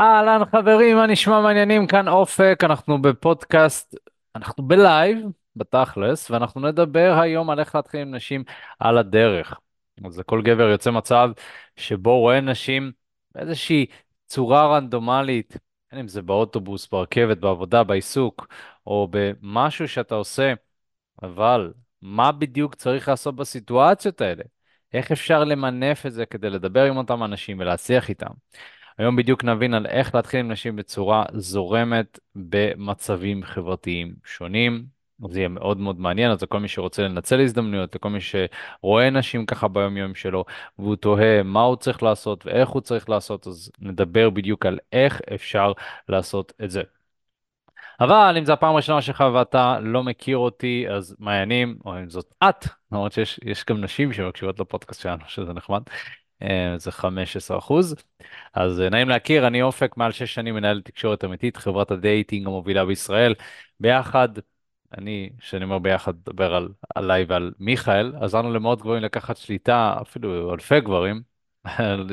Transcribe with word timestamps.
אהלן 0.00 0.44
חברים, 0.52 0.96
מה 0.96 1.06
נשמע 1.06 1.40
מעניינים? 1.40 1.86
כאן 1.86 2.08
אופק, 2.08 2.60
אנחנו 2.62 3.02
בפודקאסט, 3.02 3.94
אנחנו 4.36 4.62
בלייב, 4.68 5.18
בתכלס, 5.56 6.30
ואנחנו 6.30 6.60
נדבר 6.60 7.18
היום 7.20 7.50
על 7.50 7.60
איך 7.60 7.74
להתחיל 7.74 8.00
עם 8.00 8.14
נשים 8.14 8.44
על 8.78 8.98
הדרך. 8.98 9.60
אז 10.04 10.18
לכל 10.18 10.42
גבר 10.42 10.68
יוצא 10.68 10.90
מצב 10.90 11.30
שבו 11.76 12.18
רואה 12.20 12.40
נשים 12.40 12.92
באיזושהי 13.34 13.86
צורה 14.26 14.76
רנדומלית, 14.76 15.56
בין 15.92 16.00
אם 16.00 16.08
זה 16.08 16.22
באוטובוס, 16.22 16.88
ברכבת, 16.88 17.38
בעבודה, 17.38 17.84
בעיסוק, 17.84 18.46
או 18.86 19.08
במשהו 19.10 19.88
שאתה 19.88 20.14
עושה, 20.14 20.54
אבל 21.22 21.72
מה 22.02 22.32
בדיוק 22.32 22.74
צריך 22.74 23.08
לעשות 23.08 23.36
בסיטואציות 23.36 24.20
האלה? 24.20 24.42
איך 24.92 25.12
אפשר 25.12 25.44
למנף 25.44 26.06
את 26.06 26.12
זה 26.12 26.26
כדי 26.26 26.50
לדבר 26.50 26.84
עם 26.84 26.96
אותם 26.96 27.24
אנשים 27.24 27.60
ולהצליח 27.60 28.08
איתם? 28.08 28.32
היום 28.98 29.16
בדיוק 29.16 29.44
נבין 29.44 29.74
על 29.74 29.86
איך 29.86 30.14
להתחיל 30.14 30.40
עם 30.40 30.50
נשים 30.50 30.76
בצורה 30.76 31.24
זורמת 31.32 32.18
במצבים 32.34 33.42
חברתיים 33.42 34.14
שונים. 34.24 34.86
זה 35.30 35.38
יהיה 35.38 35.48
מאוד 35.48 35.78
מאוד 35.78 36.00
מעניין, 36.00 36.30
אז 36.30 36.42
לכל 36.42 36.60
מי 36.60 36.68
שרוצה 36.68 37.02
לנצל 37.02 37.40
הזדמנויות, 37.40 37.94
לכל 37.94 38.10
מי 38.10 38.18
שרואה 38.20 39.10
נשים 39.10 39.46
ככה 39.46 39.68
ביום-יום 39.68 40.14
שלו, 40.14 40.44
והוא 40.78 40.96
תוהה 40.96 41.42
מה 41.42 41.62
הוא 41.62 41.76
צריך 41.76 42.02
לעשות 42.02 42.46
ואיך 42.46 42.68
הוא 42.68 42.80
צריך 42.82 43.08
לעשות, 43.08 43.46
אז 43.46 43.70
נדבר 43.80 44.30
בדיוק 44.30 44.66
על 44.66 44.78
איך 44.92 45.20
אפשר 45.34 45.72
לעשות 46.08 46.52
את 46.64 46.70
זה. 46.70 46.82
אבל 48.00 48.34
אם 48.38 48.44
זו 48.44 48.52
הפעם 48.52 48.72
הראשונה 48.72 49.02
שלך 49.02 49.24
ואתה 49.34 49.80
לא 49.80 50.02
מכיר 50.02 50.36
אותי, 50.36 50.86
אז 50.90 51.16
מעיינים, 51.18 51.78
או 51.84 51.98
אם 51.98 52.08
זאת 52.10 52.34
את, 52.44 52.66
למרות 52.92 53.12
שיש 53.12 53.64
גם 53.68 53.80
נשים 53.80 54.12
שמקשיבות 54.12 54.60
לפודקאסט 54.60 55.02
שלנו, 55.02 55.22
שזה 55.26 55.52
נחמד. 55.52 55.82
אה, 56.44 56.78
זה 56.78 56.92
15 56.92 57.58
אחוז. 57.58 57.94
אז 58.54 58.80
אה, 58.80 58.88
נעים 58.90 59.08
להכיר, 59.08 59.46
אני 59.46 59.62
אופק, 59.62 59.96
מעל 59.96 60.12
6 60.12 60.34
שנים 60.34 60.54
מנהל 60.54 60.82
תקשורת 60.82 61.24
אמיתית, 61.24 61.56
חברת 61.56 61.90
ה 61.90 61.98
dating 61.98 62.46
המובילה 62.46 62.84
בישראל. 62.84 63.34
ביחד, 63.80 64.28
אני, 64.98 65.30
כשאני 65.38 65.64
אומר 65.64 65.78
ביחד, 65.78 66.14
מדבר 66.16 66.54
על, 66.54 66.68
עליי 66.94 67.24
ועל 67.28 67.52
מיכאל, 67.58 68.12
עזרנו 68.20 68.52
למאות 68.52 68.82
גברים 68.82 69.02
לקחת 69.02 69.36
שליטה, 69.36 69.96
אפילו 70.02 70.54
אלפי 70.54 70.80
גברים, 70.80 71.22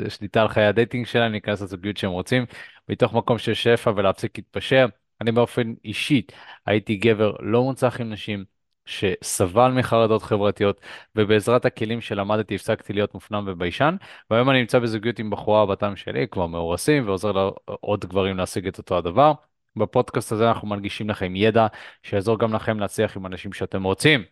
שליטה 0.08 0.42
על 0.42 0.48
חיי 0.48 0.64
ה 0.66 0.72
dating 0.72 1.06
שלהם, 1.06 1.32
להיכנס 1.32 1.62
לזוגיות 1.62 1.96
שהם 1.96 2.10
רוצים, 2.10 2.46
מתוך 2.88 3.14
מקום 3.14 3.38
של 3.38 3.54
שפע 3.54 3.92
ולהפסיק 3.96 4.38
להתפשר. 4.38 4.86
אני 5.20 5.32
באופן 5.32 5.74
אישית 5.84 6.32
הייתי 6.66 6.96
גבר 6.96 7.32
לא 7.40 7.62
מוצלח 7.62 8.00
עם 8.00 8.10
נשים, 8.10 8.44
שסבל 8.84 9.70
מחרדות 9.70 10.22
חברתיות, 10.22 10.80
ובעזרת 11.16 11.64
הכלים 11.64 12.00
שלמדתי 12.00 12.54
הפסקתי 12.54 12.92
להיות 12.92 13.14
מופנם 13.14 13.44
וביישן, 13.46 13.96
והיום 14.30 14.50
אני 14.50 14.60
נמצא 14.60 14.78
בזוגיות 14.78 15.18
עם 15.18 15.30
בחורה 15.30 15.66
בתם 15.66 15.96
שלי, 15.96 16.28
כבר 16.28 16.46
מאורסים, 16.46 17.06
ועוזר 17.08 17.32
לעוד 17.32 18.04
גברים 18.04 18.36
להשיג 18.36 18.66
את 18.66 18.78
אותו 18.78 18.98
הדבר. 18.98 19.32
בפודקאסט 19.76 20.32
הזה 20.32 20.48
אנחנו 20.48 20.68
מנגישים 20.68 21.10
לכם 21.10 21.36
ידע 21.36 21.66
שיעזור 22.02 22.38
גם 22.38 22.54
לכם 22.54 22.80
להצליח 22.80 23.16
עם 23.16 23.26
אנשים 23.26 23.52
שאתם 23.52 23.82
רוצים. 23.82 24.24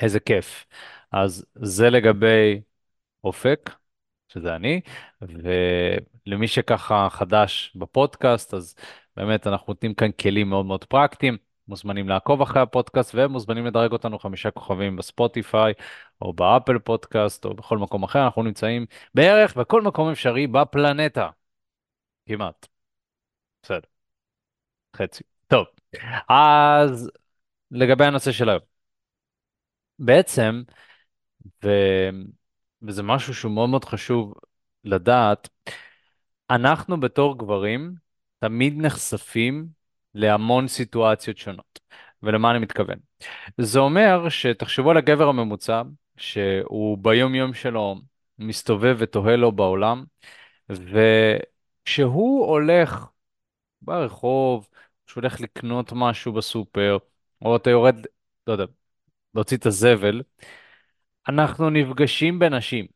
איזה 0.00 0.20
כיף. 0.20 0.66
אז 1.12 1.46
זה 1.54 1.90
לגבי 1.90 2.60
אופק, 3.24 3.70
שזה 4.28 4.56
אני, 4.56 4.80
ולמי 6.26 6.48
שככה 6.48 7.08
חדש 7.10 7.72
בפודקאסט, 7.76 8.54
אז 8.54 8.74
באמת 9.16 9.46
אנחנו 9.46 9.72
נותנים 9.72 9.94
כאן 9.94 10.12
כלים 10.12 10.48
מאוד 10.48 10.66
מאוד 10.66 10.84
פרקטיים. 10.84 11.53
מוזמנים 11.68 12.08
לעקוב 12.08 12.42
אחרי 12.42 12.62
הפודקאסט 12.62 13.14
ומוזמנים 13.14 13.66
לדרג 13.66 13.92
אותנו 13.92 14.18
חמישה 14.18 14.50
כוכבים 14.50 14.96
בספוטיפיי 14.96 15.72
או 16.22 16.32
באפל 16.32 16.78
פודקאסט 16.78 17.44
או 17.44 17.54
בכל 17.54 17.78
מקום 17.78 18.02
אחר. 18.02 18.24
אנחנו 18.24 18.42
נמצאים 18.42 18.86
בערך 19.14 19.56
בכל 19.56 19.82
מקום 19.82 20.10
אפשרי 20.10 20.46
בפלנטה. 20.46 21.30
כמעט. 22.26 22.66
בסדר. 23.62 23.88
חצי. 24.96 25.24
טוב. 25.48 25.66
אז 26.28 27.10
לגבי 27.70 28.04
הנושא 28.04 28.32
של 28.32 28.48
היום. 28.48 28.60
בעצם, 29.98 30.62
ו... 31.64 31.68
וזה 32.82 33.02
משהו 33.02 33.34
שהוא 33.34 33.52
מאוד 33.52 33.68
מאוד 33.68 33.84
חשוב 33.84 34.34
לדעת, 34.84 35.48
אנחנו 36.50 37.00
בתור 37.00 37.38
גברים 37.38 37.94
תמיד 38.38 38.74
נחשפים 38.76 39.68
להמון 40.14 40.68
סיטואציות 40.68 41.38
שונות. 41.38 41.80
ולמה 42.22 42.50
אני 42.50 42.58
מתכוון? 42.58 42.98
זה 43.58 43.78
אומר 43.78 44.28
שתחשבו 44.28 44.90
על 44.90 44.96
הגבר 44.96 45.28
הממוצע, 45.28 45.82
שהוא 46.16 46.98
ביום 46.98 47.34
יום 47.34 47.54
שלו 47.54 47.96
מסתובב 48.38 48.96
ותוהה 48.98 49.36
לו 49.36 49.52
בעולם, 49.52 50.04
וכשהוא 50.70 52.46
הולך 52.46 53.06
ברחוב, 53.82 54.68
כשהוא 55.06 55.20
הולך 55.20 55.40
לקנות 55.40 55.92
משהו 55.96 56.32
בסופר, 56.32 56.98
או 57.42 57.56
אתה 57.56 57.70
יורד, 57.70 57.96
לא 58.46 58.52
יודע, 58.52 58.64
להוציא 59.34 59.56
את 59.56 59.66
הזבל, 59.66 60.22
אנחנו 61.28 61.70
נפגשים 61.70 62.38
בנשים. 62.38 62.86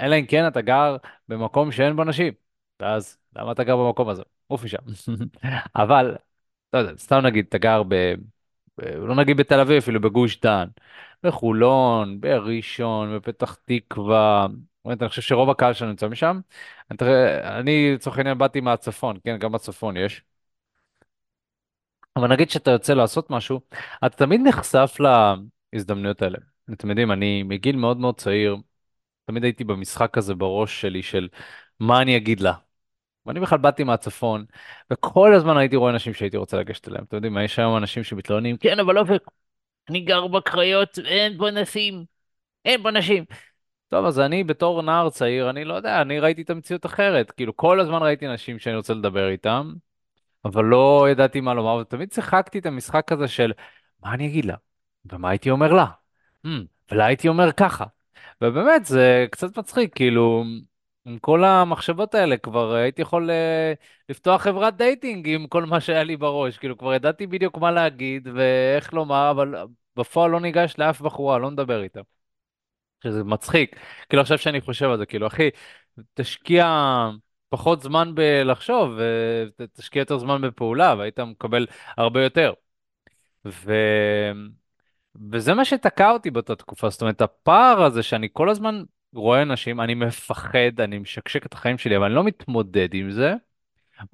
אלא 0.00 0.16
אם 0.16 0.26
כן 0.26 0.48
אתה 0.48 0.60
גר 0.60 0.96
במקום 1.28 1.72
שאין 1.72 1.96
בו 1.96 2.04
נשים, 2.04 2.32
ואז 2.80 3.18
למה 3.36 3.52
אתה 3.52 3.64
גר 3.64 3.76
במקום 3.76 4.08
הזה? 4.08 4.22
עוף 4.46 4.64
משם. 4.64 4.78
אבל 5.76 6.16
לא 6.72 6.78
יודע, 6.78 6.96
סתם 6.96 7.16
נגיד, 7.26 7.46
אתה 7.48 7.58
גר 7.58 7.82
ב... 7.82 7.94
ב... 8.78 8.80
לא 8.80 9.14
נגיד 9.14 9.36
בתל 9.36 9.60
אביב, 9.60 9.76
אפילו 9.76 10.00
בגוש 10.00 10.40
דן, 10.40 10.68
בחולון, 11.22 12.20
בראשון, 12.20 13.16
בפתח 13.16 13.56
תקווה. 13.64 14.46
באמת, 14.84 15.02
אני 15.02 15.08
חושב 15.08 15.22
שרוב 15.22 15.50
הקהל 15.50 15.72
שלנו 15.72 15.90
נמצא 15.90 16.08
משם. 16.08 16.40
אני, 17.44 17.94
לצורך 17.94 18.18
העניין, 18.18 18.38
באתי 18.38 18.60
מהצפון, 18.60 19.18
כן, 19.24 19.36
גם 19.38 19.52
בצפון 19.52 19.96
יש. 19.96 20.22
אבל 22.16 22.28
נגיד 22.28 22.50
שאתה 22.50 22.70
יוצא 22.70 22.94
לעשות 22.94 23.30
משהו, 23.30 23.60
אתה 24.06 24.16
תמיד 24.16 24.40
נחשף 24.44 24.96
להזדמנויות 25.72 26.22
האלה. 26.22 26.38
אתם 26.72 26.90
יודעים, 26.90 27.12
אני 27.12 27.42
מגיל 27.42 27.76
מאוד 27.76 27.96
מאוד 27.96 28.16
צעיר, 28.16 28.56
תמיד 29.26 29.44
הייתי 29.44 29.64
במשחק 29.64 30.18
הזה 30.18 30.34
בראש 30.34 30.80
שלי 30.80 31.02
של 31.02 31.28
מה 31.80 32.02
אני 32.02 32.16
אגיד 32.16 32.40
לה, 32.40 32.52
ואני 33.28 33.40
בכלל 33.40 33.58
באתי 33.58 33.84
מהצפון, 33.84 34.44
וכל 34.90 35.34
הזמן 35.34 35.56
הייתי 35.56 35.76
רואה 35.76 35.90
אנשים 35.90 36.14
שהייתי 36.14 36.36
רוצה 36.36 36.56
לגשת 36.56 36.88
אליהם. 36.88 37.04
אתם 37.04 37.16
יודעים, 37.16 37.38
יש 37.38 37.58
היום 37.58 37.76
אנשים 37.76 38.04
שמתלוננים, 38.04 38.56
כן, 38.56 38.80
אבל 38.80 38.98
אופק, 38.98 39.22
אני 39.90 40.00
גר 40.00 40.26
בקריות, 40.26 40.98
אין 41.04 41.38
פה 41.38 41.50
נשים, 41.50 42.04
אין 42.64 42.82
פה 42.82 42.90
נשים. 42.90 43.24
טוב, 43.88 44.06
אז 44.06 44.20
אני 44.20 44.44
בתור 44.44 44.82
נער 44.82 45.10
צעיר, 45.10 45.50
אני 45.50 45.64
לא 45.64 45.74
יודע, 45.74 46.02
אני 46.02 46.20
ראיתי 46.20 46.42
את 46.42 46.50
המציאות 46.50 46.86
אחרת. 46.86 47.30
כאילו, 47.30 47.56
כל 47.56 47.80
הזמן 47.80 48.02
ראיתי 48.02 48.28
נשים 48.28 48.58
שאני 48.58 48.76
רוצה 48.76 48.94
לדבר 48.94 49.28
איתם, 49.28 49.74
אבל 50.44 50.64
לא 50.64 51.06
ידעתי 51.10 51.40
מה 51.40 51.54
לומר, 51.54 51.74
ותמיד 51.74 52.12
שיחקתי 52.12 52.58
את 52.58 52.66
המשחק 52.66 53.12
הזה 53.12 53.28
של, 53.28 53.52
מה 54.02 54.14
אני 54.14 54.26
אגיד 54.26 54.44
לה? 54.44 54.54
ומה 55.12 55.30
הייתי 55.30 55.50
אומר 55.50 55.72
לה? 55.72 55.86
Hmm, 56.46 56.50
ולה 56.92 57.06
הייתי 57.06 57.28
אומר 57.28 57.52
ככה. 57.52 57.84
ובאמת, 58.42 58.84
זה 58.84 59.26
קצת 59.30 59.58
מצחיק, 59.58 59.94
כאילו, 59.94 60.44
עם 61.08 61.18
כל 61.18 61.44
המחשבות 61.44 62.14
האלה 62.14 62.36
כבר 62.36 62.74
הייתי 62.74 63.02
יכול 63.02 63.30
uh, 63.30 63.76
לפתוח 64.08 64.42
חברת 64.42 64.76
dating 64.76 65.28
עם 65.28 65.46
כל 65.46 65.64
מה 65.64 65.80
שהיה 65.80 66.02
לי 66.04 66.16
בראש, 66.16 66.58
כאילו 66.58 66.78
כבר 66.78 66.94
ידעתי 66.94 67.26
בדיוק 67.26 67.58
מה 67.58 67.70
להגיד 67.70 68.28
ואיך 68.34 68.94
לומר, 68.94 69.30
אבל 69.30 69.54
בפועל 69.96 70.30
לא 70.30 70.40
ניגש 70.40 70.74
לאף 70.78 71.00
בחורה, 71.00 71.38
לא 71.38 71.50
מדבר 71.50 71.82
איתה. 71.82 72.00
שזה 73.04 73.24
מצחיק, 73.24 73.76
כאילו 74.08 74.22
עכשיו 74.22 74.38
שאני 74.38 74.60
חושב 74.60 74.90
על 74.90 74.98
זה, 74.98 75.06
כאילו 75.06 75.26
אחי, 75.26 75.50
תשקיע 76.14 76.66
פחות 77.48 77.82
זמן 77.82 78.14
בלחשוב 78.14 78.90
ותשקיע 79.58 80.00
יותר 80.00 80.18
זמן 80.18 80.42
בפעולה 80.42 80.94
והיית 80.98 81.20
מקבל 81.20 81.66
הרבה 81.96 82.22
יותר. 82.22 82.52
ו... 83.46 83.72
וזה 85.32 85.54
מה 85.54 85.64
שתקע 85.64 86.10
אותי 86.10 86.30
באותה 86.30 86.56
תקופה, 86.56 86.90
זאת 86.90 87.00
אומרת 87.00 87.20
הפער 87.20 87.82
הזה 87.82 88.02
שאני 88.02 88.28
כל 88.32 88.50
הזמן 88.50 88.82
רואה 89.14 89.42
אנשים, 89.42 89.80
אני 89.80 89.94
מפחד, 89.94 90.80
אני 90.80 90.98
משקשק 90.98 91.46
את 91.46 91.52
החיים 91.54 91.78
שלי, 91.78 91.96
אבל 91.96 92.06
אני 92.06 92.14
לא 92.14 92.24
מתמודד 92.24 92.88
עם 92.94 93.10
זה. 93.10 93.34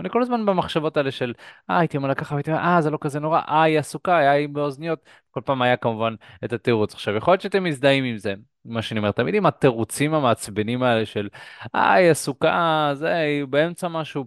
אני 0.01 0.11
כל 0.11 0.23
הזמן 0.23 0.47
במחשבות 0.47 0.97
האלה 0.97 1.11
של, 1.11 1.33
אה, 1.71 1.79
הייתי 1.79 1.97
אומר 1.97 2.09
לה 2.09 2.15
ככה, 2.15 2.37
הייתי 2.37 2.51
אומר, 2.53 2.63
אה, 2.63 2.81
זה 2.83 2.91
לא 2.91 2.99
כזה 3.01 3.21
נורא, 3.21 3.41
אה, 3.49 3.63
היא 3.63 3.79
עסוקה, 3.79 4.13
אה, 4.21 4.31
היא 4.31 4.49
באוזניות. 4.49 4.99
כל 5.31 5.41
פעם 5.45 5.63
היה 5.63 5.77
כמובן 5.77 6.15
את 6.45 6.53
התירוץ. 6.53 6.95
עכשיו, 6.95 7.17
יכול 7.17 7.33
להיות 7.33 7.41
שאתם 7.41 7.65
מזדהים 7.65 8.05
עם 8.05 8.19
זה, 8.19 8.35
מה 8.65 8.83
שאני 8.83 8.99
אומר, 8.99 9.13
תמיד 9.13 9.35
עם 9.35 9.47
התירוצים 9.47 10.15
המעצבנים 10.15 10.83
האלה 10.83 11.07
של, 11.07 11.29
אה, 11.75 11.93
היא 11.93 12.11
עסוקה, 12.11 12.91
זה, 12.95 13.15
היא 13.15 13.45
באמצע 13.45 13.89
משהו. 13.89 14.25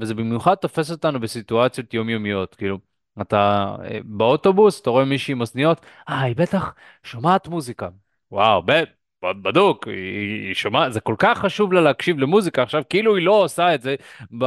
וזה 0.00 0.14
במיוחד 0.14 0.54
תופס 0.54 0.90
אותנו 0.90 1.20
בסיטואציות 1.20 1.94
יומיומיות, 1.94 2.54
כאילו, 2.54 2.78
אתה 3.20 3.76
אה, 3.84 3.98
באוטובוס, 4.04 4.80
אתה 4.80 4.90
רואה 4.90 5.04
מישהי 5.04 5.32
עם 5.32 5.40
אוזניות, 5.40 5.80
אה, 6.08 6.20
היא 6.20 6.36
בטח 6.36 6.74
שומעת 7.02 7.48
מוזיקה. 7.48 7.88
וואו, 8.32 8.62
בטח. 8.62 8.99
בדוק, 9.22 9.88
היא, 9.88 10.46
היא 10.46 10.54
שומעת, 10.54 10.92
זה 10.92 11.00
כל 11.00 11.14
כך 11.18 11.38
חשוב 11.38 11.72
לה 11.72 11.80
להקשיב 11.80 12.18
למוזיקה 12.18 12.62
עכשיו, 12.62 12.82
כאילו 12.90 13.16
היא 13.16 13.26
לא 13.26 13.32
עושה 13.32 13.74
את 13.74 13.82
זה 13.82 13.94
ב... 14.38 14.44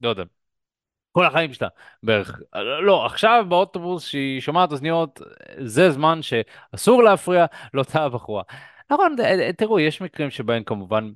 לא 0.00 0.08
יודע, 0.08 0.24
כל 1.12 1.26
החיים 1.26 1.52
שלה 1.52 1.68
בערך. 2.02 2.40
לא, 2.82 3.06
עכשיו 3.06 3.44
באוטובוס 3.48 4.06
שהיא 4.06 4.40
שומעת 4.40 4.72
אוזניות, 4.72 5.20
זה 5.58 5.90
זמן 5.90 6.20
שאסור 6.22 7.02
להפריע 7.02 7.46
לאותה 7.74 8.08
בחורה. 8.08 8.42
נכון, 8.90 9.16
תראו, 9.56 9.80
יש 9.80 10.00
מקרים 10.00 10.30
שבהם 10.30 10.64
כמובן 10.64 11.10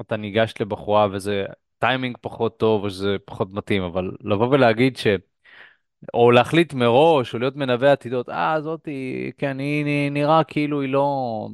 אתה 0.00 0.16
ניגש 0.16 0.54
לבחורה 0.60 1.08
וזה 1.12 1.44
טיימינג 1.78 2.16
פחות 2.20 2.58
טוב 2.58 2.84
או 2.84 2.90
שזה 2.90 3.16
פחות 3.24 3.48
מתאים, 3.52 3.82
אבל 3.82 4.10
לבוא 4.20 4.46
ולהגיד 4.46 4.96
ש... 4.96 5.06
או 6.14 6.30
להחליט 6.30 6.74
מראש, 6.74 7.34
או 7.34 7.38
להיות 7.38 7.56
מנבא 7.56 7.92
עתידות, 7.92 8.28
אה, 8.28 8.60
זאתי, 8.60 9.30
כן, 9.38 9.58
היא 9.58 10.10
נראה 10.10 10.44
כאילו 10.44 10.80
היא 10.80 10.88
לא... 10.92 11.48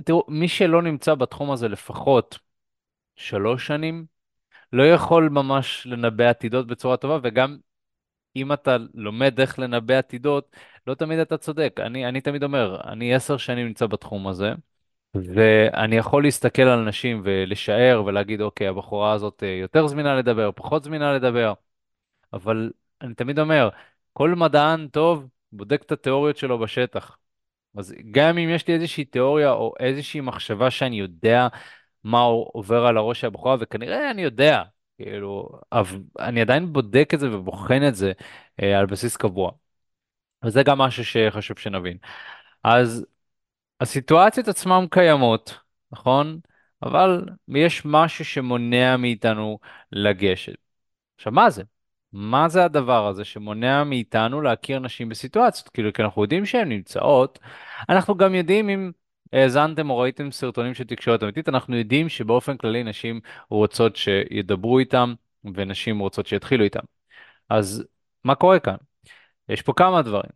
תראו, 0.00 0.24
מי 0.28 0.48
שלא 0.48 0.82
נמצא 0.82 1.14
בתחום 1.14 1.50
הזה 1.50 1.68
לפחות 1.68 2.38
שלוש 3.16 3.66
שנים, 3.66 4.06
לא 4.72 4.82
יכול 4.82 5.28
ממש 5.28 5.86
לנבא 5.86 6.24
עתידות 6.30 6.66
בצורה 6.66 6.96
טובה, 6.96 7.18
וגם 7.22 7.58
אם 8.36 8.52
אתה 8.52 8.76
לומד 8.94 9.40
איך 9.40 9.58
לנבא 9.58 9.94
עתידות, 9.98 10.56
לא 10.86 10.94
תמיד 10.94 11.18
אתה 11.18 11.36
צודק. 11.38 11.76
אני, 11.80 12.08
אני 12.08 12.20
תמיד 12.20 12.42
אומר, 12.42 12.80
אני 12.84 13.14
עשר 13.14 13.36
שנים 13.36 13.66
נמצא 13.66 13.86
בתחום 13.86 14.28
הזה, 14.28 14.52
ואני 15.14 15.96
יכול 15.96 16.22
להסתכל 16.22 16.62
על 16.62 16.78
אנשים 16.78 17.20
ולשער 17.24 18.02
ולהגיד, 18.06 18.40
אוקיי, 18.40 18.68
הבחורה 18.68 19.12
הזאת 19.12 19.42
אה, 19.42 19.48
יותר 19.48 19.86
זמינה 19.86 20.14
לדבר, 20.16 20.50
פחות 20.54 20.84
זמינה 20.84 21.12
לדבר, 21.12 21.52
אבל 22.32 22.70
אני 23.02 23.14
תמיד 23.14 23.38
אומר, 23.38 23.68
כל 24.12 24.34
מדען 24.34 24.88
טוב 24.88 25.28
בודק 25.52 25.82
את 25.82 25.92
התיאוריות 25.92 26.36
שלו 26.36 26.58
בשטח. 26.58 27.18
אז 27.76 27.94
גם 28.10 28.38
אם 28.38 28.48
יש 28.48 28.68
לי 28.68 28.74
איזושהי 28.74 29.04
תיאוריה 29.04 29.52
או 29.52 29.74
איזושהי 29.80 30.20
מחשבה 30.20 30.70
שאני 30.70 30.96
יודע 30.96 31.48
מה 32.04 32.20
עובר 32.22 32.86
על 32.86 32.96
הראש 32.96 33.20
של 33.20 33.26
הבחורה, 33.26 33.56
וכנראה 33.60 34.10
אני 34.10 34.22
יודע, 34.22 34.62
כאילו, 34.98 35.48
אני 36.18 36.40
עדיין 36.40 36.72
בודק 36.72 37.10
את 37.14 37.20
זה 37.20 37.36
ובוחן 37.36 37.88
את 37.88 37.94
זה 37.94 38.12
אה, 38.62 38.78
על 38.78 38.86
בסיס 38.86 39.16
קבוע. 39.16 39.52
וזה 40.44 40.62
גם 40.62 40.78
משהו 40.78 41.04
שחשוב 41.04 41.58
שנבין. 41.58 41.96
אז 42.64 43.06
הסיטואציות 43.80 44.48
עצמן 44.48 44.86
קיימות, 44.90 45.58
נכון? 45.92 46.40
אבל 46.82 47.26
יש 47.48 47.82
משהו 47.84 48.24
שמונע 48.24 48.96
מאיתנו 48.96 49.58
לגשת. 49.92 50.56
עכשיו, 51.16 51.32
מה 51.32 51.50
זה? 51.50 51.62
מה 52.12 52.48
זה 52.48 52.64
הדבר 52.64 53.06
הזה 53.06 53.24
שמונע 53.24 53.84
מאיתנו 53.84 54.40
להכיר 54.40 54.78
נשים 54.78 55.08
בסיטואציות? 55.08 55.68
כאילו, 55.68 55.92
כי 55.92 56.02
אנחנו 56.02 56.22
יודעים 56.22 56.46
שהן 56.46 56.68
נמצאות, 56.68 57.38
אנחנו 57.88 58.16
גם 58.16 58.34
יודעים 58.34 58.68
אם 58.68 58.90
האזנתם 59.32 59.90
או 59.90 59.98
ראיתם 59.98 60.30
סרטונים 60.30 60.74
של 60.74 60.84
תקשורת 60.84 61.22
אמיתית, 61.22 61.48
אנחנו 61.48 61.76
יודעים 61.76 62.08
שבאופן 62.08 62.56
כללי 62.56 62.84
נשים 62.84 63.20
רוצות 63.50 63.96
שידברו 63.96 64.78
איתם, 64.78 65.14
ונשים 65.54 65.98
רוצות 65.98 66.26
שיתחילו 66.26 66.64
איתם. 66.64 66.80
אז 67.48 67.84
מה 68.24 68.34
קורה 68.34 68.58
כאן? 68.58 68.76
יש 69.48 69.62
פה 69.62 69.72
כמה 69.76 70.02
דברים. 70.02 70.30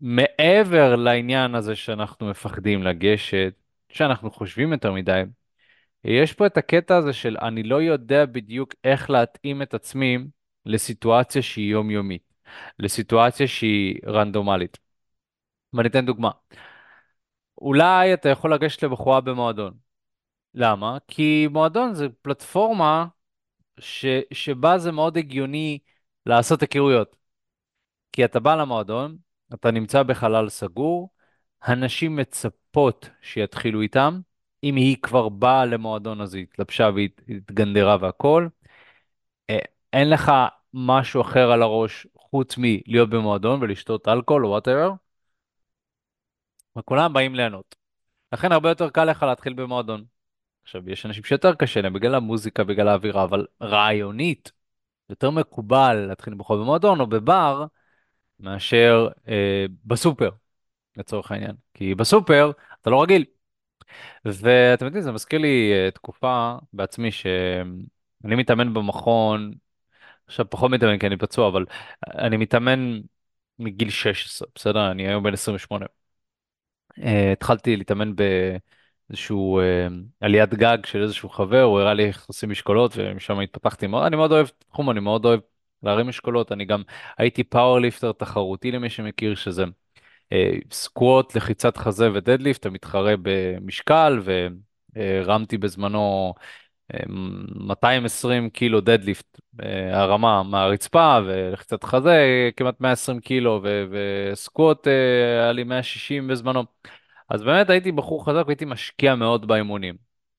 מעבר 0.00 0.96
לעניין 0.96 1.54
הזה 1.54 1.76
שאנחנו 1.76 2.30
מפחדים 2.30 2.82
לגשת, 2.82 3.54
שאנחנו 3.88 4.30
חושבים 4.30 4.72
יותר 4.72 4.92
מדי, 4.92 5.22
יש 6.04 6.32
פה 6.32 6.46
את 6.46 6.56
הקטע 6.56 6.96
הזה 6.96 7.12
של 7.12 7.36
אני 7.42 7.62
לא 7.62 7.82
יודע 7.82 8.26
בדיוק 8.26 8.74
איך 8.84 9.10
להתאים 9.10 9.62
את 9.62 9.74
עצמי 9.74 10.18
לסיטואציה 10.66 11.42
שהיא 11.42 11.70
יומיומית, 11.72 12.22
לסיטואציה 12.78 13.48
שהיא 13.48 14.00
רנדומלית. 14.06 14.78
ואני 15.72 15.88
אתן 15.88 16.06
דוגמה. 16.06 16.30
אולי 17.58 18.14
אתה 18.14 18.28
יכול 18.28 18.54
לגשת 18.54 18.82
לבחורה 18.82 19.20
במועדון. 19.20 19.74
למה? 20.54 20.98
כי 21.08 21.48
מועדון 21.50 21.94
זה 21.94 22.08
פלטפורמה 22.22 23.06
ש, 23.80 24.06
שבה 24.32 24.78
זה 24.78 24.92
מאוד 24.92 25.16
הגיוני 25.16 25.78
לעשות 26.26 26.62
היכרויות. 26.62 27.16
כי 28.12 28.24
אתה 28.24 28.40
בא 28.40 28.54
למועדון, 28.54 29.18
אתה 29.54 29.70
נמצא 29.70 30.02
בחלל 30.02 30.48
סגור, 30.48 31.10
הנשים 31.62 32.16
מצפות 32.16 33.10
שיתחילו 33.22 33.80
איתם, 33.80 34.20
אם 34.64 34.76
היא 34.76 34.96
כבר 35.02 35.28
באה 35.28 35.64
למועדון 35.64 36.20
אז 36.20 36.34
היא 36.34 36.42
התלבשה 36.42 36.90
והתגנדרה 36.94 37.96
והכל. 38.00 38.48
אין 39.92 40.10
לך 40.10 40.32
משהו 40.74 41.22
אחר 41.22 41.50
על 41.52 41.62
הראש 41.62 42.06
חוץ 42.16 42.54
מלהיות 42.58 43.10
במועדון 43.10 43.62
ולשתות 43.62 44.08
אלכוהול 44.08 44.46
או 44.46 44.50
וואטאבר, 44.50 44.92
וכולם 46.78 47.12
באים 47.12 47.34
ליהנות. 47.34 47.76
לכן 48.32 48.52
הרבה 48.52 48.68
יותר 48.68 48.90
קל 48.90 49.04
לך 49.04 49.22
להתחיל 49.22 49.52
במועדון. 49.52 50.04
עכשיו, 50.62 50.90
יש 50.90 51.06
אנשים 51.06 51.24
שיותר 51.24 51.54
קשה 51.54 51.80
להם 51.80 51.92
בגלל 51.92 52.14
המוזיקה, 52.14 52.64
בגלל 52.64 52.88
האווירה, 52.88 53.24
אבל 53.24 53.46
רעיונית, 53.62 54.52
יותר 55.10 55.30
מקובל 55.30 55.94
להתחיל 56.08 56.34
בכל 56.34 56.56
במועדון 56.56 57.00
או 57.00 57.06
בבר, 57.06 57.66
מאשר 58.40 59.08
אה, 59.28 59.66
בסופר, 59.84 60.30
לצורך 60.96 61.32
העניין. 61.32 61.56
כי 61.74 61.94
בסופר 61.94 62.50
אתה 62.82 62.90
לא 62.90 63.02
רגיל. 63.02 63.24
ואתם 64.24 64.84
יודעים, 64.86 65.04
זה 65.04 65.12
מזכיר 65.12 65.38
לי 65.38 65.72
אה, 65.72 65.90
תקופה 65.90 66.54
בעצמי 66.72 67.12
שאני 67.12 68.34
מתאמן 68.36 68.74
במכון, 68.74 69.54
עכשיו 70.30 70.50
פחות 70.50 70.70
מתאמן 70.70 70.98
כי 70.98 71.06
אני 71.06 71.16
פצוע, 71.16 71.48
אבל 71.48 71.64
אני 72.06 72.36
מתאמן 72.36 73.00
מגיל 73.58 73.90
16, 73.90 74.48
בסדר? 74.54 74.90
אני 74.90 75.08
היום 75.08 75.22
בן 75.24 75.32
28. 75.32 75.86
Uh, 76.98 77.02
התחלתי 77.32 77.76
להתאמן 77.76 78.12
באיזשהו 78.16 79.60
uh, 79.60 79.92
עליית 80.20 80.54
גג 80.54 80.78
של 80.86 81.02
איזשהו 81.02 81.28
חבר, 81.28 81.62
הוא 81.62 81.80
הראה 81.80 81.94
לי 81.94 82.04
איך 82.06 82.26
עושים 82.26 82.50
משקולות 82.50 82.92
ומשם 82.96 83.40
התפתחתי 83.40 83.86
מאוד, 83.86 84.04
אני 84.04 84.16
מאוד 84.16 84.32
אוהב 84.32 84.46
תחום, 84.68 84.90
אני 84.90 85.00
מאוד 85.00 85.24
אוהב 85.24 85.40
להרים 85.82 86.06
משקולות, 86.06 86.52
אני 86.52 86.64
גם 86.64 86.82
הייתי 87.18 87.44
powerlifter 87.44 88.12
תחרותי 88.12 88.70
למי 88.70 88.90
שמכיר 88.90 89.34
שזה 89.34 89.64
uh, 89.64 90.36
squat, 90.72 91.34
לחיצת 91.36 91.76
חזה 91.76 92.12
ו 92.12 92.17
deadlift, 92.17 92.60
אתה 92.60 92.70
מתחרה 92.70 93.14
במשקל 93.22 94.20
והרמתי 94.96 95.58
בזמנו 95.58 96.34
220 97.08 98.50
קילו 98.50 98.80
דדליפט 98.80 99.40
הרמה 99.92 100.42
מהרצפה 100.42 101.18
ולחיצת 101.26 101.84
חזה 101.84 102.50
כמעט 102.56 102.80
120 102.80 103.20
קילו 103.20 103.62
וסקווט 103.90 104.86
היה 104.86 105.52
לי 105.52 105.64
160 105.64 106.28
בזמנו. 106.28 106.64
אז 107.28 107.42
באמת 107.42 107.70
הייתי 107.70 107.92
בחור 107.92 108.26
חזק 108.26 108.42
והייתי 108.46 108.64
משקיע 108.64 109.14
מאוד 109.14 109.48
באימונים. 109.48 109.94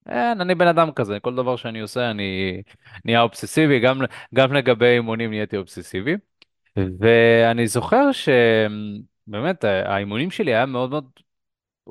אין, 0.09 0.42
אני 0.42 0.56
בן 0.56 0.68
אדם 0.68 0.92
כזה, 0.92 1.19
כל 1.19 1.36
דבר 1.36 1.56
שאני 1.56 1.80
עושה 1.80 2.12
אני 2.12 2.62
נהיה 3.06 3.21
אובססיבי, 3.21 3.80
גם, 3.80 4.01
גם 4.33 4.53
לגבי 4.53 4.86
אימונים 4.86 5.30
נהייתי 5.30 5.57
אובססיבי. 5.57 6.15
ואני 7.00 7.68
זוכר 7.68 8.09
שבאמת 8.12 9.63
האימונים 9.63 10.31
שלי 10.31 10.56
היה 10.56 10.65
מאוד 10.65 10.89
מאוד 10.89 11.09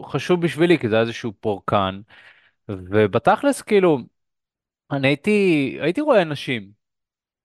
חשוב 0.05 0.43
בשבילי, 0.43 0.79
כי 0.79 0.89
זה 0.89 0.95
היה 0.95 1.03
איזשהו 1.03 1.33
פורקן. 1.41 2.01
ובתכלס 2.69 3.63
כאילו, 3.63 3.99
אני 4.93 5.09
הייתי, 5.09 5.31
הייתי 5.81 6.01
רואה 6.01 6.25
נשים, 6.25 6.71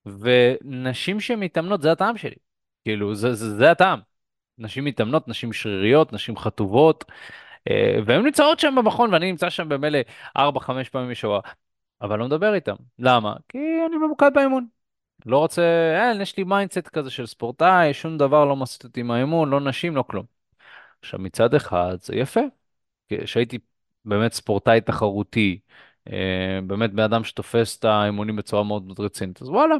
ונשים 0.05 1.19
שמתאמנות 1.19 1.81
זה 1.81 1.91
הטעם 1.91 2.17
שלי. 2.17 2.35
כאילו, 2.83 3.15
זה, 3.15 3.33
זה, 3.33 3.55
זה 3.55 3.71
הטעם. 3.71 3.99
נשים 4.57 4.85
מתאמנות, 4.85 5.27
נשים 5.27 5.53
שריריות, 5.53 6.13
נשים 6.13 6.37
חטובות, 6.37 7.05
אה, 7.69 7.97
והן 8.05 8.25
נמצאות 8.25 8.59
שם 8.59 8.75
במכון, 8.77 9.13
ואני 9.13 9.31
נמצא 9.31 9.49
שם 9.49 9.69
במילא 9.69 9.99
4-5 10.37 10.89
פעמים 10.89 11.09
בשבוע, 11.11 11.39
אבל 12.01 12.19
לא 12.19 12.25
מדבר 12.25 12.53
איתם. 12.53 12.75
למה? 12.99 13.33
כי 13.49 13.57
אני 13.87 13.97
ממוקד 13.97 14.31
באימון. 14.33 14.67
לא 15.25 15.37
רוצה, 15.37 15.61
אין, 15.95 16.21
יש 16.21 16.37
לי 16.37 16.43
mindset 16.43 16.87
כזה 16.87 17.09
של 17.09 17.25
ספורטאי, 17.25 17.93
שום 17.93 18.17
דבר 18.17 18.45
לא 18.45 18.55
מסיט 18.55 18.83
אותי 18.83 19.03
מהאימון, 19.03 19.49
לא 19.49 19.59
נשים, 19.59 19.95
לא 19.95 20.03
כלום. 20.07 20.25
עכשיו, 21.01 21.19
מצד 21.19 21.53
אחד 21.53 21.97
זה 22.01 22.15
יפה, 22.15 22.41
כשהייתי 23.09 23.57
באמת 24.05 24.33
ספורטאי 24.33 24.81
תחרותי, 24.81 25.59
באמת 26.67 26.93
בן 26.93 27.03
אדם 27.03 27.23
שתופס 27.23 27.79
את 27.79 27.85
האימונים 27.85 28.35
בצורה 28.35 28.63
מאוד 28.63 28.83
מאוד 28.85 28.99
רצינית, 28.99 29.41
אז 29.41 29.49
וואלה, 29.49 29.75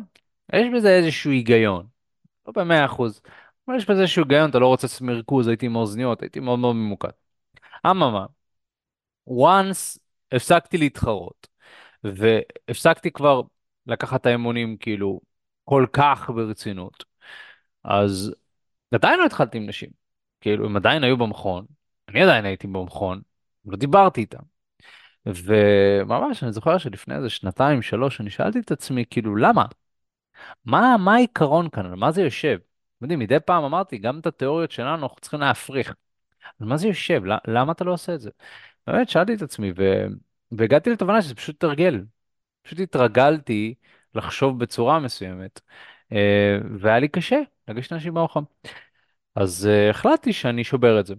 יש 0.54 0.68
בזה 0.76 0.90
איזשהו 0.90 1.32
היגיון, 1.32 1.88
לא 2.48 2.54
במאה 2.56 2.86
אחוז, 2.86 3.22
אבל 3.68 3.78
יש 3.78 3.90
בזה 3.90 4.02
איזשהו 4.02 4.24
היגיון, 4.24 4.50
אתה 4.50 4.60
לא 4.60 4.68
רוצה 4.68 4.88
לעשות 4.88 5.02
מרכוז, 5.02 5.48
הייתי 5.48 5.66
עם 5.66 5.76
האוזניות, 5.76 6.22
הייתי 6.22 6.40
מאוד 6.40 6.60
מאוד 6.60 6.76
ממוקד. 6.76 7.10
אממה, 7.86 8.26
once 9.30 10.00
הפסקתי 10.32 10.78
להתחרות, 10.78 11.48
והפסקתי 12.04 13.12
כבר 13.12 13.42
לקחת 13.88 14.22
את 14.22 14.26
האימונים 14.26 14.78
כאילו 14.78 15.22
כל 15.64 15.86
כך 15.94 16.30
ברצינות, 16.30 17.04
אז 17.84 18.36
עדיין 18.92 19.20
לא 19.20 19.26
התחלתי 19.26 19.58
עם 19.58 19.66
נשים, 19.66 19.90
כאילו 20.42 20.66
הם 20.66 20.76
עדיין 20.76 21.04
היו 21.04 21.18
במכון, 21.18 21.66
אני 22.10 22.24
עדיין 22.24 22.46
הייתי 22.46 22.68
במכון, 22.68 23.22
לא 23.66 23.78
דיברתי 23.78 24.22
איתם. 24.22 24.55
וממש 25.26 26.44
אני 26.44 26.52
זוכר 26.52 26.78
שלפני 26.78 27.16
איזה 27.16 27.30
שנתיים 27.30 27.82
שלוש 27.82 28.22
אני 28.22 28.30
שאלתי 28.30 28.60
את 28.60 28.72
עצמי 28.72 29.06
כאילו 29.10 29.36
למה? 29.36 29.66
מה, 30.66 30.96
מה 31.00 31.16
העיקרון 31.16 31.70
כאן? 31.70 31.86
על 31.86 31.96
מה 31.96 32.12
זה 32.12 32.22
יושב? 32.22 32.58
אתם 32.98 33.06
יודעים, 33.06 33.20
מדי 33.20 33.40
פעם 33.40 33.64
אמרתי 33.64 33.98
גם 33.98 34.20
את 34.20 34.26
התיאוריות 34.26 34.72
שלנו 34.72 35.04
אנחנו 35.04 35.18
צריכים 35.22 35.40
להפריך. 35.40 35.94
על 36.60 36.68
מה 36.68 36.78
זה 36.78 36.88
יושב? 36.88 37.22
למה 37.48 37.72
אתה 37.72 37.84
לא 37.84 37.94
עושה 37.94 38.16
את 38.16 38.22
זה? 38.22 38.30
באמת 38.88 39.10
שאלתי 39.10 39.34
את 39.34 39.42
עצמי 39.42 39.72
ו... 39.78 40.06
והגעתי 40.52 40.90
לתובנה 40.90 41.22
שזה 41.22 41.36
פשוט 41.36 41.60
תרגל. 41.60 42.04
פשוט 42.64 42.80
התרגלתי 42.80 43.76
לחשוב 44.16 44.60
בצורה 44.60 45.00
מסוימת 45.00 45.62
אה, 46.12 46.58
והיה 46.80 47.00
לי 47.00 47.08
קשה 47.08 47.40
לגשת 47.68 47.92
לאנשים 47.92 48.14
במכון. 48.14 48.44
אז 49.36 49.70
uh, 49.72 49.90
החלטתי 49.90 50.34
שאני 50.34 50.64
שובר 50.64 51.00
את 51.00 51.06
זה. 51.06 51.16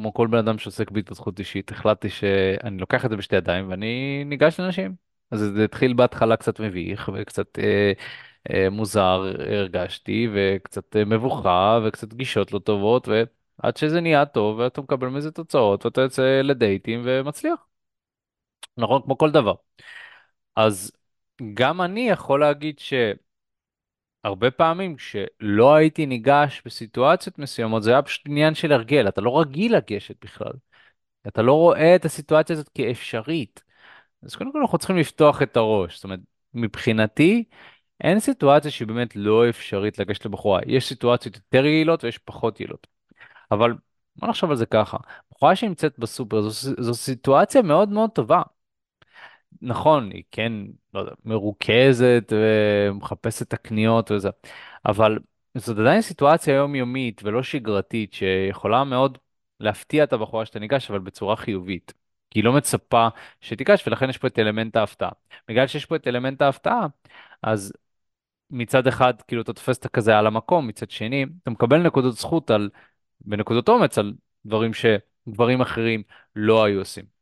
כמו 0.00 0.14
כל 0.14 0.26
בן 0.26 0.38
אדם 0.38 0.58
שעוסק 0.58 0.90
בהתפתחות 0.90 1.38
אישית, 1.38 1.70
החלטתי 1.72 2.10
שאני 2.10 2.78
לוקח 2.78 3.04
את 3.04 3.10
זה 3.10 3.16
בשתי 3.16 3.36
ידיים 3.36 3.70
ואני 3.70 4.24
ניגש 4.26 4.60
לאנשים. 4.60 4.94
אז 5.30 5.40
זה 5.40 5.64
התחיל 5.64 5.92
בהתחלה 5.94 6.36
קצת 6.36 6.60
מביך 6.60 7.10
וקצת 7.14 7.58
אה, 7.58 7.92
אה, 8.50 8.70
מוזר 8.70 9.32
הרגשתי, 9.38 10.28
וקצת 10.34 10.96
אה, 10.96 11.04
מבוכה 11.04 11.80
וקצת 11.86 12.14
גישות 12.14 12.52
לא 12.52 12.58
טובות, 12.58 13.08
ועד 13.08 13.76
שזה 13.76 14.00
נהיה 14.00 14.26
טוב 14.26 14.58
ואתה 14.58 14.80
מקבל 14.80 15.08
מזה 15.08 15.30
תוצאות 15.30 15.84
ואתה 15.86 16.00
יוצא 16.00 16.40
לדייטים 16.44 17.02
ומצליח. 17.04 17.66
נכון? 18.76 19.02
כמו 19.02 19.18
כל 19.18 19.30
דבר. 19.30 19.54
אז 20.56 20.92
גם 21.54 21.80
אני 21.82 22.08
יכול 22.08 22.40
להגיד 22.40 22.78
שהרבה 24.22 24.50
פעמים 24.50 24.96
כשלא 24.96 25.74
הייתי 25.74 26.06
ניגש 26.06 26.62
בסיטואציות 26.64 27.38
מסוימות, 27.38 27.82
זה 27.82 27.90
היה 27.90 28.02
פשוט 28.02 28.26
עניין 28.26 28.54
של 28.54 28.72
הרגל, 28.72 29.08
אתה 29.08 29.20
לא 29.20 29.40
רגיל 29.40 29.76
לגשת 29.76 30.24
בכלל. 30.24 30.52
אתה 31.28 31.42
לא 31.42 31.52
רואה 31.52 31.96
את 31.96 32.04
הסיטואציה 32.04 32.54
הזאת 32.54 32.68
כאפשרית. 32.68 33.62
אז 34.22 34.36
קודם 34.36 34.52
כל 34.52 34.60
אנחנו 34.60 34.78
צריכים 34.78 34.96
לפתוח 34.96 35.42
את 35.42 35.56
הראש. 35.56 35.94
זאת 35.94 36.04
אומרת, 36.04 36.20
מבחינתי, 36.54 37.44
אין 38.00 38.20
סיטואציה 38.20 38.70
שהיא 38.70 38.88
באמת 38.88 39.16
לא 39.16 39.48
אפשרית 39.48 39.98
לגשת 39.98 40.26
לבחורה. 40.26 40.60
יש 40.66 40.88
סיטואציות 40.88 41.36
יותר 41.36 41.66
יעילות 41.66 42.04
ויש 42.04 42.18
פחות 42.18 42.60
יעילות. 42.60 42.86
אבל 43.50 43.74
בוא 44.16 44.28
נחשוב 44.28 44.50
על 44.50 44.56
זה 44.56 44.66
ככה, 44.66 44.96
בחורה 45.32 45.56
שנמצאת 45.56 45.98
בסופר 45.98 46.42
זו, 46.42 46.74
זו 46.78 46.94
סיטואציה 46.94 47.62
מאוד 47.62 47.88
מאוד 47.88 48.10
טובה. 48.10 48.42
נכון, 49.62 50.10
היא 50.10 50.22
כן, 50.30 50.52
לא 50.94 51.00
יודע, 51.00 51.12
מרוכזת 51.24 52.32
ומחפשת 52.32 53.42
את 53.42 53.52
הקניות 53.52 54.10
וזה, 54.10 54.28
אבל 54.86 55.18
זאת 55.54 55.78
עדיין 55.78 56.02
סיטואציה 56.02 56.54
יומיומית 56.54 57.20
ולא 57.24 57.42
שגרתית 57.42 58.12
שיכולה 58.14 58.84
מאוד 58.84 59.18
להפתיע 59.60 60.04
את 60.04 60.12
הבחורה 60.12 60.46
שאתה 60.46 60.58
ניגש, 60.58 60.90
אבל 60.90 60.98
בצורה 60.98 61.36
חיובית. 61.36 61.92
כי 62.30 62.38
היא 62.38 62.44
לא 62.44 62.52
מצפה 62.52 63.08
שתיגש, 63.40 63.86
ולכן 63.86 64.10
יש 64.10 64.18
פה 64.18 64.26
את 64.26 64.38
אלמנט 64.38 64.76
ההפתעה. 64.76 65.10
בגלל 65.48 65.66
שיש 65.66 65.86
פה 65.86 65.96
את 65.96 66.08
אלמנט 66.08 66.42
ההפתעה, 66.42 66.86
אז 67.42 67.72
מצד 68.50 68.86
אחד, 68.86 69.22
כאילו, 69.22 69.42
אתה 69.42 69.52
תופס 69.52 69.78
את 69.78 69.86
כזה 69.86 70.18
על 70.18 70.26
המקום, 70.26 70.66
מצד 70.66 70.90
שני, 70.90 71.26
אתה 71.42 71.50
מקבל 71.50 71.78
נקודות 71.82 72.14
זכות 72.16 72.50
על, 72.50 72.70
בנקודות 73.20 73.68
אומץ 73.68 73.98
על 73.98 74.14
דברים 74.46 74.70
שגברים 74.74 75.60
אחרים 75.60 76.02
לא 76.36 76.64
היו 76.64 76.78
עושים. 76.78 77.19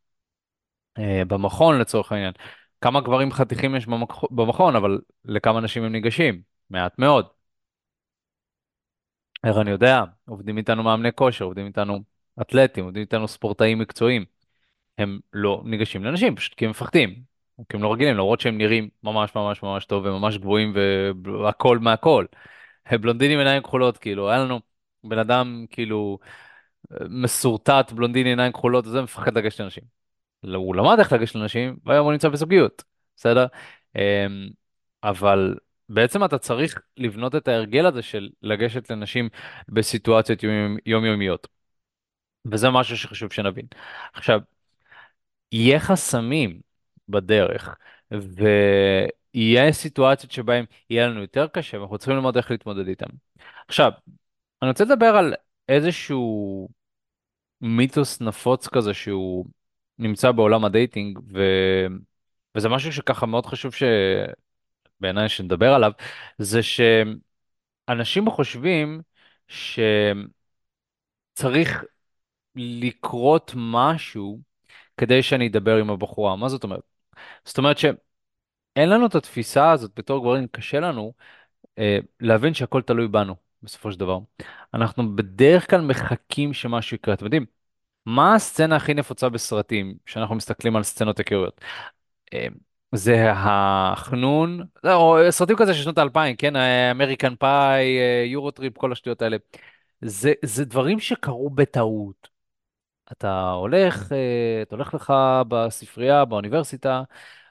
אה, 0.99 1.23
במכון 1.25 1.79
לצורך 1.79 2.13
העניין. 2.13 2.33
כמה 2.81 3.01
גברים 3.01 3.33
חתיכים 3.33 3.75
יש 3.77 3.87
במכון, 4.31 4.77
אבל 4.77 4.99
לכמה 5.25 5.61
נשים 5.61 5.85
הם 5.85 5.93
ניגשים? 5.93 6.43
מעט 6.71 6.99
מאוד. 6.99 7.27
איך 9.45 9.57
אני 9.57 9.71
יודע? 9.71 10.03
עובדים 10.29 10.59
איתנו 10.59 10.83
מאמני 10.83 11.13
כושר, 11.15 11.45
עובדים 11.45 11.67
איתנו 11.67 11.99
אתלטים, 12.41 12.85
עובדים 12.85 13.01
איתנו 13.01 13.29
ספורטאים 13.29 13.79
מקצועיים. 13.79 14.25
הם 14.99 15.19
לא 15.33 15.63
ניגשים 15.65 16.05
לנשים, 16.05 16.37
פשוט 16.37 16.55
כי 16.55 16.65
הם 16.65 16.71
מפחדים. 16.71 17.23
כי 17.69 17.77
הם 17.77 17.83
לא 17.83 17.93
רגילים, 17.93 18.15
למרות 18.15 18.41
שהם 18.41 18.59
נראים 18.59 18.89
ממש 19.03 19.35
ממש 19.35 19.63
ממש 19.63 19.85
טוב 19.85 20.07
וממש 20.07 20.39
גבוהים 20.39 20.75
והכל 21.43 21.79
מהכל. 21.79 22.27
בלונדינים 22.93 23.39
עיניים 23.39 23.63
כחולות, 23.63 23.99
כאילו, 23.99 24.31
היה 24.31 24.39
לנו 24.39 24.61
בן 25.05 25.19
אדם 25.19 25.67
כאילו 25.71 26.19
מסורטט, 27.09 27.93
בלונדיני 27.93 28.29
עיניים 28.29 28.53
כחולות, 28.53 28.87
וזה 28.87 29.03
מפחד 29.03 29.39
לגשת 29.39 29.61
לנשים. 29.61 29.98
הוא 30.43 30.77
למד 30.77 30.99
איך 30.99 31.13
לגשת 31.13 31.35
לנשים, 31.35 31.77
והיום 31.85 32.05
הוא 32.05 32.13
נמצא 32.13 32.29
בזוגיות, 32.29 32.85
בסדר? 33.17 33.47
אמ, 33.97 34.49
אבל 35.03 35.55
בעצם 35.89 36.25
אתה 36.25 36.39
צריך 36.39 36.81
לבנות 36.97 37.35
את 37.35 37.49
ההרגל 37.49 37.87
הזה 37.87 38.03
של 38.03 38.31
לגשת 38.43 38.91
לנשים 38.91 39.29
בסיטואציות 39.69 40.41
יומיומיות. 40.87 41.49
וזה 42.47 42.71
משהו 42.71 42.97
שחשוב 42.97 43.33
שנבין. 43.33 43.67
עכשיו, 44.15 44.41
יהיה 45.53 45.81
חסמים 45.81 46.61
בדרך, 47.09 47.77
ויהיה 48.11 49.73
סיטואציות 49.73 50.33
שבהן 50.33 50.65
יהיה 50.91 51.07
לנו 51.09 51.21
יותר 51.21 51.47
קשה, 51.47 51.79
ואנחנו 51.79 51.99
צריכים 51.99 52.15
ללמוד 52.17 52.37
איך 52.37 52.51
להתמודד 52.51 52.89
איתן. 52.89 53.07
עכשיו, 53.69 53.93
אני 54.63 54.71
רוצה 54.71 54.85
לדבר 54.85 55.07
על 55.07 55.35
איזשהו 55.69 56.69
מיתוס 57.61 58.21
נפוץ 58.21 58.69
כזה 58.69 58.95
שהוא 58.95 59.47
נמצא 59.99 60.33
בעולם 60.33 60.65
הדייטינג, 60.65 61.19
ו... 61.33 61.43
וזה 62.57 62.69
משהו 62.69 62.93
שככה 62.93 63.27
מאוד 63.27 63.47
חשוב 63.47 63.73
שבעיניי 64.99 65.29
שנדבר 65.29 65.75
עליו, 65.75 65.93
זה 66.39 66.61
שאנשים 66.63 68.31
חושבים 68.31 69.03
שצריך 71.35 71.85
לקרות 72.57 73.53
משהו 73.57 74.41
כדי 74.97 75.23
שאני 75.23 75.49
אדבר 75.49 75.77
עם 75.77 75.91
הבחורה. 75.91 76.37
מה 76.37 76.49
זאת 76.49 76.65
אומרת? 76.65 76.83
זאת 77.45 77.59
אומרת 77.59 77.79
שאין 77.79 78.91
לנו 78.91 79.07
את 79.07 79.15
התפיסה 79.15 79.71
הזאת 79.73 79.93
בתור 79.97 80.23
גברים, 80.23 80.47
קשה 80.49 80.81
לנו 80.81 81.13
אה, 81.79 81.99
להבין 82.21 82.55
שהכל 82.55 82.83
תלוי 82.83 83.09
בנו 83.09 83.37
בסופו 83.63 83.93
של 83.93 83.99
דבר. 83.99 84.19
אנחנו 84.75 85.17
בדרך 85.17 85.71
כלל 85.71 85.81
מחכים 85.81 86.55
שמשהו 86.55 86.95
יקרה. 86.95 87.15
אתם 87.15 87.25
יודעים, 87.25 87.47
מה 88.09 88.35
הסצנה 88.35 88.77
הכי 88.77 88.95
נפוצה 88.95 89.29
בסרטים, 89.29 89.95
כשאנחנו 90.07 90.35
מסתכלים 90.35 90.77
על 90.77 90.83
סצנות 90.83 91.19
היכרויות? 91.19 91.61
אה, 92.35 92.47
זה 92.95 93.33
החנון, 93.35 94.65
לא, 94.85 94.95
או 94.95 95.33
סרטים 95.33 95.57
כזה 95.57 95.75
של 95.75 95.83
שנות 95.83 95.99
האלפיים, 95.99 96.37
כן, 96.37 96.57
אמריקן 96.91 97.35
פאי, 97.37 97.85
Euro 98.27 98.51
Trip, 98.51 98.79
כל 98.79 98.93
השטויות 98.93 99.23
האלה. 99.23 99.37
זה, 100.01 100.33
זה 100.45 100.65
דברים 100.65 101.01
שקרו 101.01 101.51
בטעות. 101.51 102.29
אתה 103.13 103.51
הולך, 103.51 104.13
אה, 104.13 104.63
אתה 104.63 104.77
הולך 104.77 104.95
לך 104.95 105.13
בספרייה, 105.49 106.25
באוניברסיטה, 106.25 107.03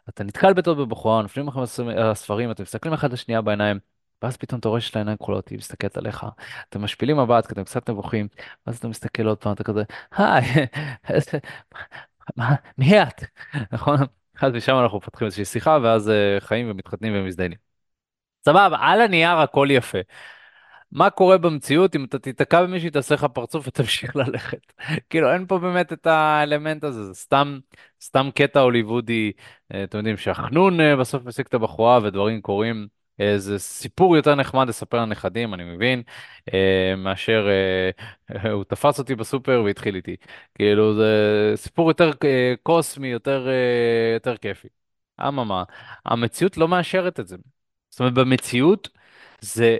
אתה 0.09 0.23
נתקל 0.23 0.53
בטעות 0.53 0.77
בבחורה, 0.77 1.21
נופלים 1.21 1.47
לכם 1.47 1.59
הספרים, 1.97 2.51
אתם 2.51 2.63
מסתכלים 2.63 2.93
אחד 2.93 3.13
לשנייה 3.13 3.41
בעיניים, 3.41 3.79
ואז 4.21 4.37
פתאום 4.37 4.59
אתה 4.59 4.69
רואה 4.69 4.81
שיש 4.81 4.95
לה 4.95 5.01
עיניים 5.01 5.17
כחולות, 5.17 5.49
היא 5.49 5.57
מסתכלת 5.57 5.97
עליך, 5.97 6.25
אתם 6.69 6.81
משפילים 6.81 7.17
מבט, 7.19 7.45
כי 7.45 7.53
אתם 7.53 7.63
קצת 7.63 7.89
נבוכים, 7.89 8.27
ואז 8.67 8.77
אתה 8.77 8.87
מסתכל 8.87 9.27
עוד 9.27 9.37
פעם, 9.37 9.53
אתה 9.53 9.63
כזה, 9.63 9.83
היי, 10.17 10.67
מי 12.77 13.01
את? 13.03 13.23
נכון? 13.71 13.97
אז 14.41 14.53
משם 14.53 14.75
אנחנו 14.75 14.97
מפתחים 14.97 15.25
איזושהי 15.25 15.45
שיחה, 15.45 15.77
ואז 15.83 16.07
uh, 16.07 16.41
חיים 16.43 16.71
ומתחתנים 16.71 17.13
ומזדיינים. 17.15 17.57
סבבה, 18.45 18.77
על 18.79 19.01
הנייר 19.01 19.37
הכל 19.37 19.67
יפה. 19.71 19.97
מה 20.91 21.09
קורה 21.09 21.37
במציאות 21.37 21.95
אם 21.95 22.03
אתה 22.03 22.19
תיתקע 22.19 22.63
במישהי, 22.63 22.89
תעשה 22.89 23.15
לך 23.15 23.25
פרצוף 23.33 23.67
ותמשיך 23.67 24.15
ללכת. 24.21 24.73
כאילו, 25.09 25.33
אין 25.33 25.45
פה 25.47 25.59
באמת 25.59 25.93
את 25.93 26.07
האלמנט 26.07 26.83
הזה, 26.83 27.03
זה 27.03 27.13
סתם, 27.13 27.59
סתם 28.01 28.29
קטע 28.35 28.59
הוליוודי, 28.59 29.31
אה, 29.73 29.83
אתם 29.83 29.97
יודעים, 29.97 30.17
שהחנון 30.17 30.79
אה, 30.81 30.95
בסוף 30.95 31.25
משיג 31.25 31.45
את 31.45 31.53
הבחורה 31.53 31.99
ודברים 32.03 32.41
קורים. 32.41 32.87
אה, 33.21 33.37
זה 33.39 33.59
סיפור 33.59 34.15
יותר 34.15 34.35
נחמד 34.35 34.67
לספר 34.69 35.01
לנכדים, 35.01 35.53
אני 35.53 35.63
מבין, 35.63 36.03
מאשר 36.97 37.47
הוא 38.53 38.63
תפס 38.63 38.99
אותי 38.99 39.15
בסופר 39.15 39.61
והתחיל 39.65 39.95
איתי. 39.95 40.15
כאילו, 40.55 40.95
זה 40.95 41.53
סיפור 41.55 41.89
יותר 41.89 42.11
קוסמי, 42.63 43.07
יותר, 43.07 43.47
יותר 44.13 44.37
כיפי. 44.37 44.67
אממה, 45.21 45.63
המציאות 46.05 46.57
לא 46.57 46.67
מאשרת 46.67 47.19
את 47.19 47.27
זה. 47.27 47.37
זאת 47.89 47.99
אומרת, 47.99 48.13
במציאות 48.13 48.89
זה 49.41 49.77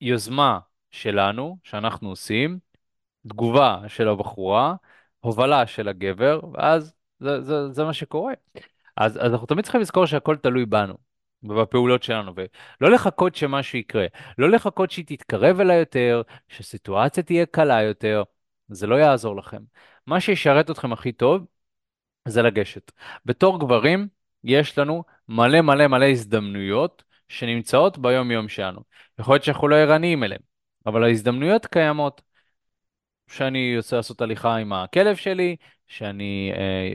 יוזמה 0.00 0.58
שלנו, 0.90 1.58
שאנחנו 1.64 2.08
עושים, 2.08 2.58
תגובה 3.28 3.82
של 3.88 4.08
הבחורה, 4.08 4.74
הובלה 5.20 5.66
של 5.66 5.88
הגבר, 5.88 6.40
ואז 6.52 6.94
זה, 7.20 7.40
זה, 7.42 7.72
זה 7.72 7.84
מה 7.84 7.92
שקורה. 7.92 8.32
אז, 8.96 9.16
אז 9.16 9.32
אנחנו 9.32 9.46
תמיד 9.46 9.64
צריכים 9.64 9.80
לזכור 9.80 10.06
שהכל 10.06 10.36
תלוי 10.36 10.66
בנו, 10.66 10.94
ובפעולות 11.42 12.02
שלנו, 12.02 12.32
ולא 12.80 12.90
לחכות 12.90 13.34
שמשהו 13.34 13.78
יקרה, 13.78 14.06
לא 14.38 14.50
לחכות 14.50 14.90
שהיא 14.90 15.04
תתקרב 15.06 15.60
אליי 15.60 15.78
יותר, 15.78 16.22
שסיטואציה 16.48 17.22
תהיה 17.22 17.46
קלה 17.46 17.82
יותר, 17.82 18.22
זה 18.68 18.86
לא 18.86 18.96
יעזור 18.96 19.36
לכם. 19.36 19.62
מה 20.06 20.20
שישרת 20.20 20.70
אתכם 20.70 20.92
הכי 20.92 21.12
טוב 21.12 21.46
זה 22.28 22.42
לגשת. 22.42 22.92
בתור 23.24 23.60
גברים, 23.60 24.08
יש 24.44 24.78
לנו 24.78 25.04
מלא 25.28 25.60
מלא 25.60 25.86
מלא 25.86 26.06
הזדמנויות 26.06 27.04
שנמצאות 27.28 27.98
ביום-יום 27.98 28.48
שלנו. 28.48 28.80
יכול 29.18 29.34
להיות 29.34 29.44
שאנחנו 29.44 29.68
לא 29.68 29.76
ערניים 29.76 30.24
אליהן, 30.24 30.40
אבל 30.86 31.04
ההזדמנויות 31.04 31.66
קיימות. 31.66 32.22
שאני 33.28 33.58
יוצא 33.58 33.96
לעשות 33.96 34.20
הליכה 34.20 34.56
עם 34.56 34.72
הכלב 34.72 35.16
שלי, 35.16 35.56
שאני 35.88 36.52
אה, 36.56 36.90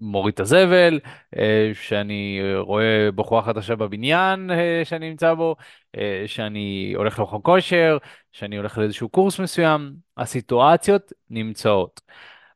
מוריד 0.00 0.34
את 0.34 0.40
הזבל, 0.40 1.00
אה, 1.38 1.70
שאני 1.74 2.40
רואה 2.58 3.08
בחורה 3.14 3.42
חדשה 3.42 3.76
בבניין 3.76 4.50
אה, 4.50 4.82
שאני 4.84 5.10
נמצא 5.10 5.34
בו, 5.34 5.56
אה, 5.96 6.24
שאני 6.26 6.92
הולך 6.96 7.18
למכון 7.18 7.40
כושר, 7.44 7.98
שאני 8.32 8.56
הולך 8.56 8.78
לאיזשהו 8.78 9.08
קורס 9.08 9.38
מסוים, 9.38 9.94
הסיטואציות 10.16 11.12
נמצאות. 11.30 12.00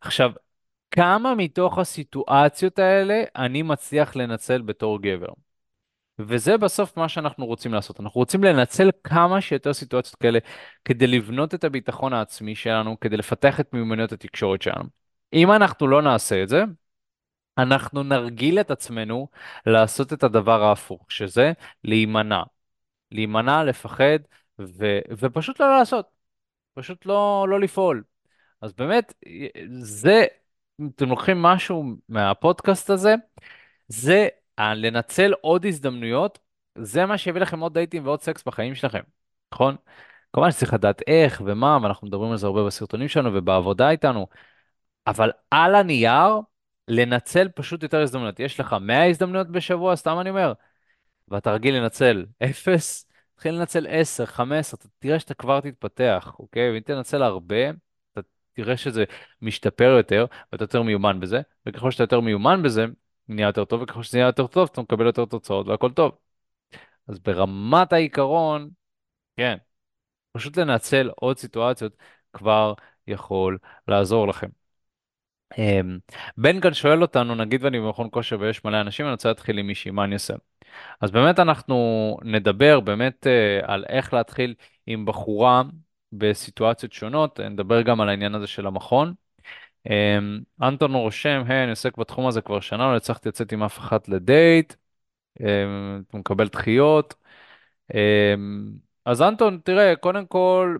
עכשיו, 0.00 0.32
כמה 0.90 1.34
מתוך 1.34 1.78
הסיטואציות 1.78 2.78
האלה 2.78 3.22
אני 3.36 3.62
מצליח 3.62 4.16
לנצל 4.16 4.62
בתור 4.62 5.02
גבר? 5.02 5.32
וזה 6.18 6.56
בסוף 6.56 6.96
מה 6.96 7.08
שאנחנו 7.08 7.46
רוצים 7.46 7.74
לעשות. 7.74 8.00
אנחנו 8.00 8.18
רוצים 8.18 8.44
לנצל 8.44 8.90
כמה 9.04 9.40
שיותר 9.40 9.72
סיטואציות 9.72 10.14
כאלה 10.14 10.38
כדי 10.84 11.06
לבנות 11.06 11.54
את 11.54 11.64
הביטחון 11.64 12.12
העצמי 12.12 12.54
שלנו, 12.54 13.00
כדי 13.00 13.16
לפתח 13.16 13.60
את 13.60 13.72
מיומנויות 13.72 14.12
התקשורת 14.12 14.62
שלנו. 14.62 14.84
אם 15.32 15.52
אנחנו 15.52 15.86
לא 15.86 16.02
נעשה 16.02 16.42
את 16.42 16.48
זה, 16.48 16.64
אנחנו 17.58 18.02
נרגיל 18.02 18.60
את 18.60 18.70
עצמנו 18.70 19.28
לעשות 19.66 20.12
את 20.12 20.22
הדבר 20.22 20.62
ההפוך, 20.62 21.06
שזה 21.08 21.52
להימנע. 21.84 22.42
להימנע, 23.12 23.64
לפחד, 23.64 24.18
ו, 24.58 24.98
ופשוט 25.18 25.60
לא 25.60 25.78
לעשות, 25.78 26.06
פשוט 26.74 27.06
לא, 27.06 27.46
לא 27.50 27.60
לפעול. 27.60 28.04
אז 28.62 28.72
באמת, 28.72 29.14
זה, 29.80 30.24
אם 30.80 30.90
אתם 30.96 31.08
לוקחים 31.08 31.42
משהו 31.42 31.84
מהפודקאסט 32.08 32.90
הזה, 32.90 33.14
זה 33.88 34.28
ה- 34.58 34.74
לנצל 34.74 35.32
עוד 35.40 35.66
הזדמנויות, 35.66 36.38
זה 36.78 37.06
מה 37.06 37.18
שיביא 37.18 37.40
לכם 37.40 37.60
עוד 37.60 37.74
דייטים 37.74 38.06
ועוד 38.06 38.22
סקס 38.22 38.44
בחיים 38.44 38.74
שלכם, 38.74 39.00
נכון? 39.52 39.76
כמובן 40.32 40.50
שצריך 40.50 40.74
לדעת 40.74 41.02
איך 41.06 41.42
ומה, 41.46 41.78
ואנחנו 41.82 42.06
מדברים 42.06 42.30
על 42.30 42.36
זה 42.36 42.46
הרבה 42.46 42.66
בסרטונים 42.66 43.08
שלנו 43.08 43.30
ובעבודה 43.34 43.90
איתנו, 43.90 44.26
אבל 45.06 45.30
על 45.50 45.74
הנייר, 45.74 46.40
לנצל 46.88 47.48
פשוט 47.48 47.82
יותר 47.82 48.02
הזדמנויות. 48.02 48.40
יש 48.40 48.60
לך 48.60 48.76
100 48.80 49.10
הזדמנויות 49.10 49.48
בשבוע, 49.48 49.96
סתם 49.96 50.20
אני 50.20 50.30
אומר, 50.30 50.52
ואתה 51.28 51.52
רגיל 51.52 51.76
לנצל 51.76 52.26
0, 52.44 53.06
תתחיל 53.34 53.54
לנצל 53.54 53.86
10, 53.90 54.26
15, 54.26 54.78
אתה 54.80 54.88
תראה 54.98 55.18
שאתה 55.18 55.34
כבר 55.34 55.60
תתפתח, 55.60 56.36
אוקיי? 56.38 56.70
ואם 56.72 56.80
תנצל 56.80 57.22
הרבה, 57.22 57.70
אתה 58.12 58.20
תראה 58.52 58.76
שזה 58.76 59.04
משתפר 59.42 59.94
יותר, 59.96 60.26
ואתה 60.52 60.64
יותר 60.64 60.82
מיומן 60.82 61.20
בזה, 61.20 61.40
וככל 61.66 61.90
שאתה 61.90 62.02
יותר 62.02 62.20
מיומן 62.20 62.62
בזה, 62.62 62.86
נהיה 63.28 63.46
יותר 63.46 63.64
טוב, 63.64 63.82
וככל 63.82 64.02
שזה 64.02 64.18
נהיה 64.18 64.26
יותר 64.28 64.46
טוב, 64.46 64.68
אתה 64.72 64.80
מקבל 64.82 65.06
יותר 65.06 65.24
תוצאות 65.24 65.68
והכל 65.68 65.90
טוב. 65.92 66.12
אז 67.08 67.18
ברמת 67.18 67.92
העיקרון, 67.92 68.70
כן, 69.36 69.56
פשוט 70.32 70.56
לנצל 70.58 71.10
עוד 71.16 71.38
סיטואציות 71.38 71.96
כבר 72.32 72.74
יכול 73.06 73.58
לעזור 73.88 74.28
לכם. 74.28 74.61
אמ, 75.58 75.98
בן 76.36 76.60
כאן 76.60 76.74
שואל 76.74 77.02
אותנו, 77.02 77.34
נגיד 77.34 77.64
ואני 77.64 77.80
במכון 77.80 78.08
כושר 78.10 78.36
ויש 78.40 78.64
מלא 78.64 78.80
אנשים, 78.80 79.06
אני 79.06 79.12
רוצה 79.12 79.28
להתחיל 79.28 79.58
עם 79.58 79.66
מישהי, 79.66 79.90
מה 79.90 80.04
אני 80.04 80.14
אעשה? 80.14 80.34
אז 81.00 81.10
באמת 81.10 81.38
אנחנו 81.38 82.16
נדבר 82.22 82.80
באמת 82.80 83.26
אה, 83.26 83.60
על 83.62 83.84
איך 83.88 84.14
להתחיל 84.14 84.54
עם 84.86 85.04
בחורה 85.04 85.62
בסיטואציות 86.12 86.92
שונות, 86.92 87.40
נדבר 87.40 87.82
גם 87.82 88.00
על 88.00 88.08
העניין 88.08 88.34
הזה 88.34 88.46
של 88.46 88.66
המכון. 88.66 89.14
אמ, 89.90 90.40
אנטון 90.62 90.94
רושם, 90.94 91.42
היי, 91.48 91.62
אני 91.62 91.70
עוסק 91.70 91.96
בתחום 91.98 92.26
הזה 92.26 92.40
כבר 92.40 92.60
שנה, 92.60 92.92
לא 92.92 92.96
הצלחתי 92.96 93.28
לצאת 93.28 93.52
עם 93.52 93.62
אף 93.62 93.78
אחת 93.78 94.08
לדייט, 94.08 94.74
אמ, 95.40 96.02
הוא 96.12 96.20
מקבל 96.20 96.48
דחיות. 96.48 97.14
אמ, 97.94 98.72
אז 99.04 99.22
אנטון, 99.22 99.60
תראה, 99.64 99.96
קודם 99.96 100.26
כל, 100.26 100.76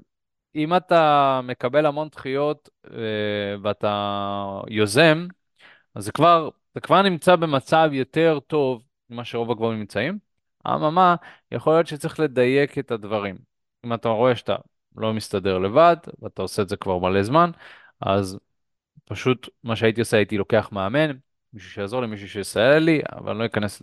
אם 0.56 0.76
אתה 0.76 1.40
מקבל 1.44 1.86
המון 1.86 2.08
דחיות 2.08 2.68
אה, 2.90 2.98
ואתה 3.62 4.60
יוזם, 4.68 5.26
אז 5.94 6.04
זה 6.04 6.12
כבר, 6.12 6.50
זה 6.74 6.80
כבר 6.80 7.02
נמצא 7.02 7.36
במצב 7.36 7.90
יותר 7.92 8.38
טוב 8.46 8.82
ממה 9.10 9.24
שרוב 9.24 9.50
הגברים 9.50 9.78
נמצאים. 9.78 10.18
אממה, 10.66 11.14
יכול 11.52 11.74
להיות 11.74 11.86
שצריך 11.86 12.20
לדייק 12.20 12.78
את 12.78 12.90
הדברים. 12.90 13.38
אם 13.84 13.94
אתה 13.94 14.08
רואה 14.08 14.36
שאתה 14.36 14.56
לא 14.96 15.14
מסתדר 15.14 15.58
לבד, 15.58 15.96
ואתה 16.22 16.42
עושה 16.42 16.62
את 16.62 16.68
זה 16.68 16.76
כבר 16.76 16.98
מלא 16.98 17.22
זמן, 17.22 17.50
אז 18.00 18.38
פשוט 19.04 19.48
מה 19.64 19.76
שהייתי 19.76 20.00
עושה, 20.00 20.16
הייתי 20.16 20.38
לוקח 20.38 20.68
מאמן, 20.72 21.10
מישהו 21.52 21.70
שיעזור 21.70 22.00
לי, 22.00 22.06
מישהו 22.06 22.28
שיסייע 22.28 22.78
לי, 22.78 23.02
אבל 23.12 23.30
אני 23.30 23.38
לא 23.38 23.46
אכנס 23.46 23.82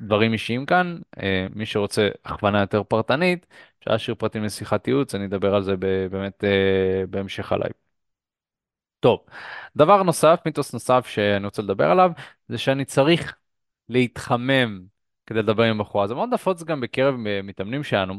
לדברים 0.00 0.32
אישיים 0.32 0.66
כאן. 0.66 0.98
אה, 1.22 1.46
מי 1.54 1.66
שרוצה 1.66 2.08
הכוונה 2.24 2.60
יותר 2.60 2.82
פרטנית, 2.82 3.46
אפשר 3.78 3.90
להשאיר 3.90 4.14
פרטים 4.14 4.44
לשיחת 4.44 4.88
ייעוץ, 4.88 5.14
אני 5.14 5.24
אדבר 5.26 5.54
על 5.54 5.62
זה 5.62 5.76
באמת 6.10 6.44
אה, 6.44 7.06
בהמשך 7.10 7.52
ה 7.52 7.55
live. 7.55 7.72
טוב, 9.00 9.24
דבר 9.76 10.02
נוסף, 10.02 10.40
מיתוס 10.46 10.72
נוסף 10.72 11.06
שאני 11.06 11.44
רוצה 11.44 11.62
לדבר 11.62 11.90
עליו, 11.90 12.10
זה 12.48 12.58
שאני 12.58 12.84
צריך 12.84 13.36
להתחמם 13.88 14.80
כדי 15.26 15.38
לדבר 15.38 15.62
עם 15.62 15.78
בחורה. 15.78 16.06
זה 16.06 16.14
מאוד 16.14 16.28
נפוץ 16.34 16.62
גם 16.62 16.80
בקרב 16.80 17.14
מתאמנים 17.42 17.84
שלנו. 17.84 18.14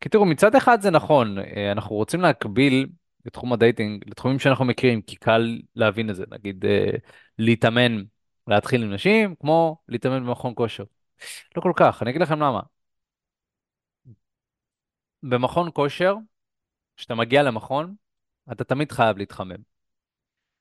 כי 0.00 0.08
תראו, 0.08 0.24
מצד 0.26 0.54
אחד 0.54 0.80
זה 0.80 0.90
נכון, 0.90 1.38
אה, 1.38 1.72
אנחנו 1.72 1.96
רוצים 1.96 2.20
להקביל 2.20 2.88
את 3.26 3.32
תחום 3.32 3.52
ה 3.52 3.59
dating 3.59 4.04
לתחומים 4.06 4.38
שאנחנו 4.38 4.64
מכירים, 4.64 5.02
כי 5.02 5.16
קל 5.16 5.60
להבין 5.76 6.10
את 6.10 6.16
זה. 6.16 6.24
נגיד, 6.30 6.64
אה, 6.66 6.90
להתאמן, 7.38 8.02
להתחיל 8.48 8.82
עם 8.82 8.92
נשים, 8.92 9.34
כמו 9.40 9.76
להתאמן 9.88 10.26
במכון 10.26 10.52
כושר. 10.56 10.84
לא 11.56 11.62
כל 11.62 11.72
כך, 11.76 12.02
אני 12.02 12.10
אגיד 12.10 12.22
לכם 12.22 12.40
למה. 12.40 12.60
במכון 15.22 15.70
כושר, 15.74 16.14
כשאתה 16.96 17.14
מגיע 17.14 17.42
למכון, 17.42 17.94
אתה 18.52 18.64
תמיד 18.64 18.92
חייב 18.92 19.18
להתחמם. 19.18 19.78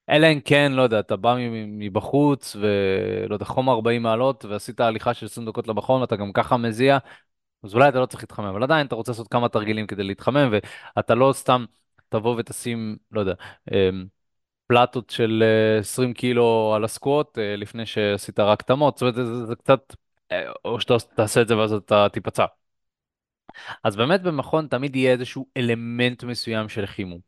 אלא 0.09 0.27
אם 0.33 0.39
כן, 0.45 0.71
לא 0.71 0.81
יודע, 0.81 0.99
אתה 0.99 1.15
בא 1.15 1.35
מבחוץ, 1.67 2.55
ולא 2.55 3.35
יודע, 3.35 3.45
חום 3.45 3.69
40 3.69 4.03
מעלות, 4.03 4.45
ועשית 4.45 4.79
הליכה 4.79 5.13
של 5.13 5.25
20 5.25 5.47
דקות 5.47 5.67
למכון, 5.67 6.01
ואתה 6.01 6.15
גם 6.15 6.33
ככה 6.33 6.57
מזיע, 6.57 6.97
אז 7.63 7.73
אולי 7.73 7.89
אתה 7.89 7.99
לא 7.99 8.05
צריך 8.05 8.23
להתחמם, 8.23 8.45
אבל 8.47 8.63
עדיין 8.63 8.87
אתה 8.87 8.95
רוצה 8.95 9.11
לעשות 9.11 9.27
כמה 9.27 9.49
תרגילים 9.49 9.87
כדי 9.87 10.03
להתחמם, 10.03 10.51
ואתה 10.97 11.15
לא 11.15 11.33
סתם 11.33 11.65
תבוא 12.09 12.35
ותשים, 12.39 12.97
לא 13.11 13.19
יודע, 13.19 13.33
אמ, 13.71 14.05
פלטות 14.67 15.09
של 15.09 15.43
20 15.79 16.09
אה, 16.09 16.13
קילו 16.13 16.73
על 16.75 16.83
הסקווט, 16.83 17.37
אה, 17.37 17.55
לפני 17.55 17.85
שעשית 17.85 18.39
רק 18.39 18.61
תמות, 18.61 18.97
זאת 18.97 19.01
אומרת, 19.01 19.15
זה, 19.15 19.45
זה 19.45 19.55
קצת, 19.55 19.95
אה, 20.31 20.51
או 20.65 20.79
שאתה 20.81 20.93
תעשה 21.15 21.41
את 21.41 21.47
זה 21.47 21.57
ואז 21.57 21.73
אתה 21.73 22.07
תיפצע. 22.13 22.45
אז 23.83 23.95
באמת 23.95 24.21
במכון 24.21 24.67
תמיד 24.67 24.95
יהיה 24.95 25.11
איזשהו 25.11 25.47
אלמנט 25.57 26.23
מסוים 26.23 26.69
של 26.69 26.85
חימום. 26.85 27.19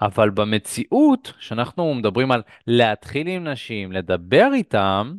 אבל 0.00 0.30
במציאות, 0.30 1.32
כשאנחנו 1.38 1.94
מדברים 1.94 2.32
על 2.32 2.42
להתחיל 2.66 3.28
עם 3.28 3.48
נשים, 3.48 3.92
לדבר 3.92 4.48
איתם, 4.54 5.14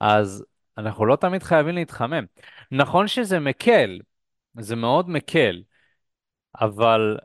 אז 0.00 0.44
אנחנו 0.78 1.06
לא 1.06 1.16
תמיד 1.16 1.42
חייבים 1.42 1.74
להתחמם. 1.74 2.24
נכון 2.70 3.08
שזה 3.08 3.40
מקל, 3.40 3.98
זה 4.58 4.76
מאוד 4.76 5.10
מקל, 5.10 5.62
אבל 6.60 7.18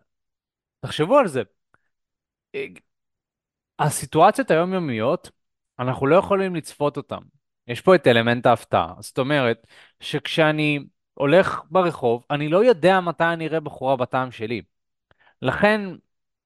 תחשבו 0.81 1.17
על 1.17 1.27
זה. 1.27 1.41
הסיטואציות 3.79 4.51
היומיומיות, 4.51 5.31
אנחנו 5.79 6.07
לא 6.07 6.15
יכולים 6.15 6.55
לצפות 6.55 6.97
אותן. 6.97 7.19
יש 7.67 7.81
פה 7.81 7.95
את 7.95 8.07
אלמנט 8.07 8.45
ההפתעה. 8.45 8.93
זאת 8.99 9.19
אומרת, 9.19 9.67
שכשאני 9.99 10.79
הולך 11.13 11.61
ברחוב, 11.71 12.23
אני 12.31 12.49
לא 12.49 12.65
יודע 12.65 12.99
מתי 12.99 13.23
אני 13.23 13.47
אראה 13.47 13.59
בחורה 13.59 13.95
בטעם 13.95 14.31
שלי. 14.31 14.61
לכן, 15.41 15.81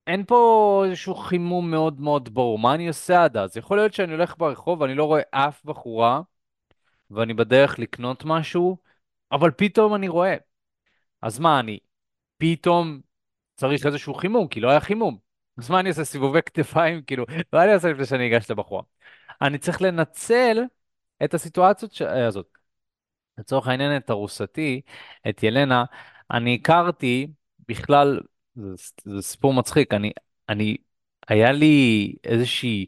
אין 0.08 0.26
פה 0.26 0.84
איזשהו 0.86 1.16
חימום 1.16 1.72
מאוד 1.72 2.02
מאוד 2.02 2.34
ברור. 2.34 2.60
מה 2.60 2.74
אני 2.74 2.88
עושה 2.88 3.24
עד 3.24 3.38
אז? 3.38 3.58
יכול 3.58 3.78
להיות 3.78 3.94
שאני 3.94 4.14
הולך 4.14 4.38
ברחוב 4.38 4.82
ואני 4.82 4.96
לא 4.96 5.06
רואה 5.06 5.22
אף 5.32 5.66
בחורה, 5.66 6.22
ואני 7.12 7.34
בדרך 7.34 7.80
לקנות 7.80 8.26
משהו, 8.26 8.78
אבל 9.32 9.52
פתאום 9.52 9.96
אני 9.96 10.08
רואה. 10.08 10.36
אז 11.22 11.40
מה, 11.40 11.60
אני 11.60 11.80
פתאום 12.38 13.02
צריך 13.56 13.86
איזשהו 13.86 14.14
חימום, 14.14 14.48
כי 14.48 14.60
לא 14.60 14.70
היה 14.70 14.80
חימום. 14.80 15.31
אז 15.62 15.70
מה 15.70 15.80
אני 15.80 15.90
עושה? 15.90 16.04
סיבובי 16.04 16.42
כתפיים? 16.42 17.02
כאילו, 17.02 17.26
מה 17.54 17.64
אני 17.64 17.74
עושה 17.74 17.92
לפני 17.92 18.06
שאני 18.06 18.28
אגש 18.28 18.52
לבחורה? 18.52 18.84
אני 19.42 19.58
צריך 19.58 19.82
לנצל 19.82 20.58
את 21.24 21.34
הסיטואציות 21.34 21.94
ש... 21.94 22.02
הזאת. 22.02 22.58
לצורך 23.38 23.68
העניין, 23.68 23.98
את 23.98 24.12
ארוסתי, 24.12 24.82
את 25.30 25.44
ילנה, 25.44 25.86
אני 26.32 26.56
הכרתי 26.56 27.28
בכלל 27.68 28.20
זה, 28.56 28.76
זה 29.06 29.22
סיפור 29.22 29.54
מצחיק, 29.54 29.94
אני, 29.94 30.12
אני, 30.50 30.78
היה 31.28 31.52
לי 31.52 32.16
איזושהי 32.24 32.86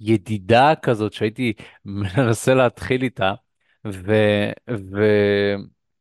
ידידה 0.00 0.72
כזאת 0.82 1.12
שהייתי 1.12 1.52
מנסה 1.84 2.54
להתחיל 2.54 3.02
איתה, 3.02 3.34
ו, 3.86 4.12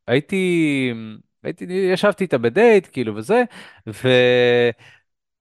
והייתי, 0.07 0.93
הייתי, 1.43 1.65
ישבתי 1.93 2.23
איתה 2.23 2.37
בדייט, 2.37 2.87
כאילו, 2.91 3.15
וזה, 3.15 3.43
ו... 3.87 4.07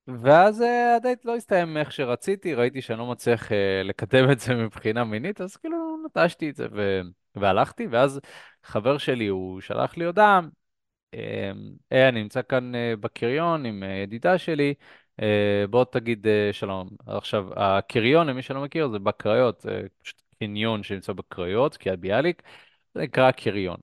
ואז 0.07 0.61
uh, 0.61 0.97
הדייט 0.97 1.25
לא 1.25 1.37
הסתיים 1.37 1.77
איך 1.77 1.93
שרציתי, 1.93 2.55
ראיתי 2.55 2.83
שאני 2.83 2.99
לא 2.99 3.07
מצליח 3.07 3.49
uh, 3.49 3.55
לקדם 3.85 4.31
את 4.31 4.41
זה 4.41 4.55
מבחינה 4.55 5.05
מינית, 5.05 5.41
אז 5.41 5.57
כאילו 5.57 5.97
נטשתי 6.07 6.51
את 6.51 6.57
זה 6.57 6.67
ו... 6.73 7.01
והלכתי, 7.35 7.87
ואז 7.87 8.21
חבר 8.65 8.99
שלי, 8.99 9.27
הוא 9.27 9.61
שלח 9.61 9.97
לי 9.97 10.05
הודעה, 10.05 10.41
היי, 11.91 12.09
אני 12.09 12.23
נמצא 12.23 12.41
כאן 12.49 12.75
אה, 12.75 12.95
בקריון 13.01 13.67
עם 13.67 13.83
אה, 13.83 13.89
ידידה 13.89 14.39
שלי, 14.39 14.75
אה, 15.23 15.65
בוא 15.71 15.85
תגיד 15.85 16.27
שלום. 16.53 16.89
עכשיו, 17.07 17.49
הקריון, 17.57 18.27
למי 18.27 18.43
שלא 18.43 18.63
מכיר, 18.63 18.89
זה 18.89 18.99
בקריות, 18.99 19.61
זה 19.61 19.83
פשוט 20.03 20.23
קניון 20.39 20.83
שנמצא 20.83 21.13
בקריות, 21.13 21.77
קריית 21.77 22.01
ביאליק, 22.01 22.43
זה 22.95 23.03
נקרא 23.03 23.31
קריון. 23.31 23.77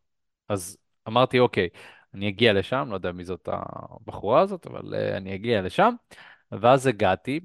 אז 0.49 0.77
אמרתי, 1.07 1.39
אוקיי, 1.39 1.69
אני 2.13 2.29
אגיע 2.29 2.53
לשם, 2.53 2.87
לא 2.89 2.95
יודע 2.95 3.11
מי 3.11 3.25
זאת 3.25 3.49
הבחורה 3.51 4.41
הזאת, 4.41 4.67
אבל 4.67 4.95
אני 4.95 5.35
אגיע 5.35 5.61
לשם, 5.61 5.93
ואז 6.51 6.87
הגעתי. 6.87 7.39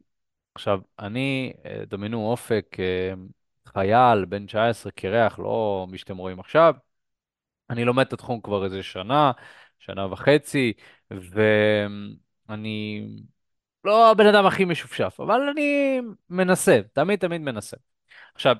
עכשיו, 0.55 0.81
אני, 0.99 1.53
דמיינו 1.89 2.27
אופק, 2.31 2.77
חייל, 3.67 4.25
בן 4.25 4.47
19, 4.47 4.93
קרח, 4.93 5.39
לא 5.39 5.87
מי 5.91 5.99
שאתם 5.99 6.17
רואים 6.17 6.41
עכשיו. 6.41 6.75
אני 7.71 7.85
לומד 7.85 8.07
את 8.07 8.13
התחום 8.13 8.41
כבר 8.41 8.65
איזה 8.65 8.83
שנה, 8.83 9.33
שנה 9.79 10.13
וחצי, 10.13 10.73
ואני 11.11 13.07
לא 13.85 14.11
הבן 14.11 14.27
אדם 14.27 14.47
הכי 14.47 14.65
משופשף, 14.65 15.17
אבל 15.21 15.41
אני 15.49 16.01
מנסה, 16.31 16.81
תמיד 16.93 17.19
תמיד 17.19 17.41
מנסה. 17.41 17.77
עכשיו, 18.35 18.57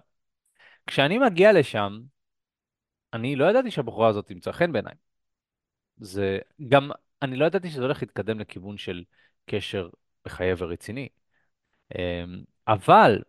כשאני 0.87 1.19
מגיע 1.19 1.53
לשם, 1.53 2.01
אני 3.13 3.37
לא 3.37 3.51
ידעתי 3.51 3.71
שהבחורה 3.71 4.09
הזאת 4.09 4.27
תמצא 4.27 4.53
חן 4.53 4.73
בעיניי. 4.73 4.95
זה 5.97 6.39
גם, 6.69 6.91
אני 7.23 7.37
לא 7.37 7.45
ידעתי 7.47 7.71
שזה 7.71 7.83
הולך 7.83 8.03
להתקדם 8.03 8.41
לכיוון 8.41 8.79
של 8.79 9.05
קשר 9.47 9.89
מחייב 10.27 10.63
ורציני. 10.63 11.09
אמ, 11.95 12.45
אבל 12.69 13.23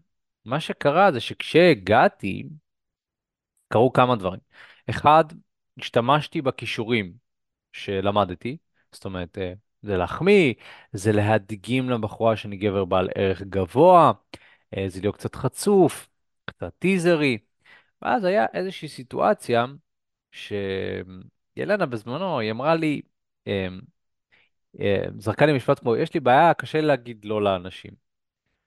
מה 0.45 0.59
שקרה 0.59 1.11
זה 1.11 1.19
שכשהגעתי, 1.19 2.43
קרו 3.67 3.93
כמה 3.93 4.15
דברים. 4.15 4.39
אחד, 4.89 5.25
השתמשתי 5.79 6.41
בכישורים 6.41 7.13
שלמדתי, 7.73 8.57
זאת 8.91 9.05
אומרת, 9.05 9.37
אה, 9.37 9.53
זה 9.81 9.97
להחמיא, 9.97 10.53
זה 10.93 11.11
להדגים 11.11 11.89
לבחורה 11.89 12.37
שאני 12.37 12.57
גבר 12.57 12.85
בעל 12.85 13.09
ערך 13.15 13.41
גבוה, 13.41 14.11
אה, 14.77 14.85
זה 14.89 15.01
להיות 15.01 15.15
קצת 15.15 15.35
חצוף, 15.35 16.07
קצת 16.45 16.73
טיזרי, 16.79 17.37
ואז 18.01 18.23
היה 18.23 18.45
איזושהי 18.53 18.87
סיטואציה 18.87 19.65
שילנה 21.55 21.85
בזמנו, 21.85 22.39
היא 22.39 22.51
אמרה 22.51 22.75
לי, 22.75 23.01
אה, 23.47 23.67
זרקה 25.17 25.45
לי 25.45 25.53
משפט 25.53 25.79
כמו, 25.79 25.95
יש 25.95 26.13
לי 26.13 26.19
בעיה, 26.19 26.53
קשה 26.53 26.81
להגיד 26.81 27.25
לא 27.25 27.41
לאנשים. 27.41 27.91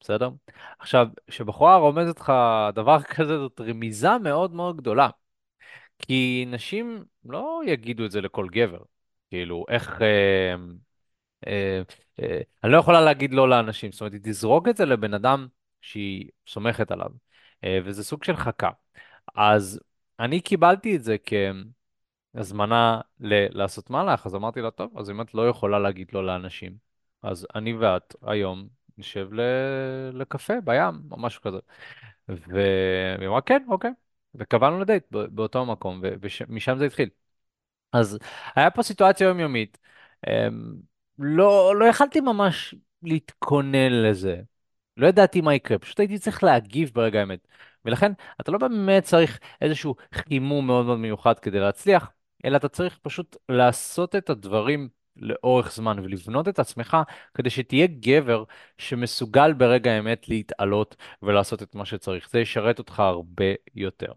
בסדר? 0.01 0.31
עכשיו, 0.79 1.09
כשבחורה 1.27 1.77
רומזת 1.77 2.21
לך 2.21 2.33
דבר 2.75 3.03
כזה, 3.17 3.39
זאת 3.39 3.61
רמיזה 3.61 4.19
מאוד 4.19 4.53
מאוד 4.55 4.77
גדולה. 4.77 5.09
כי 5.99 6.45
נשים 6.49 7.05
לא 7.25 7.61
יגידו 7.67 8.05
את 8.07 8.11
זה 8.11 8.21
לכל 8.21 8.49
גבר. 8.49 8.83
כאילו, 9.31 9.65
איך... 9.69 10.03
אה, 10.03 10.55
אה, 11.47 11.83
אה, 12.21 12.41
אני 12.65 12.73
לא 12.73 12.79
יכולה 12.79 13.01
להגיד 13.01 13.35
לא 13.35 13.49
לאנשים. 13.49 13.93
זאת 13.93 14.01
אומרת, 14.01 14.13
היא 14.13 14.21
תזרוק 14.25 14.69
את 14.69 14.77
זה 14.77 14.85
לבן 14.85 15.15
אדם 15.15 15.47
שהיא 15.81 16.29
סומכת 16.49 16.91
עליו. 16.91 17.11
אה, 17.65 17.79
וזה 17.85 18.05
סוג 18.05 18.25
של 18.25 18.37
חכה. 18.37 18.71
אז 19.35 19.81
אני 20.21 20.41
קיבלתי 20.41 20.97
את 20.97 21.05
זה 21.05 21.17
כהזמנה 22.39 23.01
ל- 23.21 23.59
לעשות 23.59 23.91
מהלך, 23.91 24.27
אז 24.27 24.35
אמרתי 24.35 24.61
לה, 24.61 24.71
טוב, 24.71 24.99
אז 24.99 25.11
אם 25.11 25.21
את 25.21 25.35
לא 25.35 25.49
יכולה 25.49 25.79
להגיד 25.79 26.09
לא 26.13 26.27
לאנשים, 26.27 26.77
אז 27.23 27.47
אני 27.55 27.73
ואת 27.75 28.15
היום 28.23 28.69
נשב 28.99 29.29
ל- 29.33 30.11
לקפה 30.13 30.55
בים, 30.65 30.95
או 31.11 31.19
משהו 31.21 31.43
כזה. 31.43 31.59
והיא 32.29 33.29
אמרה, 33.29 33.41
כן, 33.41 33.65
אוקיי. 33.69 33.91
וקבענו 34.35 34.81
לדייט 34.81 35.05
באותו 35.11 35.67
מקום, 35.67 36.01
ומשם 36.03 36.79
זה 36.79 36.85
התחיל. 36.87 37.09
אז 37.93 38.19
היה 38.57 38.71
פה 38.71 38.83
סיטואציה 38.83 39.29
יומיומית. 39.29 39.79
אמ, 40.27 40.75
לא, 41.19 41.77
לא 41.77 41.85
יכלתי 41.85 42.21
ממש 42.21 42.75
להתכונן 43.03 43.93
לזה. 43.93 44.41
לא 44.97 45.07
ידעתי 45.07 45.41
מה 45.41 45.55
יקרה, 45.55 45.79
פשוט 45.79 46.01
הייתי 46.01 46.19
צריך 46.19 46.45
להגיב 46.45 46.91
ברגע 46.95 47.21
האמת. 47.21 47.49
ולכן, 47.85 48.13
אתה 48.41 48.53
לא 48.53 48.59
באמת 48.59 49.03
צריך 49.03 49.39
איזשהו 49.61 49.95
חימום 50.15 50.67
מאוד 50.67 50.87
מאוד 50.87 50.99
מיוחד 50.99 51.39
כדי 51.39 51.61
להצליח, 51.61 52.11
אלא 52.45 52.57
אתה 52.57 52.69
צריך 52.69 52.99
פשוט 53.03 53.37
לעשות 53.49 54.15
את 54.17 54.31
הדברים 54.31 54.89
לאורך 55.17 55.73
זמן 55.73 55.99
ולבנות 55.99 56.49
את 56.49 56.59
עצמך 56.59 56.97
כדי 57.35 57.51
שתהיה 57.51 57.87
גבר 57.87 58.45
שמסוגל 58.79 59.53
ברגע 59.53 59.91
האמת 59.93 60.29
להתעלות 60.29 60.97
ולעשות 61.23 61.63
את 61.63 61.75
מה 61.75 61.85
שצריך. 61.85 62.31
זה 62.31 62.41
ישרת 62.41 62.79
אותך 62.79 63.01
הרבה 63.01 63.45
יותר. 63.75 64.13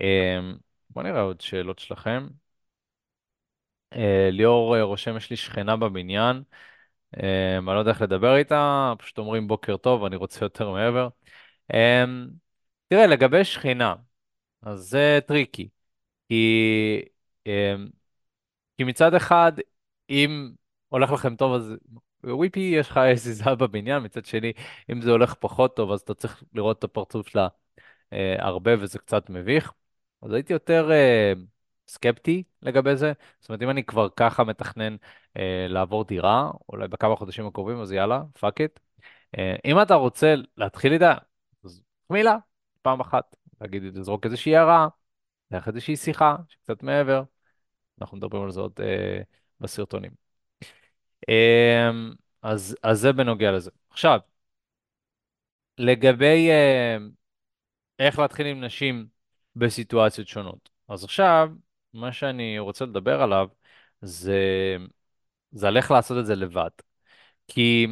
אמ, 0.00 0.56
בוא 0.90 1.02
נראה 1.02 1.20
עוד 1.20 1.40
שאלות 1.40 1.78
שלכם. 1.78 2.26
אה, 3.92 4.28
ליאור 4.32 4.80
רושם, 4.80 5.16
יש 5.16 5.30
לי 5.30 5.36
שכנה 5.36 5.76
בבניין, 5.76 6.42
אמ, 7.16 7.68
אני 7.70 7.74
לא 7.76 7.80
יודע 7.80 7.90
איך 7.90 8.02
לדבר 8.02 8.36
איתה, 8.36 8.92
פשוט 8.98 9.18
אומרים 9.18 9.48
בוקר 9.48 9.76
טוב, 9.76 10.04
אני 10.04 10.16
רוצה 10.16 10.44
יותר 10.44 10.70
מעבר. 10.70 11.08
אמ, 11.74 12.28
תראה, 12.88 13.06
לגבי 13.06 13.44
שכנה, 13.44 13.94
אז 14.62 14.80
זה 14.80 15.20
tricky. 15.28 15.68
כי, 16.28 17.02
כי 18.76 18.84
מצד 18.84 19.14
אחד, 19.14 19.52
אם 20.10 20.52
הולך 20.88 21.12
לכם 21.12 21.36
טוב, 21.36 21.54
אז 21.54 21.76
וויפי, 22.24 22.60
יש 22.60 22.90
לך 22.90 23.00
זיזה 23.14 23.54
בבניין, 23.54 24.02
מצד 24.02 24.24
שני, 24.24 24.52
אם 24.92 25.02
זה 25.02 25.10
הולך 25.10 25.34
פחות 25.34 25.76
טוב, 25.76 25.92
אז 25.92 26.00
אתה 26.00 26.14
צריך 26.14 26.42
לראות 26.54 26.78
את 26.78 26.84
הפרצוף 26.84 27.28
שלה 27.28 27.48
אה, 28.12 28.36
הרבה, 28.38 28.72
וזה 28.80 28.98
קצת 28.98 29.30
מביך. 29.30 29.72
אז 30.22 30.32
הייתי 30.32 30.52
יותר 30.52 30.90
אה, 30.92 31.32
סקפטי 31.88 32.42
לגבי 32.62 32.96
זה. 32.96 33.12
זאת 33.40 33.48
אומרת, 33.48 33.62
אם 33.62 33.70
אני 33.70 33.84
כבר 33.84 34.08
ככה 34.16 34.44
מתכנן 34.44 34.96
אה, 35.36 35.66
לעבור 35.68 36.04
דירה, 36.04 36.50
אולי 36.68 36.88
בכמה 36.88 37.16
חודשים 37.16 37.46
הקרובים, 37.46 37.80
אז 37.80 37.92
יאללה, 37.92 38.22
fuck 38.40 38.60
it. 38.60 38.80
אה, 39.38 39.56
אם 39.64 39.82
אתה 39.82 39.94
רוצה 39.94 40.34
להתחיל 40.56 40.92
איתה, 40.92 41.14
אז 41.64 41.82
מילה, 42.10 42.36
פעם 42.82 43.00
אחת, 43.00 43.36
להגיד, 43.60 43.82
לזרוק 43.82 44.26
איזושהי 44.26 44.56
הערה, 44.56 44.88
ללכת 45.50 45.68
איזושהי 45.68 45.96
שיחה, 45.96 46.36
שקצת 46.48 46.82
מעבר. 46.82 47.22
אנחנו 48.00 48.16
מדברים 48.16 48.42
על 48.42 48.50
זה 48.50 48.60
עוד 48.60 48.72
אה, 48.80 49.20
בסרטונים. 49.60 50.10
אה, 51.28 51.90
אז, 52.42 52.76
אז 52.82 53.00
זה 53.00 53.12
בנוגע 53.12 53.52
לזה. 53.52 53.70
עכשיו, 53.90 54.20
לגבי 55.78 56.50
אה, 56.50 56.96
איך 57.98 58.18
להתחיל 58.18 58.46
עם 58.46 58.64
נשים 58.64 59.08
בסיטואציות 59.56 60.28
שונות. 60.28 60.70
אז 60.88 61.04
עכשיו, 61.04 61.50
מה 61.94 62.12
שאני 62.12 62.58
רוצה 62.58 62.84
לדבר 62.84 63.22
עליו 63.22 63.48
זה, 64.02 64.36
זה 65.52 65.68
על 65.68 65.76
איך 65.76 65.90
לעשות 65.90 66.18
את 66.18 66.26
זה 66.26 66.34
לבד. 66.36 66.70
כי 67.48 67.86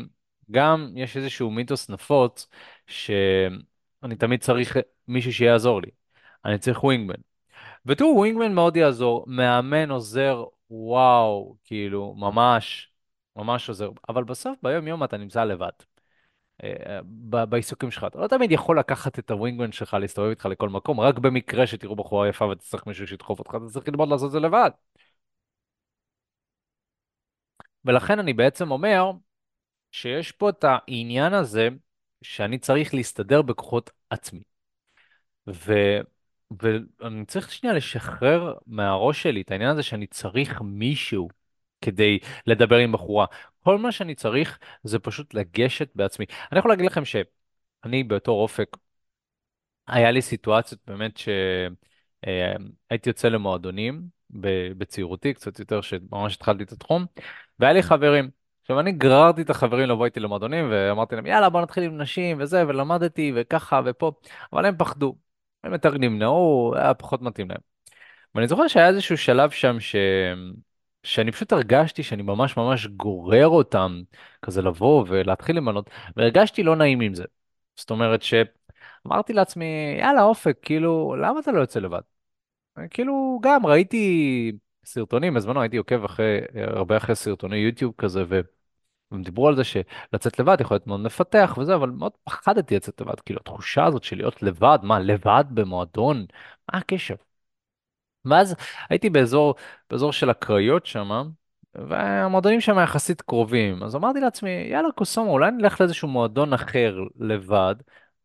גם 0.50 0.92
יש 0.96 1.16
איזשהו 1.16 1.50
מיתוס 1.50 1.90
נפוץ 1.90 2.48
שאני 2.86 4.16
תמיד 4.18 4.42
צריך 4.42 4.76
מישהו 5.08 5.32
שיעזור 5.32 5.82
לי. 5.82 5.90
אני 6.44 6.58
צריך 6.58 6.84
ווינגמן. 6.84 7.33
ותראו, 7.86 8.16
ווינגמן 8.16 8.52
מאוד 8.54 8.76
יעזור, 8.76 9.24
מאמן 9.28 9.90
עוזר, 9.90 10.44
וואו, 10.70 11.56
כאילו, 11.64 12.14
ממש, 12.14 12.92
ממש 13.36 13.68
עוזר. 13.68 13.90
אבל 14.08 14.24
בסוף, 14.24 14.58
ביום 14.62 14.88
יום 14.88 15.04
אתה 15.04 15.16
נמצא 15.16 15.44
לבד. 15.44 15.70
אה, 16.64 17.00
בעיסוקים 17.48 17.90
שלך. 17.90 18.04
אתה 18.04 18.18
לא 18.18 18.28
תמיד 18.28 18.52
יכול 18.52 18.78
לקחת 18.78 19.18
את 19.18 19.30
הווינגמן 19.30 19.72
שלך, 19.72 19.94
להסתובב 19.94 20.28
איתך 20.28 20.46
לכל 20.46 20.68
מקום, 20.68 21.00
רק 21.00 21.18
במקרה 21.18 21.66
שתראו 21.66 21.96
בחורה 21.96 22.28
יפה 22.28 22.44
ותצטרך 22.44 22.86
מישהו 22.86 23.06
שידחוף 23.06 23.38
אותך, 23.38 23.50
אתה 23.54 23.72
צריך 23.72 23.88
ללמוד 23.88 24.08
לעשות 24.08 24.26
את 24.26 24.32
זה 24.32 24.40
לבד. 24.40 24.70
ולכן 27.84 28.18
אני 28.18 28.32
בעצם 28.32 28.70
אומר 28.70 29.10
שיש 29.92 30.32
פה 30.32 30.50
את 30.50 30.64
העניין 30.64 31.32
הזה 31.34 31.68
שאני 32.22 32.58
צריך 32.58 32.94
להסתדר 32.94 33.42
בכוחות 33.42 33.90
עצמי. 34.10 34.42
ו... 35.48 35.72
ואני 36.62 37.24
צריך 37.26 37.52
שנייה 37.52 37.76
לשחרר 37.76 38.54
מהראש 38.66 39.22
שלי 39.22 39.40
את 39.40 39.50
העניין 39.50 39.70
הזה 39.70 39.82
שאני 39.82 40.06
צריך 40.06 40.60
מישהו 40.62 41.28
כדי 41.80 42.18
לדבר 42.46 42.76
עם 42.76 42.92
בחורה. 42.92 43.26
כל 43.64 43.78
מה 43.78 43.92
שאני 43.92 44.14
צריך 44.14 44.58
זה 44.82 44.98
פשוט 44.98 45.34
לגשת 45.34 45.88
בעצמי. 45.94 46.26
אני 46.52 46.58
יכול 46.58 46.70
להגיד 46.70 46.86
לכם 46.86 47.04
שאני 47.04 48.04
בתור 48.04 48.42
אופק, 48.42 48.76
היה 49.88 50.10
לי 50.10 50.22
סיטואציות 50.22 50.80
באמת 50.86 51.16
שהייתי 51.16 53.08
יוצא 53.08 53.28
למועדונים 53.28 54.02
בצעירותי, 54.78 55.34
קצת 55.34 55.58
יותר 55.58 55.80
שממש 55.80 56.34
התחלתי 56.34 56.62
את 56.62 56.72
התחום, 56.72 57.06
והיה 57.58 57.72
לי 57.72 57.82
חברים. 57.82 58.30
עכשיו, 58.62 58.80
אני 58.80 58.92
גררתי 58.92 59.42
את 59.42 59.50
החברים 59.50 59.88
לבוא 59.88 60.04
איתי 60.04 60.20
למועדונים, 60.20 60.68
ואמרתי 60.70 61.16
להם, 61.16 61.26
יאללה, 61.26 61.48
בוא 61.48 61.60
נתחיל 61.60 61.84
עם 61.84 61.98
נשים 61.98 62.36
וזה, 62.40 62.66
ולמדתי, 62.68 63.32
וככה 63.36 63.80
ופה, 63.84 64.12
אבל 64.52 64.66
הם 64.66 64.76
פחדו. 64.78 65.23
הם 65.64 65.72
יותר 65.72 65.98
נמנעו, 65.98 66.72
היה 66.76 66.94
פחות 66.94 67.22
מתאים 67.22 67.48
להם. 67.48 67.60
ואני 68.34 68.48
זוכר 68.48 68.68
שהיה 68.68 68.88
איזשהו 68.88 69.18
שלב 69.18 69.50
שם 69.50 69.80
ש... 69.80 69.96
שאני 71.02 71.32
פשוט 71.32 71.52
הרגשתי 71.52 72.02
שאני 72.02 72.22
ממש 72.22 72.56
ממש 72.56 72.86
גורר 72.86 73.46
אותם 73.48 74.02
כזה 74.42 74.62
לבוא 74.62 75.04
ולהתחיל 75.08 75.56
למנות, 75.56 75.90
והרגשתי 76.16 76.62
לא 76.62 76.76
נעים 76.76 77.00
עם 77.00 77.14
זה. 77.14 77.24
זאת 77.76 77.90
אומרת 77.90 78.22
שאמרתי 78.22 79.32
לעצמי, 79.32 79.96
יאללה 79.98 80.22
אופק, 80.22 80.58
כאילו, 80.62 81.16
למה 81.16 81.40
אתה 81.40 81.52
לא 81.52 81.60
יוצא 81.60 81.80
לבד? 81.80 82.00
כאילו, 82.90 83.38
גם 83.42 83.66
ראיתי 83.66 84.52
סרטונים, 84.84 85.34
בזמנו 85.34 85.60
הייתי 85.60 85.76
עוקב 85.76 86.04
אחרי, 86.04 86.40
הרבה 86.54 86.96
אחרי 86.96 87.14
סרטוני 87.14 87.56
יוטיוב 87.56 87.94
כזה, 87.98 88.24
ו... 88.28 88.40
והם 89.14 89.22
דיברו 89.22 89.48
על 89.48 89.56
זה 89.56 89.64
שלצאת 89.64 90.38
לבד 90.38 90.60
יכול 90.60 90.74
להיות 90.74 90.86
מאוד 90.86 91.00
מפתח 91.00 91.54
וזה, 91.58 91.74
אבל 91.74 91.90
מאוד 91.90 92.12
פחדתי 92.24 92.76
לצאת 92.76 93.00
לבד, 93.00 93.20
כאילו 93.20 93.40
התחושה 93.40 93.84
הזאת 93.84 94.04
של 94.04 94.16
להיות 94.16 94.42
לבד, 94.42 94.78
מה, 94.82 94.98
לבד 95.00 95.44
במועדון, 95.50 96.26
מה 96.72 96.78
הקשר? 96.78 97.14
ואז 98.24 98.54
הייתי 98.90 99.10
באזור, 99.10 99.54
באזור 99.90 100.12
של 100.12 100.30
הקריות 100.30 100.86
שם, 100.86 101.30
והמועדונים 101.74 102.60
שם 102.60 102.78
יחסית 102.78 103.22
קרובים, 103.22 103.82
אז 103.82 103.96
אמרתי 103.96 104.20
לעצמי, 104.20 104.50
יאללה 104.50 104.92
קוסומו, 104.92 105.30
אולי 105.32 105.50
נלך 105.50 105.80
לאיזשהו 105.80 106.08
מועדון 106.08 106.52
אחר 106.52 106.96
לבד, 107.18 107.74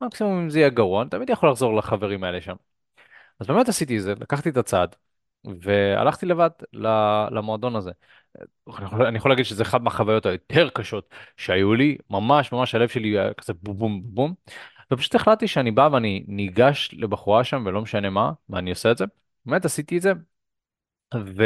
מקסימום 0.02 0.40
אם 0.42 0.50
זה 0.50 0.60
יהיה 0.60 0.70
גרוע, 0.70 1.02
אני 1.02 1.10
תמיד 1.10 1.30
יכול 1.30 1.50
לחזור 1.50 1.76
לחברים 1.76 2.24
האלה 2.24 2.42
שם. 2.42 2.56
אז 3.40 3.48
באמת 3.48 3.70
עשיתי 3.70 3.98
את 3.98 4.04
זה, 4.04 4.14
לקחתי 4.20 4.50
את 4.50 4.58
הצעד, 4.58 4.96
והלכתי 5.46 6.26
לבד 6.26 6.50
למועדון 7.32 7.76
הזה. 7.76 7.92
אני 9.08 9.18
יכול, 9.18 9.32
להגיד 9.32 9.46
שזה 9.46 9.64
אחת 9.64 9.82
מהחוויות 9.82 10.26
היותר 10.26 10.70
קשות 10.70 11.16
שהיו 11.38 11.74
לי, 11.74 11.98
ממש 12.10 12.52
ממש 12.52 12.76
הלב 12.76 12.90
שלי 12.90 13.20
היה 13.20 13.34
כזה 13.34 13.54
בום 13.54 13.78
בום 13.78 14.02
בום, 14.04 14.34
ופשוט 14.92 15.16
החלטתי 15.16 15.48
שאני 15.48 15.72
בא 15.72 15.90
ואני 15.92 16.24
ניגש 16.28 16.90
לבחורה 16.94 17.44
שם 17.44 17.64
ולא 17.66 17.82
משנה 17.82 18.10
מה, 18.10 18.32
ואני 18.50 18.70
עושה 18.70 18.92
את 18.92 18.98
זה. 18.98 19.06
באמת 19.46 19.66
עשיתי 19.66 19.98
את 19.98 20.02
זה, 20.02 20.14
ו... 21.16 21.44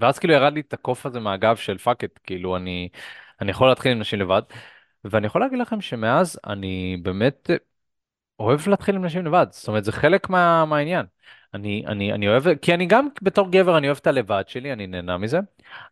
ואז 0.00 0.18
כאילו 0.18 0.34
ירד 0.34 0.52
לי 0.52 0.60
את 0.60 0.72
הקוף 0.72 1.06
הזה 1.06 1.20
מהגב 1.20 1.56
של 1.56 1.78
fuck 1.78 2.04
it, 2.04 2.18
כאילו 2.24 2.56
אני, 2.56 2.88
אני 3.40 3.50
יכול 3.50 3.68
להתחיל 3.68 3.92
עם 3.92 3.98
נשים 3.98 4.20
לבד, 4.20 4.42
ואני 5.04 5.26
יכול 5.26 5.40
להגיד 5.40 5.58
לכם 5.58 5.80
שמאז 5.80 6.40
אני 6.46 6.96
באמת 7.02 7.50
אוהב 8.40 8.68
להתחיל 8.68 8.96
עם 8.96 9.04
נשים 9.04 9.26
לבד, 9.26 9.46
זאת 9.50 9.68
אומרת 9.68 9.84
זה 9.84 9.92
חלק 9.92 10.30
מה, 10.30 10.64
מהעניין. 10.64 11.06
אני, 11.54 11.84
אני, 11.86 12.12
אני 12.12 12.28
אוהב, 12.28 12.54
כי 12.54 12.74
אני 12.74 12.86
גם 12.86 13.08
בתור 13.22 13.50
גבר 13.50 13.78
אני 13.78 13.86
אוהב 13.86 13.98
את 14.00 14.06
הלבד 14.06 14.44
שלי, 14.46 14.72
אני 14.72 14.86
נהנה 14.86 15.18
מזה, 15.18 15.40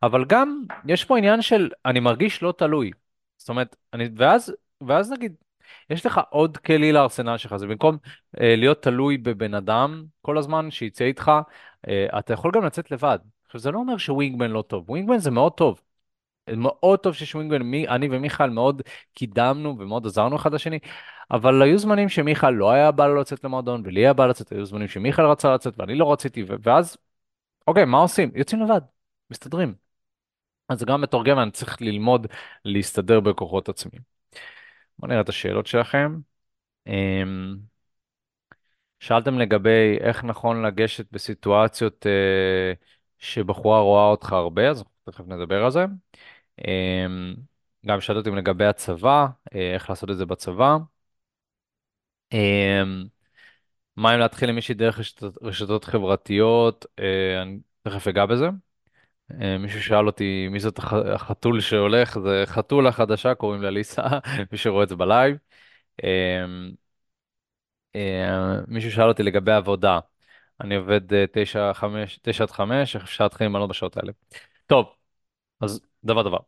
אבל 0.03 0.25
גם 0.25 0.63
יש 0.87 1.05
פה 1.05 1.19
עניין 1.19 1.43
של 1.43 1.71
אני 1.87 2.01
מרגיש 2.01 2.43
לא 2.43 2.55
תלוי. 2.59 2.91
זאת 3.37 3.49
אומרת, 3.49 3.77
אני, 3.93 4.09
ואז, 4.17 4.55
ואז 4.81 5.13
נגיד, 5.13 5.35
יש 5.91 6.07
לך 6.07 6.21
עוד 6.31 6.57
כלי 6.57 6.93
לארסנל 6.93 7.37
שלך, 7.37 7.57
זה 7.57 7.67
במקום 7.67 7.99
אה, 8.41 8.57
להיות 8.57 8.83
תלוי 8.83 9.19
בבן 9.19 9.55
אדם 9.55 10.05
כל 10.23 10.39
הזמן 10.39 10.71
שיצא 10.71 11.05
איתך, 11.05 11.33
אה, 11.89 12.19
אתה 12.19 12.33
יכול 12.33 12.51
גם 12.55 12.65
לצאת 12.65 12.91
לבד. 12.91 13.19
עכשיו 13.47 13.61
זה 13.61 13.71
לא 13.71 13.79
אומר 13.79 13.97
שווינגמן 13.97 14.51
לא 14.51 14.63
טוב, 14.63 14.91
ווינגמן 14.91 15.19
זה 15.19 15.31
מאוד 15.31 15.53
טוב. 15.53 15.81
מאוד 16.57 16.99
טוב 16.99 17.15
שיש 17.15 17.35
ווינגמן, 17.35 17.63
מי, 17.63 17.89
אני 17.89 18.09
ומיכאל 18.11 18.51
מאוד 18.51 18.83
קידמנו 19.15 19.77
ומאוד 19.79 20.07
עזרנו 20.07 20.37
אחד 20.37 20.55
לשני, 20.55 20.79
אבל 21.31 21.63
היו 21.63 21.79
זמנים 21.79 22.09
שמיכאל 22.09 22.51
לא 22.51 22.71
היה 22.73 22.91
בא 22.91 23.07
לצאת 23.07 23.45
למועדון 23.45 23.83
ולי 23.85 24.01
היה 24.01 24.13
בא 24.13 24.27
לצאת, 24.27 24.53
היו 24.53 24.65
זמנים 24.67 24.89
שמיכאל 24.89 25.25
רצה 25.27 25.55
לצאת 25.55 25.75
ואני 25.79 25.95
לא 25.95 26.13
רציתי, 26.13 26.45
ואז, 26.63 26.97
אוקיי, 27.67 27.85
מה 27.85 27.99
עושים? 27.99 28.31
יוצאים 28.35 28.63
לבד, 28.63 28.81
מסתדרים. 29.31 29.75
אז 30.69 30.85
גם 30.85 31.01
בתור 31.01 31.43
אני 31.43 31.51
צריך 31.51 31.83
ללמוד 31.83 32.27
להסתדר 32.65 33.21
בכוחות 33.21 33.69
עצמי. 33.69 33.99
בואו 34.99 35.11
נראה 35.11 35.21
את 35.21 35.29
השאלות 35.29 35.67
שלכם. 35.67 36.17
אמ, 36.87 37.57
שאלתם 39.01 39.39
לגבי 39.39 39.99
איך 40.01 40.25
נכון 40.25 40.63
לגשת 40.67 41.13
בסיטואציות 41.13 42.07
אה, 42.07 42.73
שבחורה 43.19 43.81
רואה 43.81 44.07
אותך 44.07 44.33
הרבה, 44.33 44.71
אז 44.71 44.85
תכף 45.05 45.25
נדבר 45.27 45.65
על 45.65 45.71
זה. 45.71 45.85
אמ, 46.59 47.35
גם 47.87 48.01
שאלת 48.01 48.17
אותי 48.17 48.31
לגבי 48.31 48.65
הצבא, 48.65 49.27
אה, 49.55 49.75
איך 49.75 49.91
לעשות 49.91 50.11
את 50.11 50.17
זה 50.17 50.27
בצבא. 50.27 50.77
אמ, 52.33 53.05
מה 53.97 54.15
אם 54.15 54.21
להתחיל 54.21 54.49
עם 54.49 54.55
מישהי 54.55 54.75
דרך 54.75 55.01
רשתות, 55.43 55.85
חברתיות, 55.85 56.87
אה, 56.99 57.43
אני 57.43 57.59
תכף 57.83 58.09
אגע 58.09 58.27
בזה. 58.27 58.49
אה, 59.43 59.59
מישהו 59.59 59.83
שאל 59.83 60.07
אותי 60.07 60.49
מי 60.51 60.61
זאת 60.61 60.79
הח- 60.79 60.93
החתול 60.95 61.61
שהולך, 61.61 62.19
זה 62.19 62.43
חתולה 62.47 62.93
חדשה, 62.93 63.35
קוראים 63.35 63.63
לה 63.63 63.71
ליסה, 63.71 64.03
מי 64.53 64.59
שרואה 64.59 64.85
את 64.85 64.89
זה 64.89 64.97
בלייב. 64.97 65.37
אמ, 66.05 66.73
מישהו 68.69 68.91
שאל 68.93 69.09
אותי 69.09 69.23
לגבי 69.23 69.53
עבודה, 69.53 69.99
אני 70.61 70.77
עובד 70.77 71.01
9 71.33 71.75
5, 71.75 72.19
9 72.23 72.45
עד 72.45 72.51
5, 72.51 72.97
איך 72.97 73.05
אפשר 73.05 73.25
להתחיל 73.25 73.47
למנות 73.47 73.71
בשעות 73.71 73.97
האלה. 73.97 74.13
טוב, 74.67 74.95
אז 75.61 75.81
דבר 76.05 76.23
דבר. 76.23 76.39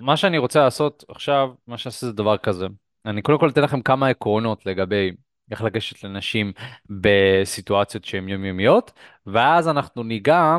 מה 0.00 0.16
שאני 0.16 0.38
רוצה 0.38 0.60
לעשות 0.64 1.04
עכשיו, 1.08 1.50
מה 1.66 1.74
עושה 1.74 1.90
זה 1.90 2.12
דבר 2.12 2.38
כזה. 2.38 2.66
אני 3.06 3.22
קודם 3.22 3.38
כל 3.38 3.48
אתן 3.48 3.62
לכם 3.62 3.82
כמה 3.82 4.08
עקרונות 4.08 4.66
לגבי 4.66 5.10
איך 5.50 5.62
לגשת 5.62 6.04
לנשים 6.04 6.52
בסיטואציות 6.90 8.04
שהן 8.04 8.28
יומיומיות, 8.28 8.92
ואז 9.26 9.68
אנחנו 9.68 10.02
ניגע 10.02 10.56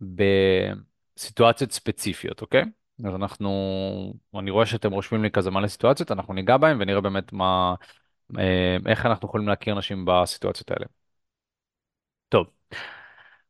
בסיטואציות 0.00 1.72
ספציפיות, 1.72 2.42
אוקיי? 2.42 2.64
אז 3.04 3.14
אנחנו, 3.14 3.50
אני 4.34 4.50
רואה 4.50 4.66
שאתם 4.66 4.92
רושמים 4.92 5.22
לי 5.22 5.30
כזה 5.30 5.50
מלא 5.50 5.68
סיטואציות, 5.68 6.12
אנחנו 6.12 6.34
ניגע 6.34 6.56
בהן 6.56 6.76
ונראה 6.80 7.00
באמת 7.00 7.32
מה, 7.32 7.74
אה, 8.38 8.76
איך 8.86 9.06
אנחנו 9.06 9.28
יכולים 9.28 9.48
להכיר 9.48 9.74
נשים 9.74 10.04
בסיטואציות 10.06 10.70
האלה. 10.70 10.86
טוב, 12.28 12.46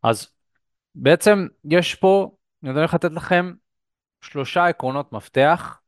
אז 0.02 0.28
בעצם 0.94 1.46
יש 1.70 1.94
פה, 1.94 2.36
אני 2.64 2.70
הולך 2.72 2.94
לתת 2.94 3.12
לכם 3.12 3.52
שלושה 4.20 4.66
עקרונות 4.66 5.12
מפתח 5.12 5.80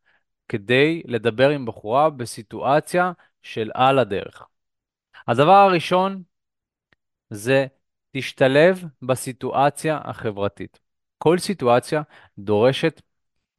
כדי 0.48 1.02
לדבר 1.04 1.48
עם 1.48 1.66
בחורה 1.66 2.10
בסיטואציה 2.10 3.12
של 3.42 3.70
על 3.74 3.98
הדרך. 3.98 4.42
הדבר 5.28 5.52
הראשון 5.52 6.22
זה 7.30 7.66
תשתלב 8.10 8.84
בסיטואציה 9.02 10.00
החברתית. 10.04 10.78
כל 11.18 11.38
סיטואציה 11.38 12.02
דורשת 12.38 13.02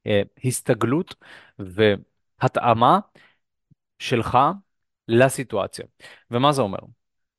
אה, 0.08 0.22
הסתגלות 0.46 1.16
והתאמה 1.60 3.00
שלך 4.00 4.38
לסיטואציה. 5.08 5.86
ומה 6.32 6.52
זה 6.52 6.62
אומר? 6.62 6.80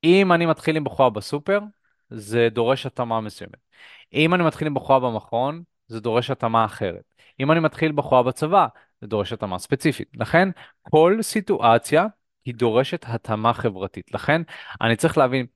אם 0.04 0.32
אני 0.32 0.46
מתחיל 0.46 0.76
עם 0.76 0.84
בחורה 0.84 1.10
בסופר, 1.10 1.60
זה 2.10 2.48
דורש 2.52 2.86
התאמה 2.86 3.20
מסוימת. 3.20 3.58
אם 4.12 4.34
אני 4.34 4.44
מתחיל 4.44 4.66
עם 4.66 4.74
בחורה 4.74 5.00
במכון, 5.00 5.62
זה 5.90 6.00
דורש 6.00 6.30
התאמה 6.30 6.64
אחרת. 6.64 7.02
אם 7.40 7.52
אני 7.52 7.60
מתחיל 7.60 7.92
בחורה 7.92 8.22
בצבא, 8.22 8.66
זה 9.00 9.06
דורש 9.06 9.32
התאמה 9.32 9.58
ספציפית. 9.58 10.08
לכן, 10.16 10.48
כל 10.82 11.18
סיטואציה 11.22 12.06
היא 12.44 12.54
דורשת 12.54 13.04
התאמה 13.08 13.52
חברתית. 13.52 14.14
לכן, 14.14 14.42
אני 14.80 14.96
צריך 14.96 15.18
להבין 15.18 15.46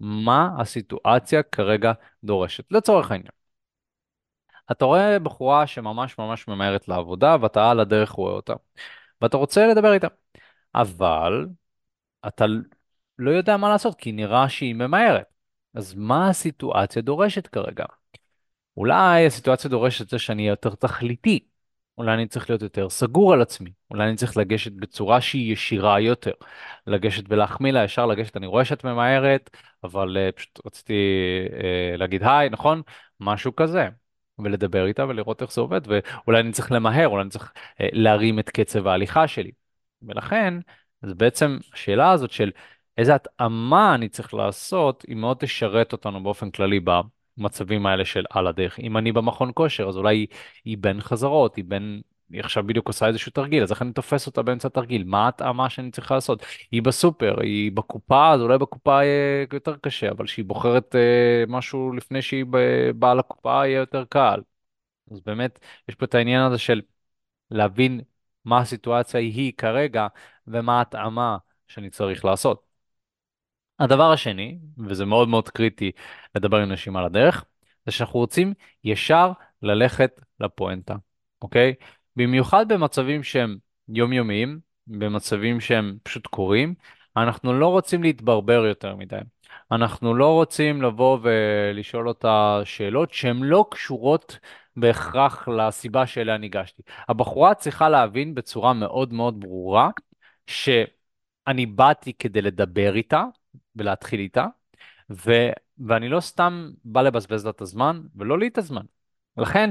מה 0.00 0.50
הסיטואציה 0.58 1.42
כרגע 1.42 1.92
דורשת. 2.24 2.64
לצורך 2.72 3.10
העניין. 3.10 3.30
אתה 4.70 4.84
רואה 4.84 5.18
בחורה 5.18 5.66
שממש 5.66 6.18
ממש 6.18 6.48
ממהרת 6.48 6.88
לעבודה, 6.88 7.36
ואתה 7.40 7.70
על 7.70 7.80
הדרך 7.80 8.10
רואה 8.10 8.32
אותה. 8.32 8.54
ואתה 9.22 9.36
רוצה 9.36 9.66
לדבר 9.66 9.92
איתה. 9.92 10.08
אבל 10.74 11.46
אתה 12.26 12.44
לא 13.18 13.30
יודע 13.30 13.56
מה 13.56 13.68
לעשות, 13.68 13.94
כי 13.98 14.12
נראה 14.12 14.48
שהיא 14.48 14.74
ממהרת. 14.74 15.26
אז 15.74 15.94
מה 15.94 16.28
הסיטואציה 16.28 17.02
דורשת 17.02 17.46
כרגע? 17.46 17.84
אולי 18.80 19.26
הסיטואציה 19.26 19.70
דורשת 19.70 20.02
את 20.02 20.08
זה 20.08 20.18
שאני 20.18 20.42
אהיה 20.42 20.52
יותר 20.52 20.74
תכליתי. 20.74 21.40
אולי 21.98 22.14
אני 22.14 22.26
צריך 22.28 22.50
להיות 22.50 22.62
יותר 22.62 22.88
סגור 22.90 23.32
על 23.32 23.42
עצמי. 23.42 23.70
אולי 23.90 24.08
אני 24.08 24.16
צריך 24.16 24.36
לגשת 24.36 24.72
בצורה 24.72 25.20
שהיא 25.20 25.52
ישירה 25.52 26.00
יותר. 26.00 26.32
לגשת 26.86 27.24
ולהחמיא 27.28 27.72
לה, 27.72 27.84
ישר 27.84 28.06
לגשת, 28.06 28.36
אני 28.36 28.46
רואה 28.46 28.64
שאת 28.64 28.84
ממהרת, 28.84 29.50
אבל 29.84 30.16
uh, 30.16 30.32
פשוט 30.36 30.60
רציתי 30.66 30.94
uh, 31.48 31.96
להגיד 31.96 32.22
היי, 32.22 32.50
נכון? 32.50 32.82
משהו 33.20 33.56
כזה. 33.56 33.88
ולדבר 34.38 34.86
איתה 34.86 35.06
ולראות 35.06 35.42
איך 35.42 35.52
זה 35.52 35.60
עובד, 35.60 35.80
ואולי 35.86 36.40
אני 36.40 36.52
צריך 36.52 36.72
למהר, 36.72 37.08
אולי 37.08 37.22
אני 37.22 37.30
צריך 37.30 37.52
uh, 37.54 37.84
להרים 37.92 38.38
את 38.38 38.50
קצב 38.50 38.86
ההליכה 38.86 39.28
שלי. 39.28 39.50
ולכן, 40.02 40.54
אז 41.02 41.14
בעצם 41.14 41.58
השאלה 41.74 42.10
הזאת 42.12 42.30
של 42.30 42.50
איזה 42.98 43.14
התאמה 43.14 43.94
אני 43.94 44.08
צריך 44.08 44.34
לעשות, 44.34 45.04
היא 45.08 45.16
מאוד 45.16 45.36
תשרת 45.40 45.92
אותנו 45.92 46.22
באופן 46.22 46.50
כללי 46.50 46.80
במצבים 47.40 47.86
האלה 47.86 48.04
של 48.04 48.24
על 48.30 48.46
הדרך. 48.46 48.78
אם 48.80 48.96
אני 48.96 49.12
במכון 49.12 49.50
כושר, 49.54 49.88
אז 49.88 49.96
אולי 49.96 50.26
היא, 50.64 50.78
בין 50.78 51.00
חזרות, 51.00 51.56
היא 51.56 51.64
בין... 51.68 52.00
היא 52.30 52.40
עכשיו 52.40 52.64
בדיוק 52.66 52.86
עושה 52.88 53.06
איזשהו 53.06 53.32
תרגיל, 53.32 53.62
אז 53.62 53.70
איך 53.70 53.82
אני 53.82 53.92
תופס 53.92 54.26
אותה 54.26 54.42
באמצע 54.42 54.68
התרגיל? 54.68 55.04
מה 55.04 55.24
ההתאמה 55.24 55.70
שאני 55.70 55.90
צריך 55.90 56.10
לעשות? 56.10 56.42
היא 56.70 56.82
בסופר, 56.82 57.40
היא 57.40 57.72
בקופה, 57.72 58.32
אז 58.32 58.40
אולי 58.40 58.58
בקופה 58.58 59.04
יהיה 59.04 59.46
יותר 59.52 59.76
קשה, 59.76 60.10
אבל 60.10 60.26
כשהיא 60.26 60.44
בוחרת 60.44 60.94
אה, 60.96 61.44
משהו 61.48 61.92
לפני 61.92 62.22
שהיא 62.22 62.44
באה 62.96 63.14
לקופה, 63.14 63.66
יהיה 63.66 63.78
יותר 63.78 64.04
קל. 64.08 64.40
אז 65.10 65.20
באמת, 65.20 65.58
יש 65.88 65.94
פה 65.94 66.04
את 66.04 66.14
העניין 66.14 66.42
הזה 66.42 66.58
של 66.58 66.80
להבין 67.50 68.00
מה 68.44 68.58
הסיטואציה 68.58 69.20
היא 69.20 69.52
כרגע 69.56 70.06
ומה 70.46 70.78
ההתאמה 70.78 71.38
שאני 71.68 71.90
צריך 71.90 72.24
לעשות. 72.24 72.69
הדבר 73.80 74.12
השני, 74.12 74.58
וזה 74.78 75.04
מאוד 75.04 75.28
מאוד 75.28 75.48
קריטי 75.48 75.90
לדבר 76.34 76.56
עם 76.56 76.72
נשים 76.72 76.96
על 76.96 77.04
הדרך, 77.04 77.44
זה 77.86 77.92
שאנחנו 77.92 78.20
רוצים 78.20 78.54
ישר 78.84 79.32
ללכת 79.62 80.20
לפואנטה, 80.40 80.94
אוקיי? 81.42 81.74
במיוחד 82.16 82.72
במצבים 82.72 83.22
שהם 83.22 83.56
יומיומיים, 83.88 84.60
במצבים 84.86 85.60
שהם 85.60 85.98
פשוט 86.02 86.26
קורים, 86.26 86.74
אנחנו 87.16 87.52
לא 87.52 87.66
רוצים 87.66 88.02
להתברבר 88.02 88.64
יותר 88.66 88.96
מדי. 88.96 89.18
אנחנו 89.72 90.14
לא 90.14 90.32
רוצים 90.32 90.82
לבוא 90.82 91.18
ולשאול 91.22 92.08
אותה 92.08 92.60
שאלות 92.64 93.12
שהן 93.12 93.42
לא 93.42 93.64
קשורות 93.70 94.38
בהכרח 94.76 95.48
לסיבה 95.48 96.06
שאליה 96.06 96.38
ניגשתי. 96.38 96.82
הבחורה 97.08 97.54
צריכה 97.54 97.88
להבין 97.88 98.34
בצורה 98.34 98.72
מאוד 98.72 99.12
מאוד 99.12 99.40
ברורה 99.40 99.90
שאני 100.46 101.66
באתי 101.66 102.12
כדי 102.12 102.42
לדבר 102.42 102.94
איתה 102.94 103.24
ולהתחיל 103.76 104.20
איתה, 104.20 104.46
ו... 105.10 105.32
ואני 105.86 106.08
לא 106.08 106.20
סתם 106.20 106.70
בא 106.84 107.02
לבזבז 107.02 107.44
לה 107.44 107.50
את 107.50 107.60
הזמן 107.60 108.00
ולא 108.16 108.38
לי 108.38 108.48
את 108.48 108.58
הזמן. 108.58 108.82
לכן, 109.36 109.70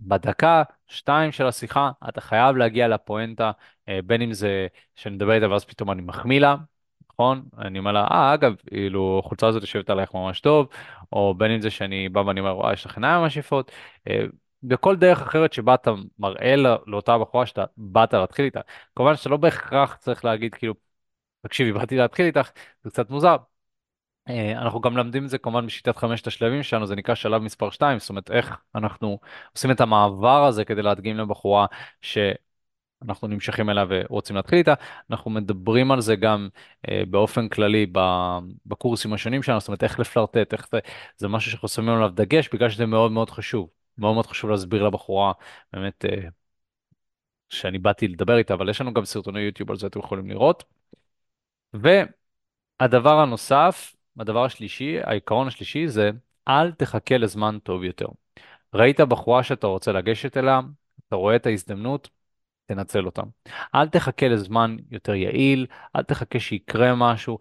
בדקה, 0.00 0.62
שתיים 0.86 1.32
של 1.32 1.46
השיחה, 1.46 1.90
אתה 2.08 2.20
חייב 2.20 2.56
להגיע 2.56 2.88
לפואנטה, 2.88 3.50
אה, 3.88 4.00
בין 4.06 4.22
אם 4.22 4.32
זה 4.32 4.66
שאני 4.96 5.14
מדבר 5.14 5.32
איתה 5.32 5.50
ואז 5.50 5.64
פתאום 5.64 5.90
אני 5.90 6.02
מחמיא 6.02 6.40
לה, 6.40 6.56
נכון? 7.12 7.48
אני 7.58 7.78
אומר 7.78 7.92
לה, 7.92 8.04
אה, 8.10 8.34
אגב, 8.34 8.54
כאילו, 8.66 9.22
החולצה 9.24 9.46
הזאת 9.46 9.62
יושבת 9.62 9.90
עלייך 9.90 10.14
ממש 10.14 10.40
טוב, 10.40 10.68
או 11.12 11.34
בין 11.34 11.50
אם 11.50 11.60
זה 11.60 11.70
שאני 11.70 12.08
בא 12.08 12.20
ואני 12.20 12.40
אומר, 12.40 12.56
וואי, 12.56 12.72
יש 12.72 12.86
לך 12.86 12.96
עיניים 12.96 13.20
ממש 13.20 13.36
יפות. 13.36 13.72
אה, 14.08 14.24
בכל 14.62 14.96
דרך 14.96 15.22
אחרת 15.22 15.52
שבה 15.52 15.74
אתה 15.74 15.90
מראה 16.18 16.56
לא, 16.56 16.78
לאותה 16.86 17.18
בחורה 17.18 17.46
שאתה 17.46 17.64
באת 17.76 18.14
להתחיל 18.14 18.44
איתה. 18.44 18.60
כמובן 18.96 19.16
שאתה 19.16 19.28
לא 19.28 19.36
בהכרח 19.36 19.96
צריך 19.96 20.24
להגיד, 20.24 20.54
כאילו, 20.54 20.74
תקשיבי, 21.42 21.72
באתי 21.72 21.96
להתחיל 21.96 22.26
איתך, 22.26 22.50
זה 22.84 22.90
קצת 22.90 23.10
מוזר. 23.10 23.36
אה, 24.28 24.52
אנחנו 24.52 24.80
גם 24.80 24.96
למדים 24.96 25.24
את 25.24 25.30
זה 25.30 25.38
כמובן 25.38 25.66
בשיטת 25.66 25.96
חמשת 25.96 26.26
השלבים 26.26 26.62
שלנו, 26.62 26.86
זה 26.86 26.96
נקרא 26.96 27.14
שלב 27.14 27.42
מספר 27.42 27.70
2, 27.70 27.98
זאת 27.98 28.10
אומרת 28.10 28.30
איך 28.30 28.56
אנחנו 28.74 29.18
עושים 29.54 29.70
את 29.70 29.80
המעבר 29.80 30.44
הזה 30.44 30.64
כדי 30.64 30.82
להדגים 30.82 31.16
לבחורה 31.16 31.66
שאנחנו 32.00 33.28
נמשכים 33.28 33.70
אליה 33.70 33.84
ורוצים 33.88 34.36
להתחיל 34.36 34.58
איתה. 34.58 34.74
אנחנו 35.10 35.30
מדברים 35.30 35.90
על 35.92 36.00
זה 36.00 36.16
גם 36.16 36.48
אה, 36.88 37.02
באופן 37.10 37.48
כללי 37.48 37.86
בקורסים 38.66 39.12
השונים 39.12 39.42
שלנו, 39.42 39.60
זאת 39.60 39.68
אומרת 39.68 39.82
איך 39.84 40.00
לפלרטט, 40.00 40.52
איך 40.52 40.68
זה, 40.72 40.78
זה 41.16 41.28
משהו 41.28 41.50
שאנחנו 41.50 41.68
שמים 41.68 41.88
עליו 41.88 42.08
דגש 42.14 42.48
בגלל 42.52 42.70
שזה 42.70 42.86
מאוד 42.86 43.12
מאוד 43.12 43.30
חשוב. 43.30 43.68
מאוד 43.98 44.14
מאוד 44.14 44.26
חשוב 44.26 44.50
להסביר 44.50 44.82
לבחורה 44.82 45.32
באמת 45.72 46.04
אה, 46.04 46.28
שאני 47.48 47.78
באתי 47.78 48.08
לדבר 48.08 48.36
איתה, 48.38 48.54
אבל 48.54 48.68
יש 48.68 48.80
לנו 48.80 48.94
גם 48.94 49.04
סרטוני 49.04 49.40
יוטיוב 49.40 49.70
על 49.70 49.76
זה, 49.76 49.86
אתם 49.86 49.98
יכולים 50.00 50.30
לראות. 50.30 50.64
והדבר 51.74 53.20
הנוסף, 53.20 53.96
הדבר 54.18 54.44
השלישי, 54.44 54.98
העיקרון 55.02 55.46
השלישי 55.46 55.88
זה 55.88 56.10
אל 56.48 56.72
תחכה 56.72 57.18
לזמן 57.18 57.58
טוב 57.62 57.84
יותר. 57.84 58.06
ראית 58.74 59.00
בחורה 59.00 59.42
שאתה 59.42 59.66
רוצה 59.66 59.92
לגשת 59.92 60.36
אליה, 60.36 60.60
אתה 61.08 61.16
רואה 61.16 61.36
את 61.36 61.46
ההזדמנות, 61.46 62.08
תנצל 62.66 63.06
אותה. 63.06 63.22
אל 63.74 63.88
תחכה 63.88 64.28
לזמן 64.28 64.76
יותר 64.90 65.14
יעיל, 65.14 65.66
אל 65.96 66.02
תחכה 66.02 66.40
שיקרה 66.40 66.94
משהו, 66.94 67.38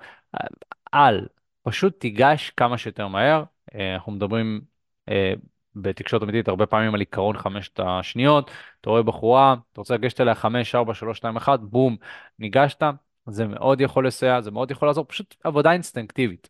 אל, 0.94 1.28
פשוט 1.64 2.00
תיגש 2.00 2.50
כמה 2.50 2.78
שיותר 2.78 3.08
מהר. 3.08 3.44
אה, 3.76 3.94
אנחנו 3.94 4.12
מדברים 4.12 4.62
אה, 5.10 5.34
בתקשורת 5.76 6.24
אמיתית 6.24 6.48
הרבה 6.48 6.66
פעמים 6.66 6.94
על 6.94 7.00
עיקרון 7.00 7.38
חמשת 7.38 7.80
השניות, 7.80 8.52
אתה 8.82 8.90
רואה 8.90 9.04
בחורה, 9.04 9.56
אתה 9.72 9.82
רוצה 9.82 9.94
לגשת 9.94 10.22
אליה 10.22 10.36
5, 10.36 10.76
4, 10.76 10.94
3, 10.94 11.18
2, 11.18 11.38
1, 11.38 11.60
בום, 11.60 11.98
ניגשת, 12.40 12.84
זה 13.28 13.48
מאוד 13.48 13.82
יכול 13.82 14.08
לסייע, 14.08 14.42
זה 14.42 14.52
מאוד 14.52 14.72
יכול 14.72 14.88
לעזור, 14.88 15.06
פשוט 15.06 15.36
עבודה 15.44 15.72
אינסטינקטיבית, 15.72 16.50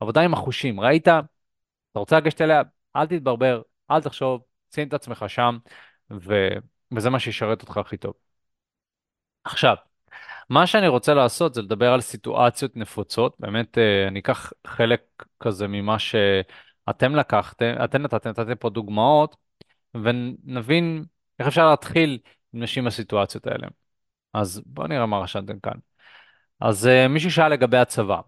עבודה 0.00 0.20
עם 0.20 0.34
החושים, 0.34 0.80
ראית, 0.80 1.08
אתה 1.08 1.98
רוצה 1.98 2.16
לגשת 2.16 2.40
אליה, 2.40 2.62
אל 2.96 3.06
תתברבר, 3.06 3.62
אל 3.90 4.00
תחשוב, 4.02 4.42
שים 4.74 4.88
את 4.88 4.94
עצמך 4.94 5.24
שם, 5.28 5.58
ו... 6.10 6.48
וזה 6.94 7.10
מה 7.10 7.20
שישרת 7.20 7.62
אותך 7.62 7.76
הכי 7.76 7.96
טוב. 7.96 8.14
עכשיו, 9.44 9.76
מה 10.50 10.66
שאני 10.66 10.88
רוצה 10.88 11.14
לעשות 11.14 11.54
זה 11.54 11.62
לדבר 11.62 11.92
על 11.92 12.00
סיטואציות 12.00 12.76
נפוצות, 12.76 13.36
באמת 13.40 13.78
אה, 13.78 14.08
אני 14.08 14.20
אקח 14.20 14.52
חלק 14.66 15.02
כזה 15.40 15.68
ממה 15.68 15.98
שאתם 15.98 17.14
לקחתם, 17.16 17.74
אתם 17.84 18.02
נתתם, 18.02 18.30
נתתם 18.30 18.54
פה 18.54 18.70
דוגמאות, 18.70 19.36
ונבין 19.94 21.04
איך 21.38 21.48
אפשר 21.48 21.70
להתחיל 21.70 22.18
עם 22.52 22.62
נשים 22.62 22.84
בסיטואציות 22.84 23.46
האלה. 23.46 23.68
אז 24.34 24.62
בואו 24.66 24.86
נראה 24.86 25.06
מה 25.06 25.18
רשמתם 25.18 25.58
כאן. 25.60 25.78
אז 26.60 26.86
uh, 26.86 27.08
מישהו 27.08 27.30
שאל 27.30 27.48
לגבי 27.52 27.76
הצבא. 27.76 28.20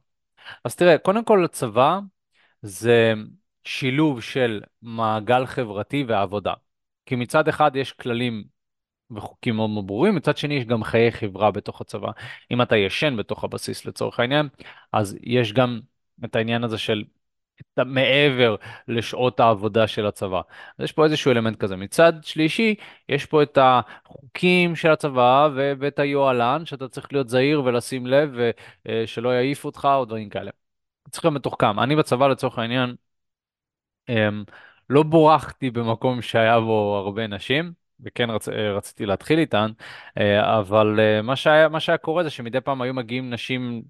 אז 0.64 0.76
תראה, 0.76 0.98
קודם 0.98 1.24
כל 1.24 1.44
הצבא 1.44 1.98
זה 2.62 3.14
שילוב 3.64 4.22
של 4.22 4.62
מעגל 4.82 5.46
חברתי 5.46 6.04
ועבודה. 6.08 6.52
כי 7.06 7.16
מצד 7.16 7.48
אחד 7.48 7.76
יש 7.76 7.92
כללים 7.92 8.44
וחוקים 9.10 9.56
מאוד 9.56 9.70
מאוד 9.70 9.86
ברורים, 9.86 10.14
מצד 10.14 10.36
שני 10.36 10.54
יש 10.54 10.64
גם 10.64 10.84
חיי 10.84 11.12
חברה 11.12 11.50
בתוך 11.50 11.80
הצבא. 11.80 12.10
אם 12.50 12.62
אתה 12.62 12.76
ישן 12.76 13.16
בתוך 13.16 13.44
הבסיס 13.44 13.86
לצורך 13.86 14.20
העניין, 14.20 14.48
אז 14.92 15.16
יש 15.22 15.52
גם 15.52 15.80
את 16.24 16.36
העניין 16.36 16.64
הזה 16.64 16.78
של 16.78 17.04
מעבר 17.87 18.57
לשעות 18.88 19.40
העבודה 19.40 19.87
של 19.87 20.07
הצבא. 20.07 20.40
אז 20.79 20.85
יש 20.85 20.92
פה 20.92 21.05
איזשהו 21.05 21.31
אלמנט 21.31 21.57
כזה. 21.57 21.77
מצד 21.77 22.12
שלישי, 22.23 22.75
יש 23.09 23.27
פה 23.27 23.42
את 23.42 23.59
החוקים 23.61 24.77
של 24.77 24.90
הצבא 24.90 25.49
ואת 25.55 25.99
היוהל"ן, 25.99 26.62
שאתה 26.64 26.88
צריך 26.88 27.12
להיות 27.12 27.29
זהיר 27.29 27.62
ולשים 27.64 28.07
לב 28.07 28.31
ושלא 28.88 29.29
יעיף 29.29 29.64
אותך 29.64 29.88
או 29.94 30.05
דברים 30.05 30.29
כאלה. 30.29 30.51
צריך 31.11 31.25
להיות 31.25 31.35
מתוחכם. 31.35 31.81
אני 31.81 31.97
בצבא 31.97 32.29
לצורך 32.29 32.59
העניין, 32.59 32.94
אמ, 34.09 34.44
לא 34.90 35.03
בורחתי 35.03 35.71
במקום 35.71 36.23
שהיה 36.23 36.61
בו 36.61 36.97
הרבה 37.05 37.27
נשים, 37.27 37.73
וכן 38.01 38.31
רצ... 38.31 38.49
רציתי 38.49 39.07
להתחיל 39.07 39.38
איתן, 39.38 39.71
אה, 40.18 40.59
אבל 40.59 41.01
אה, 41.01 41.23
מה 41.23 41.37
שהיה, 41.37 41.68
מה 41.68 41.81
שהיה 41.81 41.99
קורה 41.99 42.25
זה 42.25 42.31
שמדי 42.31 42.61
פעם 42.61 42.83
היו 42.83 42.94
מגיעים 42.94 43.31
נשים 43.31 43.83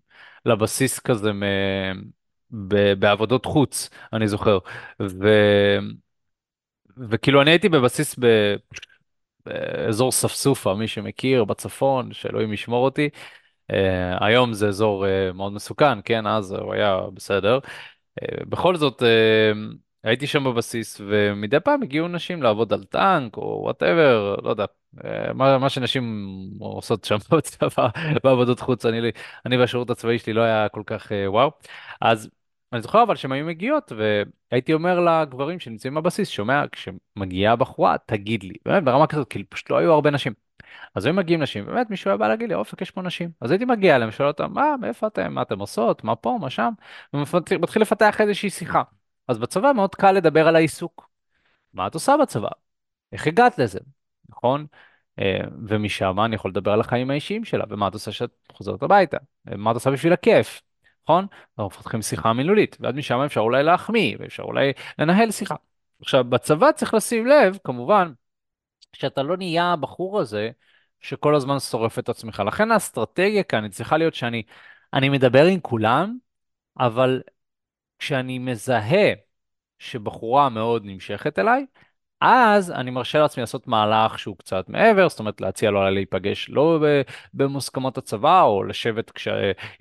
לבסיס 0.47 0.99
כזה. 1.01 1.33
ב... 2.51 2.93
בעבודות 2.93 3.47
חוץ, 3.47 3.91
אני 4.13 4.29
זוכר. 4.29 4.59
ו... 5.03 5.29
וכאילו 6.97 7.43
אני 7.43 7.51
הייתי 7.51 7.69
בבסיס 7.69 8.19
ב... 8.19 8.27
באזור 9.47 10.13
ספסופה, 10.13 10.75
מי 10.75 10.89
שמכיר, 10.89 11.45
בצפון, 11.45 12.13
שאלוהים 12.13 12.53
ישמור 12.53 12.85
אותי. 12.85 13.09
Uh, 13.73 13.75
היום 14.25 14.53
זה 14.53 14.69
אזור 14.69 15.05
uh, 15.05 15.33
מאוד 15.33 15.53
מסוכן, 15.53 15.99
כן, 16.05 16.27
אז 16.27 16.53
הוא 16.53 16.75
היה 16.75 17.01
בסדר. 17.15 17.59
Uh, 18.21 18.45
בכל 18.49 18.77
זאת, 18.77 19.03
uh, 19.03 19.05
הייתי 20.05 20.27
שם 20.27 20.45
בבסיס, 20.45 21.01
ומדי 21.09 21.61
פעם 21.61 21.83
הגיעו 21.83 22.09
נשים 22.09 22.43
לעבוד 22.43 22.73
על 22.73 22.85
טנק, 22.85 23.37
או 23.37 23.61
whatever, 23.63 24.37
לא 24.43 24.51
יודע, 24.51 24.65
אה, 25.05 25.33
מה, 25.33 25.59
מה 25.59 25.69
שנשים 25.69 26.35
עושות 26.61 27.05
שם 27.05 27.17
בצבא, 27.37 27.89
בעבודות 28.25 28.61
חוץ, 28.61 28.87
אני, 28.87 29.11
אני 29.47 29.57
והשירות 29.57 29.91
הצבאי 29.91 30.19
שלי 30.19 30.33
לא 30.33 30.41
היה 30.41 30.69
כל 30.69 30.83
כך 30.87 31.13
אה, 31.13 31.31
וואו. 31.31 31.51
אז 32.01 32.31
אני 32.73 32.83
זוכר 32.83 33.03
אבל 33.03 33.17
שהן 33.17 33.33
היו 33.33 33.47
מגיעות, 33.47 33.93
והייתי 34.53 34.73
אומר 34.73 35.01
לגברים 35.01 35.61
שנמצאים 35.61 35.95
בבסיס, 35.95 36.29
שומע, 36.29 36.65
כשמגיעה 36.73 37.57
בחורה, 37.57 37.97
תגיד 38.07 38.43
לי, 38.45 38.55
באמת 38.65 38.85
ברמה 38.85 39.07
כזאת, 39.07 39.29
כאילו 39.29 39.45
פשוט 39.49 39.71
לא 39.71 39.79
היו 39.79 39.93
הרבה 39.93 40.11
נשים. 40.11 40.33
אז 40.95 41.07
היו 41.07 41.15
מגיעים 41.15 41.43
נשים, 41.43 41.67
באמת 41.67 41.91
מישהו 41.91 42.11
היה 42.11 42.17
בא 42.17 42.29
להגיד 42.29 42.49
לי, 42.49 42.55
אופק, 42.55 42.81
יש 42.81 42.91
פה 42.91 43.03
נשים. 43.03 43.31
אז 43.41 43.51
הייתי 43.51 43.65
מגיע 43.65 43.97
אליהם, 43.97 44.11
שואל 44.11 44.29
אותם, 44.29 44.53
מה, 44.53 44.75
מאיפה 44.81 45.07
אתם, 45.07 45.35
מה 45.35 45.43
אתם 45.43 45.59
עושות, 45.59 46.05
מה 46.05 46.17
פה, 46.17 46.39
מה 46.41 46.51
שם, 46.51 46.73
ומתחיל 47.15 47.83
לפתח 47.83 48.21
איזושהי 48.21 48.51
שיחה. 48.51 48.83
אז 49.29 49.39
בצבא 49.39 49.73
מאוד 49.73 49.95
קל 49.95 50.13
לדבר 50.13 50.49
על 50.49 50.57
העיסוק. 50.57 51.11
מה 51.75 51.87
את 51.87 51.95
עושה 51.95 52.17
בצבא? 52.23 52.49
איך 53.13 53.27
הגעת 53.27 53.59
לזה, 53.59 53.79
נכון? 54.29 54.67
אה, 55.19 55.41
ומשם 55.69 56.21
אני 56.21 56.35
יכול 56.35 56.51
לדבר 56.51 56.73
על 56.73 56.81
החיים 56.81 57.11
האישיים 57.11 57.45
שלה, 57.45 57.65
ומה 57.69 57.89
את 57.89 57.95
עושה 57.95 58.11
כשאת 58.11 58.31
חוזרת 58.53 58.83
הביתה, 58.83 59.19
מה 59.45 59.71
את 59.71 59.75
עושה 59.77 59.91
בשביל 59.91 60.13
הכיף, 60.13 60.63
נכון? 61.09 61.27
אנחנו 61.59 61.67
מפתחים 61.67 62.03
שיחה 62.03 62.33
מילולית, 62.33 62.77
ואז 62.81 62.95
משם 62.95 63.19
אפשר 63.21 63.41
אולי 63.41 63.63
להחמיא, 63.63 64.17
ואפשר 64.21 64.43
אולי 64.43 64.73
לנהל 64.99 65.31
שיחה. 65.31 65.55
עכשיו, 66.03 66.25
בצבא 66.25 66.73
צריך 66.73 66.95
לשים 66.95 67.27
לב, 67.27 67.59
כמובן, 67.65 68.13
שאתה 68.93 69.23
לא 69.23 69.37
נהיה 69.37 69.73
הבחור 69.73 70.21
הזה 70.21 70.51
שכל 71.01 71.35
הזמן 71.35 71.59
שורף 71.59 71.99
את 71.99 72.09
עצמך. 72.09 72.43
לכן 72.47 72.71
האסטרטגיה 72.71 73.43
כאן 73.43 73.63
היא 73.63 73.71
צריכה 73.71 73.97
להיות 73.97 74.15
שאני 74.15 74.43
אני 74.95 75.09
מדבר 75.09 75.45
עם 75.45 75.61
כולם, 75.61 76.17
אבל 76.79 77.23
כשאני 77.99 78.39
מזהה 78.39 79.13
שבחורה 79.79 80.49
מאוד 80.49 80.83
נמשכת 80.85 81.39
אליי, 81.39 81.67
אז 82.21 82.71
אני 82.71 82.91
מרשה 82.91 83.19
לעצמי 83.19 83.41
לעשות 83.41 83.69
מהלך 83.69 84.19
שהוא 84.19 84.37
קצת 84.37 84.69
מעבר, 84.69 85.09
זאת 85.09 85.19
אומרת 85.19 85.41
להציע 85.41 85.71
לו 85.71 85.91
להיפגש 85.91 86.51
לא 86.51 86.81
במוסכמות 87.35 87.99
הצבא, 87.99 88.43
או 88.43 88.65
לשבת, 88.65 89.11
כש... 89.11 89.29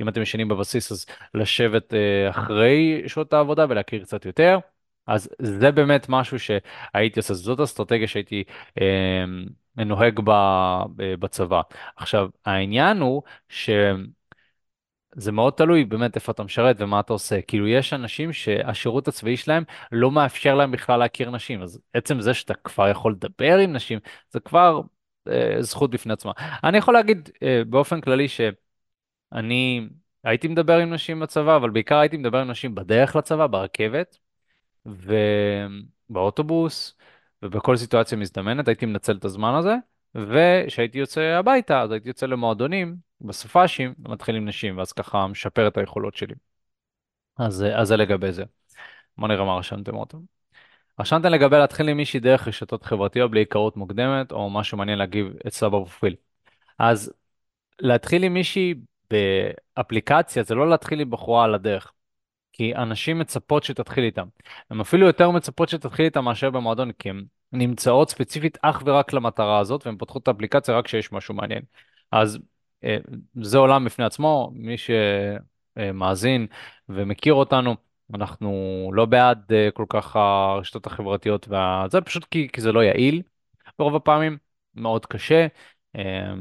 אם 0.02 0.10
אתם 0.10 0.22
ישנים 0.22 0.48
בבסיס, 0.48 0.92
אז 0.92 1.06
לשבת 1.34 1.94
אה, 1.94 2.30
אחרי 2.30 3.04
שעות 3.08 3.34
העבודה 3.34 3.66
ולהכיר 3.70 4.04
קצת 4.04 4.26
יותר. 4.26 4.60
אז 5.08 5.30
זה 5.42 5.72
באמת 5.72 6.06
משהו 6.10 6.38
שהייתי 6.40 7.20
עושה, 7.20 7.34
זאת 7.34 7.60
אסטרטגיה 7.60 8.08
שהייתי 8.08 8.44
אה, 8.82 9.86
נוהג 9.86 10.20
בה 10.20 10.82
בצבא. 10.96 11.62
עכשיו, 11.96 12.30
העניין 12.46 13.02
הוא 13.02 13.22
ש... 13.50 13.70
זה 15.18 15.32
מאוד 15.32 15.54
תלוי 15.54 15.86
באמת 15.86 16.16
איפה 16.16 16.32
אתה 16.32 16.44
משרת 16.44 16.76
ומה 16.80 17.00
אתה 17.00 17.14
עושה. 17.14 17.42
כאילו 17.42 17.68
יש 17.68 17.94
אנשים 17.94 18.34
שהשירות 18.34 19.08
הצבאי 19.08 19.38
שלהם 19.38 19.64
לא 19.92 20.12
מאפשר 20.12 20.56
להם 20.56 20.72
בכלל 20.72 21.00
להכיר 21.00 21.30
נשים, 21.32 21.62
אז 21.62 21.80
עצם 21.94 22.22
זה 22.22 22.34
שאתה 22.34 22.54
כבר 22.54 22.90
יכול 22.90 23.12
לדבר 23.12 23.58
עם 23.58 23.74
נשים, 23.74 24.00
זה 24.32 24.40
כבר 24.40 24.82
אה, 25.28 25.58
זכות 25.62 25.90
בפני 25.92 26.14
עצמה. 26.14 26.32
אני 26.64 26.78
יכול 26.78 26.94
להגיד 26.94 27.30
אה, 27.44 27.62
באופן 27.70 28.02
כללי 28.02 28.28
שאני 28.28 29.88
הייתי 30.24 30.48
מדבר 30.48 30.78
עם 30.78 30.94
נשים 30.94 31.20
בצבא, 31.20 31.56
אבל 31.56 31.70
בעיקר 31.70 31.98
הייתי 31.98 32.18
מדבר 32.18 32.38
עם 32.38 32.52
נשים 32.52 32.76
בדרך 32.76 33.16
לצבא, 33.16 33.48
ברכבת 33.48 34.18
ובאוטובוס 36.10 36.98
ובכל 37.44 37.78
סיטואציה 37.78 38.18
מזדמנת, 38.18 38.68
הייתי 38.68 38.86
מנצל 38.86 39.16
את 39.16 39.26
הזמן 39.26 39.54
הזה. 39.54 39.76
וכשהייתי 40.16 40.98
יוצא 40.98 41.22
הביתה, 41.22 41.82
אז 41.82 41.92
הייתי 41.92 42.08
יוצא 42.10 42.26
למועדונים, 42.26 43.07
בסופאשים, 43.22 43.94
ומתחיל 44.06 44.36
עם 44.36 44.48
נשים, 44.48 44.78
ואז 44.78 44.92
ככה 44.92 45.28
משפר 45.28 45.68
את 45.68 45.78
היכולות 45.78 46.16
שלי. 46.16 46.36
אז, 47.38 47.66
אז 47.76 47.88
זה 47.88 47.98
לגבי 47.98 48.32
זה. 48.32 48.44
בוא 49.18 49.28
נראה 49.28 49.46
מה 49.46 49.56
רשמתם 49.56 49.96
אותם. 49.96 50.18
רשמתם 51.00 51.28
לגבי 51.28 51.58
להתחיל 51.58 51.90
עם 51.90 51.98
מישהי 51.98 52.20
דרך 52.20 52.48
רשתות 52.48 52.84
חברתיות 52.84 53.32
בלי 53.32 53.40
היכרות 53.40 53.78
מוקדמת, 53.78 54.32
או 54.32 54.50
משהו 54.50 54.78
מעניין 54.78 55.00
להגיב 55.00 55.28
אצלה 55.48 55.70
בפרופיל. 55.70 56.16
אז 56.80 57.14
להתחיל 57.80 58.24
עם 58.24 58.34
מישהי 58.34 58.74
באפליקציה 59.10 60.44
זה 60.44 60.56
לא 60.56 60.70
להתחיל 60.70 61.00
עם 61.00 61.10
בחורה 61.10 61.44
על 61.44 61.56
הדרך. 61.56 61.94
כי 62.54 62.76
אנשים 62.76 63.20
מצפות 63.20 63.64
שתתחיל 63.64 64.04
איתם. 64.04 64.28
הם 64.70 64.82
אפילו 64.82 65.08
יותר 65.08 65.32
מצפות 65.32 65.70
שתתחיל 65.70 66.06
איתם 66.06 66.26
מאשר 66.26 66.50
במועדון, 66.50 66.92
כי 66.92 67.10
הן 67.10 67.26
נמצאות 67.52 68.10
ספציפית 68.10 68.58
אך 68.62 68.84
ורק 68.86 69.14
למטרה 69.14 69.60
הזאת, 69.60 69.86
והן 69.86 69.98
פותחות 69.98 70.24
את 70.24 70.28
האפליקציה 70.28 70.78
רק 70.78 70.86
כשיש 70.86 71.12
משהו 71.12 71.34
מעניין. 71.34 71.62
אז 72.12 72.40
זה 73.42 73.58
עולם 73.58 73.86
בפני 73.86 74.06
עצמו, 74.06 74.52
מי 74.54 74.76
שמאזין 75.78 76.48
ומכיר 76.90 77.34
אותנו, 77.34 77.76
אנחנו 78.14 78.92
לא 78.94 79.06
בעד 79.06 79.54
אה, 79.54 79.70
כל 79.74 79.86
כך 79.90 80.16
הרשתות 80.16 80.88
החברתיות, 80.88 81.48
וזה 81.48 82.02
פשוט 82.02 82.26
כי, 82.32 82.48
כי 82.54 82.62
זה 82.62 82.72
לא 82.72 82.84
יעיל 82.84 83.22
ברוב 83.80 83.96
הפעמים, 83.96 84.38
מאוד 84.76 85.06
קשה. 85.06 85.48
אה, 85.96 86.34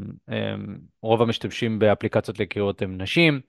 רוב 1.03 1.23
המשתמשים 1.23 1.79
באפליקציות 1.79 2.39
להיכרויות 2.39 2.83
הם 2.83 2.99
נשים, 2.99 3.41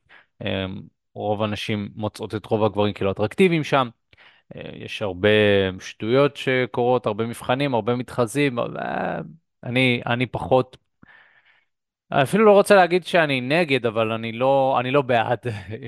רוב 1.16 1.44
הנשים 1.44 1.90
מוצאות 1.96 2.36
את 2.36 2.46
רוב 2.46 2.64
הגברים 2.64 2.94
כאילו 2.94 3.12
אטרקטיביים 3.12 3.64
שם. 3.64 3.90
יש 4.56 5.02
הרבה 5.02 5.30
שטויות 5.80 6.38
שקורות, 6.38 7.06
הרבה 7.06 7.26
מבחנים, 7.26 7.74
הרבה 7.74 7.96
מתחזים. 7.96 8.60
אני, 9.64 10.02
אני 10.06 10.26
פחות 10.26 10.78
אפילו 12.10 12.46
לא 12.46 12.52
רוצה 12.52 12.76
להגיד 12.76 13.04
שאני 13.06 13.42
נגד, 13.42 13.86
אבל 13.86 14.12
אני 14.12 14.32
לא, 14.32 14.78
אני 14.80 14.92
לא 14.92 15.02
בעד, 15.02 15.40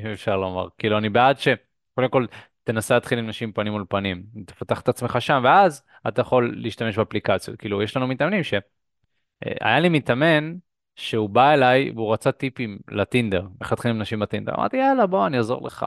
אם 0.04 0.08
אפשר 0.14 0.38
לומר. 0.38 0.68
כאילו, 0.78 0.98
אני 0.98 1.10
בעד 1.10 1.40
ש... 1.40 1.48
קודם 1.96 2.10
כל, 2.10 2.26
תנסה 2.64 2.94
להתחיל 2.94 3.20
עם 3.20 3.28
נשים 3.28 3.52
פנים 3.52 3.74
מול 3.74 3.86
פנים. 3.90 4.24
תפתח 4.46 4.82
את 4.82 4.90
עצמך 4.90 5.18
שם, 5.20 5.42
ואז 5.44 5.84
אתה 6.08 6.22
יכול 6.22 6.54
להשתמש 6.58 6.98
באפליקציות. 6.98 7.60
כאילו, 7.60 7.84
יש 7.84 7.98
לנו 7.98 8.08
מתאמנים 8.08 8.44
ש... 8.44 8.54
אה, 8.54 9.54
היה 9.62 9.80
לי 9.80 9.90
מתאמן 9.90 10.56
שהוא 10.96 11.30
בא 11.30 11.54
אליי 11.54 11.92
והוא 11.92 12.14
רצה 12.14 12.32
טיפים 12.32 12.80
לטינדר, 12.92 13.48
איך 13.62 13.72
להתחיל 13.72 13.92
עם 13.92 14.00
נשים 14.00 14.20
בטינדר. 14.20 14.56
אמרתי, 14.56 14.78
יאללה, 14.78 15.08
בוא, 15.08 15.28
אני 15.28 15.38
אעזור 15.38 15.68
לך. 15.68 15.86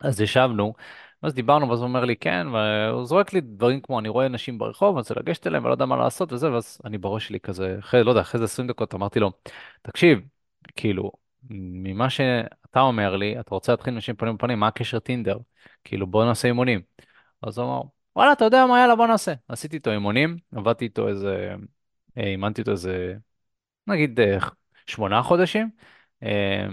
אז 0.00 0.20
ישבנו, 0.20 0.74
ואז 1.22 1.34
דיברנו, 1.34 1.68
ואז 1.68 1.78
הוא 1.78 1.88
אומר 1.88 2.04
לי, 2.04 2.16
כן, 2.16 2.46
והוא 2.52 3.04
זורק 3.04 3.32
לי 3.32 3.40
דברים 3.40 3.80
כמו, 3.80 3.98
אני 3.98 4.08
רואה 4.08 4.26
אנשים 4.26 4.58
ברחוב, 4.58 4.88
אני 4.88 5.00
רוצה 5.00 5.14
לגשת 5.16 5.46
אליהם, 5.46 5.64
ולא 5.64 5.72
יודע 5.72 5.86
מה 5.86 5.96
לעשות 5.96 6.32
וזה, 6.32 6.52
ואז 6.52 6.78
אני 6.84 6.98
בראש 6.98 7.26
שלי 7.28 7.40
כזה, 7.40 7.76
אחרי, 7.78 8.04
לא 8.04 8.10
יודע, 8.10 8.20
אחרי 8.20 8.38
איזה 8.38 8.44
20 8.44 8.68
דקות 8.68 8.94
אמרתי 8.94 9.20
לו, 9.20 9.32
תקשיב, 9.82 10.20
כאילו, 10.76 11.12
ממה 11.50 12.10
שאתה 12.10 12.80
אומר 12.80 13.16
לי, 13.16 13.40
אתה 13.40 13.54
רוצה 13.54 13.72
להתחיל 13.72 13.94
אנשים 13.94 14.16
פנים 14.16 14.36
בפנים, 14.36 14.60
מה 14.60 14.66
הקשר 14.66 14.98
טינדר? 14.98 15.38
כאילו, 15.84 16.06
בוא 16.06 16.24
נעשה 16.24 16.48
אימונים. 16.48 16.80
אז 17.42 17.58
הוא 17.58 17.66
אמר, 17.66 17.82
וואלה, 18.16 18.32
אתה 18.32 18.44
יודע 18.44 18.66
מה, 18.66 18.80
יאללה, 18.80 18.96
בוא 18.96 19.06
נעשה. 19.06 19.34
עשיתי 19.48 19.76
איתו 19.76 19.90
אימונים, 19.90 20.36
עבדתי 20.52 20.84
איתו 20.84 21.08
איזה, 21.08 21.54
אה, 22.18 22.26
אימנתי 22.26 22.60
איתו 22.60 22.70
איזה, 22.70 23.14
נגיד, 23.86 24.20
אה, 24.20 24.38
שמונה 24.86 25.22
חודשים. 25.22 25.70
אה, 26.22 26.66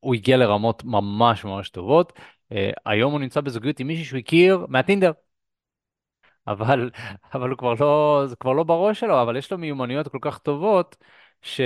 הוא 0.00 0.14
הגיע 0.14 0.36
לרמות 0.36 0.84
ממש 0.84 1.44
ממש 1.44 1.70
טובות. 1.70 2.12
Uh, 2.52 2.56
היום 2.86 3.12
הוא 3.12 3.20
נמצא 3.20 3.40
בזוגיות 3.40 3.80
עם 3.80 3.86
מישהי 3.86 4.04
שהוא 4.04 4.18
הכיר 4.18 4.66
מהטינדר. 4.68 5.12
אבל, 6.46 6.90
אבל 7.34 7.50
הוא 7.50 7.58
כבר 7.58 7.74
לא, 7.80 8.22
זה 8.26 8.36
כבר 8.36 8.52
לא 8.52 8.62
בראש 8.62 9.00
שלו, 9.00 9.22
אבל 9.22 9.36
יש 9.36 9.52
לו 9.52 9.58
מיומנויות 9.58 10.08
כל 10.08 10.18
כך 10.20 10.38
טובות 10.38 10.96
ש, 11.42 11.60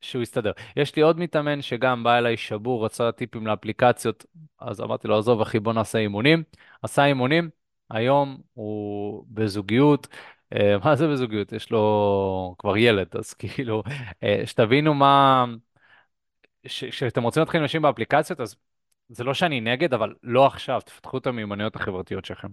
שהוא 0.00 0.22
יסתדר. 0.22 0.52
יש 0.76 0.96
לי 0.96 1.02
עוד 1.02 1.18
מתאמן 1.18 1.62
שגם 1.62 2.04
בא 2.04 2.18
אליי 2.18 2.36
שבור, 2.36 2.84
רצה 2.84 3.12
טיפים 3.12 3.46
לאפליקציות, 3.46 4.26
אז 4.58 4.80
אמרתי 4.80 5.08
לו, 5.08 5.18
עזוב 5.18 5.40
אחי, 5.40 5.60
בוא 5.60 5.72
נעשה 5.72 5.98
אימונים. 5.98 6.42
עשה 6.82 7.04
אימונים, 7.04 7.50
היום 7.90 8.40
הוא 8.54 9.24
בזוגיות. 9.28 10.08
Uh, 10.54 10.58
מה 10.84 10.96
זה 10.96 11.08
בזוגיות? 11.08 11.52
יש 11.52 11.70
לו 11.70 12.54
כבר 12.58 12.76
ילד, 12.76 13.16
אז 13.16 13.34
כאילו, 13.34 13.82
uh, 13.86 14.46
שתבינו 14.46 14.94
מה... 14.94 15.44
כשאתם 16.64 17.22
רוצים 17.22 17.40
להתחיל 17.40 17.58
עם 17.58 17.64
אנשים 17.64 17.82
באפליקציות, 17.82 18.40
אז 18.40 18.56
זה 19.08 19.24
לא 19.24 19.34
שאני 19.34 19.60
נגד, 19.60 19.94
אבל 19.94 20.14
לא 20.22 20.46
עכשיו, 20.46 20.80
תפתחו 20.80 21.18
את 21.18 21.26
המיומנויות 21.26 21.76
החברתיות 21.76 22.24
שלכם. 22.24 22.48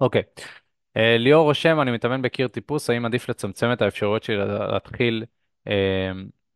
אוקיי, 0.00 0.22
uh, 0.98 1.00
ליאור 1.18 1.44
רושם, 1.44 1.80
אני 1.80 1.90
מתאמן 1.90 2.22
בקיר 2.22 2.48
טיפוס, 2.48 2.90
האם 2.90 3.04
עדיף 3.04 3.28
לצמצם 3.28 3.72
את 3.72 3.82
האפשרויות 3.82 4.22
שלי 4.22 4.36
להתחיל, 4.36 5.24
uh, 5.68 5.70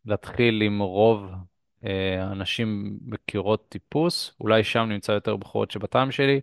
להתחיל 0.05 0.63
עם 0.63 0.79
רוב 0.79 1.33
uh, 1.81 1.87
אנשים 2.33 2.99
בקירות 3.03 3.69
טיפוס? 3.69 4.35
אולי 4.41 4.65
שם 4.65 4.87
נמצא 4.89 5.13
יותר 5.13 5.37
בחורות 5.37 5.71
שבטעם 5.71 6.11
שלי, 6.11 6.41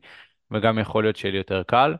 וגם 0.52 0.80
יכול 0.80 1.04
להיות 1.04 1.16
שיהיה 1.16 1.32
לי 1.32 1.38
יותר 1.38 1.64
קל. 1.64 1.96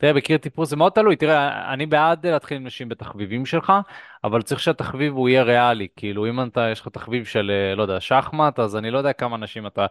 תראה, 0.00 0.12
בקיר 0.12 0.38
טיפוס 0.38 0.70
זה 0.70 0.76
מאוד 0.76 0.92
תלוי, 0.92 1.16
תראה, 1.16 1.72
אני 1.72 1.86
בעד 1.86 2.26
להתחיל 2.26 2.56
עם 2.56 2.64
נשים 2.64 2.88
בתחביבים 2.88 3.46
שלך, 3.46 3.72
אבל 4.24 4.42
צריך 4.42 4.60
שהתחביב 4.60 5.14
הוא 5.14 5.28
יהיה 5.28 5.42
ריאלי, 5.42 5.88
כאילו 5.96 6.26
אם 6.28 6.42
אתה, 6.42 6.68
יש 6.72 6.80
לך 6.80 6.88
תחביב 6.88 7.24
של, 7.24 7.50
אה, 7.50 7.74
לא 7.74 7.82
יודע, 7.82 8.00
שחמט, 8.00 8.58
אז 8.58 8.76
אני 8.76 8.90
לא 8.90 8.98
יודע 8.98 9.12
כמה 9.12 9.36
נשים 9.36 9.66
אתה, 9.66 9.86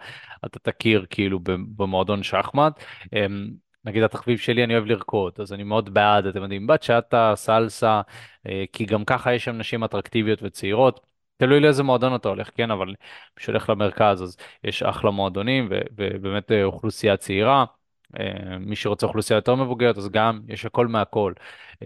אתה 0.45 0.59
תכיר 0.59 1.05
כאילו 1.09 1.39
במועדון 1.77 2.23
שחמט. 2.23 2.79
אמ, 3.13 3.49
נגיד 3.85 4.03
התחביב 4.03 4.37
שלי, 4.39 4.63
אני 4.63 4.73
אוהב 4.73 4.85
לרקוד, 4.85 5.33
אז 5.39 5.53
אני 5.53 5.63
מאוד 5.63 5.93
בעד, 5.93 6.25
אתם 6.25 6.41
יודעים, 6.43 6.67
בצ'אטה, 6.67 7.33
סלסה, 7.35 8.01
אה, 8.47 8.63
כי 8.73 8.85
גם 8.85 9.05
ככה 9.05 9.33
יש 9.33 9.45
שם 9.45 9.57
נשים 9.57 9.83
אטרקטיביות 9.83 10.39
וצעירות. 10.43 10.99
תלוי 11.37 11.59
לאיזה 11.59 11.83
מועדון 11.83 12.15
אתה 12.15 12.29
הולך, 12.29 12.49
כן, 12.55 12.71
אבל 12.71 12.87
מי 12.87 12.95
שהולך 13.39 13.69
למרכז 13.69 14.23
אז 14.23 14.37
יש 14.63 14.83
אחלה 14.83 15.11
מועדונים 15.11 15.69
ובאמת 15.97 16.51
אה, 16.51 16.63
אוכלוסייה 16.63 17.17
צעירה. 17.17 17.65
אה, 18.19 18.57
מי 18.59 18.75
שרוצה 18.75 19.05
אוכלוסייה 19.05 19.37
יותר 19.37 19.55
מבוגרת, 19.55 19.97
אז 19.97 20.09
גם 20.09 20.41
יש 20.47 20.65
הכל 20.65 20.87
מהכל. 20.87 21.33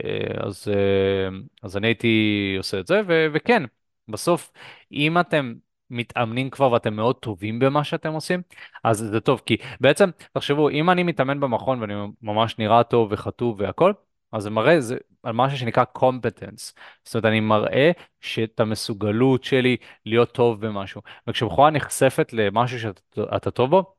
אה, 0.03 0.45
אז, 0.47 0.67
אה, 0.67 1.37
אז 1.63 1.77
אני 1.77 1.87
הייתי 1.87 2.55
עושה 2.57 2.79
את 2.79 2.87
זה, 2.87 3.01
ו- 3.07 3.27
וכן, 3.33 3.63
בסוף, 4.07 4.51
אם 4.91 5.19
אתם 5.19 5.53
מתאמנים 5.89 6.49
כבר 6.49 6.71
ואתם 6.71 6.95
מאוד 6.95 7.15
טובים 7.15 7.59
במה 7.59 7.83
שאתם 7.83 8.13
עושים, 8.13 8.41
אז 8.83 8.97
זה 8.97 9.19
טוב, 9.19 9.41
כי 9.45 9.57
בעצם, 9.81 10.09
תחשבו, 10.33 10.69
אם 10.69 10.89
אני 10.89 11.03
מתאמן 11.03 11.39
במכון 11.39 11.81
ואני 11.81 11.93
ממש 12.21 12.59
נראה 12.59 12.83
טוב 12.83 13.11
וכתוב 13.11 13.59
והכל, 13.59 13.93
אז 14.31 14.43
זה 14.43 14.49
מראה 14.49 14.81
זה 14.81 14.97
על 15.23 15.33
משהו 15.33 15.57
שנקרא 15.57 15.83
competence. 15.97 16.73
זאת 17.03 17.15
אומרת, 17.15 17.25
אני 17.25 17.39
מראה 17.39 17.91
שאת 18.21 18.59
המסוגלות 18.59 19.43
שלי 19.43 19.77
להיות 20.05 20.31
טוב 20.31 20.65
במשהו. 20.65 21.01
וכשבחורה 21.27 21.69
נחשפת 21.69 22.33
למשהו 22.33 22.79
שאתה 22.79 23.51
טוב 23.51 23.69
בו, 23.69 23.95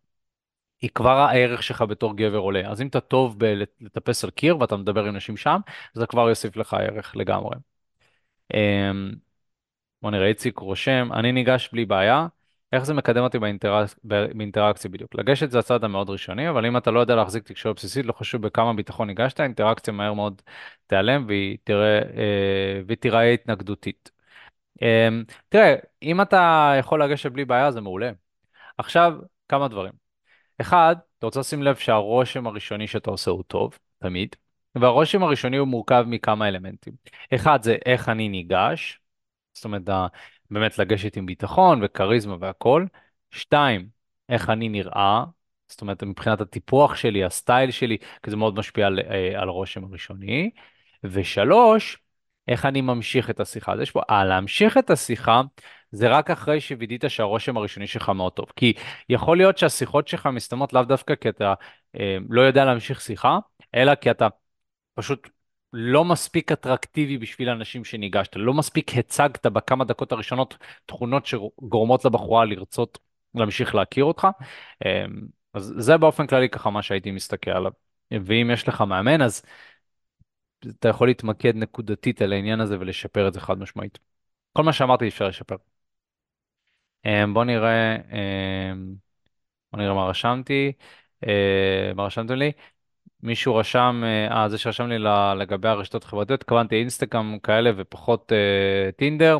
היא 0.84 0.90
כבר 0.94 1.18
הערך 1.18 1.62
שלך 1.62 1.82
בתור 1.82 2.16
גבר 2.16 2.38
עולה. 2.38 2.70
אז 2.70 2.82
אם 2.82 2.86
אתה 2.86 3.00
טוב 3.00 3.38
בלטפס 3.38 4.24
על 4.24 4.30
קיר 4.30 4.58
ואתה 4.60 4.76
מדבר 4.76 5.04
עם 5.04 5.16
נשים 5.16 5.36
שם, 5.36 5.60
זה 5.94 6.06
כבר 6.06 6.28
יוסיף 6.28 6.56
לך 6.56 6.74
ערך 6.74 7.16
לגמרי. 7.16 7.56
אמ, 8.54 9.12
בוא 10.02 10.10
נראה, 10.10 10.26
איציק 10.28 10.58
רושם, 10.58 11.08
אני 11.14 11.32
ניגש 11.32 11.70
בלי 11.72 11.84
בעיה, 11.84 12.26
איך 12.72 12.84
זה 12.84 12.94
מקדם 12.94 13.22
אותי 13.22 13.38
באינטראק... 13.38 13.88
באינטראקציה 14.04 14.90
בדיוק? 14.90 15.14
לגשת 15.14 15.50
זה 15.50 15.58
הצעד 15.58 15.84
המאוד 15.84 16.10
ראשוני, 16.10 16.48
אבל 16.50 16.66
אם 16.66 16.76
אתה 16.76 16.90
לא 16.90 17.00
יודע 17.00 17.14
להחזיק 17.16 17.44
תקשורת 17.44 17.76
בסיסית, 17.76 18.06
לא 18.06 18.12
חשוב 18.12 18.42
בכמה 18.42 18.74
ביטחון 18.74 19.08
ניגשת, 19.08 19.40
האינטראקציה 19.40 19.92
מהר 19.92 20.12
מאוד 20.14 20.42
תיעלם 20.86 21.24
והיא 21.28 21.58
תראה, 21.64 21.98
אה, 21.98 22.82
והיא 22.86 22.98
תיראה 22.98 23.32
התנגדותית. 23.32 24.10
אמ, 24.82 25.24
תראה, 25.48 25.74
אם 26.02 26.20
אתה 26.20 26.74
יכול 26.78 27.04
לגשת 27.04 27.32
בלי 27.32 27.44
בעיה, 27.44 27.70
זה 27.70 27.80
מעולה. 27.80 28.10
עכשיו, 28.78 29.14
כמה 29.48 29.68
דברים. 29.68 30.03
אחד, 30.60 30.96
אתה 31.18 31.26
רוצה 31.26 31.40
לשים 31.40 31.62
לב 31.62 31.76
שהרושם 31.76 32.46
הראשוני 32.46 32.86
שאתה 32.86 33.10
עושה 33.10 33.30
הוא 33.30 33.42
טוב, 33.46 33.78
תמיד, 33.98 34.36
והרושם 34.74 35.22
הראשוני 35.22 35.56
הוא 35.56 35.68
מורכב 35.68 36.04
מכמה 36.08 36.48
אלמנטים. 36.48 36.92
אחד 37.34 37.62
זה 37.62 37.76
איך 37.86 38.08
אני 38.08 38.28
ניגש, 38.28 39.00
זאת 39.54 39.64
אומרת, 39.64 39.82
באמת 40.50 40.78
לגשת 40.78 41.16
עם 41.16 41.26
ביטחון 41.26 41.80
וכריזמה 41.82 42.36
והכול. 42.40 42.88
שתיים, 43.30 43.88
איך 44.28 44.50
אני 44.50 44.68
נראה, 44.68 45.24
זאת 45.68 45.80
אומרת, 45.80 46.02
מבחינת 46.02 46.40
הטיפוח 46.40 46.96
שלי, 46.96 47.24
הסטייל 47.24 47.70
שלי, 47.70 47.98
כי 48.22 48.30
זה 48.30 48.36
מאוד 48.36 48.58
משפיע 48.58 48.86
על, 48.86 49.00
אה, 49.10 49.40
על 49.42 49.48
הרושם 49.48 49.84
הראשוני. 49.84 50.50
ושלוש, 51.04 51.98
איך 52.48 52.66
אני 52.66 52.80
ממשיך 52.80 53.30
את 53.30 53.40
השיחה. 53.40 53.72
אז 53.72 53.80
יש 53.80 53.90
פה, 53.90 54.00
אה, 54.10 54.24
להמשיך 54.24 54.78
את 54.78 54.90
השיחה 54.90 55.42
זה 55.94 56.08
רק 56.08 56.30
אחרי 56.30 56.60
שווידית 56.60 57.04
שהרושם 57.08 57.56
הראשוני 57.56 57.86
שלך 57.86 58.08
מאוד 58.08 58.32
טוב. 58.32 58.46
כי 58.56 58.72
יכול 59.08 59.36
להיות 59.36 59.58
שהשיחות 59.58 60.08
שלך 60.08 60.26
מסתיימות 60.26 60.72
לאו 60.72 60.82
דווקא 60.82 61.14
כי 61.14 61.28
אתה 61.28 61.54
אה, 62.00 62.16
לא 62.28 62.42
יודע 62.42 62.64
להמשיך 62.64 63.00
שיחה, 63.00 63.38
אלא 63.74 63.94
כי 63.94 64.10
אתה 64.10 64.28
פשוט 64.94 65.28
לא 65.72 66.04
מספיק 66.04 66.52
אטרקטיבי 66.52 67.18
בשביל 67.18 67.48
האנשים 67.48 67.84
שניגשת, 67.84 68.36
לא 68.36 68.54
מספיק 68.54 68.98
הצגת 68.98 69.46
בכמה 69.46 69.84
דקות 69.84 70.12
הראשונות 70.12 70.56
תכונות 70.86 71.26
שגורמות 71.26 72.04
לבחורה 72.04 72.44
לרצות 72.44 72.98
להמשיך 73.34 73.74
להכיר 73.74 74.04
אותך. 74.04 74.28
אה, 74.86 75.04
אז 75.54 75.74
זה 75.76 75.96
באופן 75.96 76.26
כללי 76.26 76.48
ככה 76.48 76.70
מה 76.70 76.82
שהייתי 76.82 77.10
מסתכל 77.10 77.50
עליו. 77.50 77.72
ואם 78.10 78.50
יש 78.52 78.68
לך 78.68 78.80
מאמן, 78.80 79.22
אז 79.22 79.42
אתה 80.68 80.88
יכול 80.88 81.08
להתמקד 81.08 81.56
נקודתית 81.56 82.22
על 82.22 82.32
העניין 82.32 82.60
הזה 82.60 82.76
ולשפר 82.80 83.28
את 83.28 83.32
זה 83.34 83.40
חד 83.40 83.58
משמעית. 83.58 83.98
כל 84.52 84.62
מה 84.62 84.72
שאמרתי 84.72 85.08
אפשר 85.08 85.28
לשפר. 85.28 85.56
אמ, 87.06 87.34
בוא 87.34 87.44
נראה, 87.44 87.96
אמ, 87.96 88.94
בוא 89.72 89.80
נראה 89.82 89.94
מה 89.94 90.04
רשמתי, 90.06 90.72
אה, 91.28 91.92
מה 91.96 92.04
רשמתם 92.04 92.34
לי. 92.34 92.52
מישהו 93.22 93.56
רשם, 93.56 94.02
אה, 94.04 94.42
אה, 94.42 94.48
זה 94.48 94.58
שרשם 94.58 94.88
לי 94.88 94.98
לגבי 95.38 95.68
הרשתות 95.68 96.04
החברתיות, 96.04 96.40
התכוונתי 96.42 96.76
אינסטגרם 96.76 97.38
כאלה 97.42 97.70
ופחות 97.76 98.32
אה, 98.32 98.92
טינדר. 98.92 99.38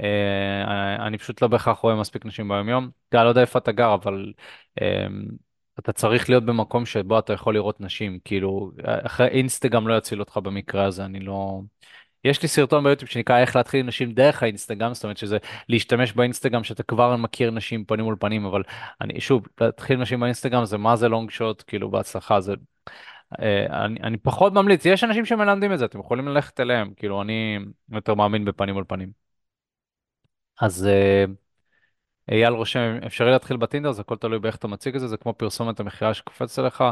אה, 0.00 1.06
אני 1.06 1.18
פשוט 1.18 1.42
לא 1.42 1.48
בהכרח 1.48 1.78
רואה 1.78 1.94
מספיק 1.94 2.26
נשים 2.26 2.48
ביום 2.48 2.68
יום. 2.68 2.90
אני 3.14 3.24
לא 3.24 3.28
יודע 3.28 3.40
איפה 3.40 3.58
אתה 3.58 3.72
גר, 3.72 3.94
אבל 3.94 4.32
אה, 4.82 5.06
אתה 5.78 5.92
צריך 5.92 6.30
להיות 6.30 6.44
במקום 6.44 6.86
שבו 6.86 7.18
אתה 7.18 7.32
יכול 7.32 7.54
לראות 7.54 7.80
נשים. 7.80 8.18
כאילו, 8.24 8.72
אחרי 8.84 9.28
אינסטגרם 9.28 9.88
לא 9.88 9.98
יציל 9.98 10.20
אותך 10.20 10.36
במקרה 10.36 10.84
הזה, 10.84 11.04
אני 11.04 11.20
לא... 11.20 11.60
יש 12.26 12.42
לי 12.42 12.48
סרטון 12.48 12.84
ביוטיוב 12.84 13.10
שנקרא 13.10 13.38
איך 13.38 13.56
להתחיל 13.56 13.80
עם 13.80 13.86
נשים 13.86 14.12
דרך 14.12 14.42
האינסטגרם, 14.42 14.94
זאת 14.94 15.04
אומרת 15.04 15.16
שזה 15.16 15.38
להשתמש 15.68 16.12
באינסטגרם 16.12 16.64
שאתה 16.64 16.82
כבר 16.82 17.16
מכיר 17.16 17.50
נשים 17.50 17.84
פנים 17.84 18.04
מול 18.04 18.16
פנים, 18.20 18.46
אבל 18.46 18.62
אני 19.00 19.20
שוב, 19.20 19.46
להתחיל 19.60 19.96
עם 19.96 20.02
נשים 20.02 20.20
באינסטגרם 20.20 20.64
זה 20.64 20.78
מה 20.78 20.96
זה 20.96 21.08
לונג 21.08 21.30
שוט, 21.30 21.64
כאילו 21.66 21.90
בהצלחה, 21.90 22.40
זה... 22.40 22.54
אה, 23.40 23.84
אני, 23.84 24.00
אני 24.02 24.16
פחות 24.16 24.52
ממליץ, 24.52 24.84
יש 24.86 25.04
אנשים 25.04 25.24
שמלמדים 25.24 25.72
את 25.72 25.78
זה, 25.78 25.84
אתם 25.84 26.00
יכולים 26.00 26.28
ללכת 26.28 26.60
אליהם, 26.60 26.92
כאילו 26.96 27.22
אני 27.22 27.58
יותר 27.92 28.14
מאמין 28.14 28.44
בפנים 28.44 28.74
מול 28.74 28.84
פנים. 28.88 29.10
אז... 30.60 30.86
אה, 30.86 31.24
אייל 32.30 32.52
רושם, 32.52 32.98
אפשרי 33.06 33.30
להתחיל 33.30 33.56
בטינדר, 33.56 33.92
זה 33.92 34.00
הכל 34.00 34.16
תלוי 34.16 34.38
באיך 34.38 34.56
אתה 34.56 34.68
מציג 34.68 34.94
את 34.94 35.00
זה, 35.00 35.08
זה 35.08 35.16
כמו 35.16 35.34
פרסומת 35.34 35.80
המכירה 35.80 36.14
שקופצת 36.14 36.62
לך, 36.62 36.84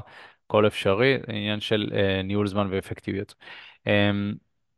הכל 0.46 0.66
אפשרי, 0.66 1.18
עניין 1.28 1.60
של 1.60 1.90
אה, 1.94 2.22
ניהול 2.22 2.46
זמן 2.46 2.68
ואפקטיביות. 2.70 3.34
אה, 3.86 4.10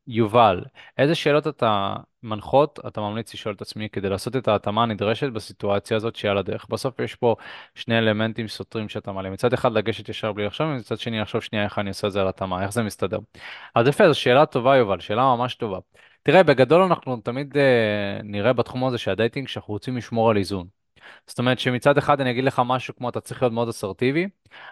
יובל, 0.06 0.64
איזה 0.98 1.14
שאלות 1.14 1.46
אתה 1.46 1.96
מנחות, 2.22 2.78
אתה 2.86 3.00
ממליץ 3.00 3.34
לשאול 3.34 3.54
את 3.54 3.62
עצמי 3.62 3.88
כדי 3.88 4.08
לעשות 4.08 4.36
את 4.36 4.48
ההתאמה 4.48 4.82
הנדרשת 4.82 5.28
בסיטואציה 5.32 5.96
הזאת 5.96 6.16
שעל 6.16 6.38
הדרך. 6.38 6.66
בסוף 6.68 7.00
יש 7.00 7.14
פה 7.14 7.36
שני 7.74 7.98
אלמנטים 7.98 8.48
סותרים 8.48 8.88
שאתה 8.88 9.12
מעלה. 9.12 9.30
מצד 9.30 9.52
אחד 9.52 9.72
לגשת 9.72 10.08
ישר 10.08 10.32
בלי 10.32 10.46
לחשוב, 10.46 10.66
ומצד 10.66 10.98
שני 10.98 11.20
לחשוב 11.20 11.40
שנייה 11.40 11.64
איך 11.64 11.78
אני 11.78 11.88
עושה 11.88 12.06
את 12.06 12.12
זה 12.12 12.20
על 12.20 12.28
התאמה, 12.28 12.62
איך 12.62 12.72
זה 12.72 12.82
מסתדר. 12.82 13.18
אז 13.74 13.88
יפה, 13.88 14.08
זו 14.08 14.14
שאלה 14.20 14.46
טובה 14.46 14.76
יובל, 14.76 15.00
שאלה 15.00 15.22
ממש 15.22 15.54
טובה. 15.54 15.78
תראה, 16.22 16.42
בגדול 16.42 16.82
אנחנו 16.82 17.16
תמיד 17.16 17.54
uh, 17.54 17.58
נראה 18.22 18.52
בתחום 18.52 18.84
הזה 18.84 18.98
שהדייטינג, 18.98 19.48
שאנחנו 19.48 19.74
רוצים 19.74 19.96
לשמור 19.96 20.30
על 20.30 20.36
איזון. 20.36 20.66
זאת 21.26 21.38
אומרת 21.38 21.58
שמצד 21.58 21.98
אחד 21.98 22.20
אני 22.20 22.30
אגיד 22.30 22.44
לך 22.44 22.62
משהו 22.66 22.96
כמו 22.96 23.08
אתה 23.08 23.20
צריך 23.20 23.42
להיות 23.42 23.52
מאוד 23.52 23.68
אסרטיבי, 23.68 24.28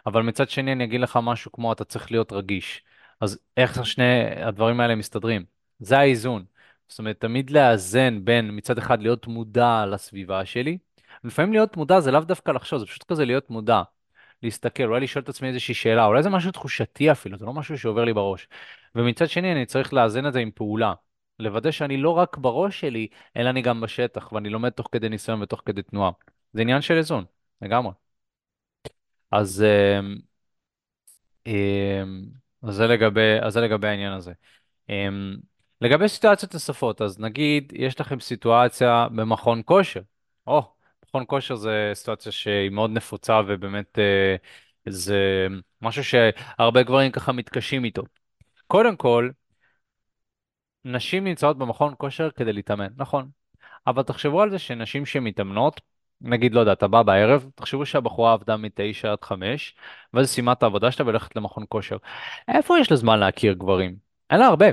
אבל 0.06 0.22
מצד 0.22 0.50
שני 0.50 0.72
אני 0.72 0.84
אגיד 0.84 1.00
לך 1.00 1.18
משהו 1.22 1.52
כמו 1.52 1.72
אתה 1.72 1.84
צריך 1.84 2.10
להיות 2.10 2.32
רגיש. 2.32 2.82
אז 3.24 3.38
איך 3.56 3.86
שני 3.86 4.04
הדברים 4.42 4.80
האלה 4.80 4.94
מסתדרים? 4.94 5.44
זה 5.78 5.98
האיזון. 5.98 6.44
זאת 6.88 6.98
אומרת, 6.98 7.20
תמיד 7.20 7.50
לאזן 7.50 8.24
בין 8.24 8.50
מצד 8.56 8.78
אחד 8.78 9.02
להיות 9.02 9.26
מודע 9.26 9.86
לסביבה 9.86 10.44
שלי, 10.44 10.78
ולפעמים 11.24 11.52
להיות 11.52 11.76
מודע 11.76 12.00
זה 12.00 12.10
לאו 12.10 12.20
דווקא 12.20 12.50
לחשוב, 12.52 12.78
זה 12.78 12.86
פשוט 12.86 13.04
כזה 13.04 13.24
להיות 13.24 13.50
מודע. 13.50 13.82
להסתכל, 14.42 14.82
אולי 14.84 15.00
לשאול 15.00 15.24
את 15.24 15.28
עצמי 15.28 15.48
איזושהי 15.48 15.74
שאלה, 15.74 16.04
אולי 16.06 16.22
זה 16.22 16.30
משהו 16.30 16.52
תחושתי 16.52 17.12
אפילו, 17.12 17.38
זה 17.38 17.46
לא 17.46 17.52
משהו 17.52 17.78
שעובר 17.78 18.04
לי 18.04 18.12
בראש. 18.14 18.48
ומצד 18.94 19.28
שני 19.28 19.52
אני 19.52 19.66
צריך 19.66 19.92
לאזן 19.92 20.26
את 20.26 20.32
זה 20.32 20.38
עם 20.40 20.50
פעולה. 20.54 20.94
לוודא 21.38 21.70
שאני 21.70 21.96
לא 21.96 22.10
רק 22.10 22.36
בראש 22.36 22.80
שלי, 22.80 23.08
אלא 23.36 23.50
אני 23.50 23.62
גם 23.62 23.80
בשטח, 23.80 24.32
ואני 24.32 24.50
לומד 24.50 24.70
תוך 24.70 24.88
כדי 24.92 25.08
ניסיון 25.08 25.42
ותוך 25.42 25.62
כדי 25.66 25.82
תנועה. 25.82 26.10
זה 26.52 26.60
עניין 26.62 26.82
של 26.82 26.94
איזון, 26.94 27.24
לגמרי. 27.62 27.92
אז, 29.30 29.62
אמ, 29.62 30.16
אמ, 31.46 32.24
אז, 32.68 32.74
זה 32.74 32.86
לגבי, 32.86 33.38
אז 33.42 33.52
זה 33.52 33.60
לגבי 33.60 33.88
העניין 33.88 34.12
הזה. 34.12 34.32
אמ, 34.88 35.36
לגבי 35.80 36.08
סיטואציות 36.08 36.54
נוספות, 36.54 37.02
אז 37.02 37.20
נגיד 37.20 37.72
יש 37.76 38.00
לכם 38.00 38.20
סיטואציה 38.20 39.06
במכון 39.16 39.62
כושר. 39.64 40.00
או, 40.46 40.74
מכון 41.06 41.24
כושר 41.26 41.54
זה 41.54 41.90
סיטואציה 41.94 42.32
שהיא 42.32 42.70
מאוד 42.70 42.90
נפוצה 42.90 43.40
ובאמת 43.46 43.98
אה, 43.98 44.36
זה 44.88 45.46
משהו 45.82 46.04
שהרבה 46.04 46.82
גברים 46.82 47.12
ככה 47.12 47.32
מתקשים 47.32 47.84
איתו. 47.84 48.02
קודם 48.66 48.96
כל, 48.96 49.30
נשים 50.84 51.24
נמצאות 51.24 51.58
במכון 51.58 51.94
כושר 51.98 52.30
כדי 52.30 52.52
להתאמן, 52.52 52.88
נכון. 52.96 53.28
אבל 53.86 54.02
תחשבו 54.02 54.42
על 54.42 54.50
זה 54.50 54.58
שנשים 54.58 55.06
שמתאמנות, 55.06 55.80
נגיד, 56.20 56.54
לא 56.54 56.60
יודע, 56.60 56.72
אתה 56.72 56.88
בא 56.88 57.02
בערב, 57.02 57.50
תחשבו 57.54 57.86
שהבחורה 57.86 58.32
עבדה 58.32 58.56
מ-9 58.56 59.08
עד 59.08 59.24
5, 59.24 59.76
ואז 60.14 60.28
סיימה 60.30 60.52
את 60.52 60.62
העבודה 60.62 60.90
שלה 60.90 61.06
והולכת 61.06 61.36
למכון 61.36 61.64
כושר. 61.68 61.96
איפה 62.48 62.78
יש 62.78 62.90
לה 62.90 62.96
זמן 62.96 63.18
להכיר 63.18 63.52
גברים? 63.52 63.96
אין 64.30 64.40
לה 64.40 64.46
הרבה. 64.46 64.66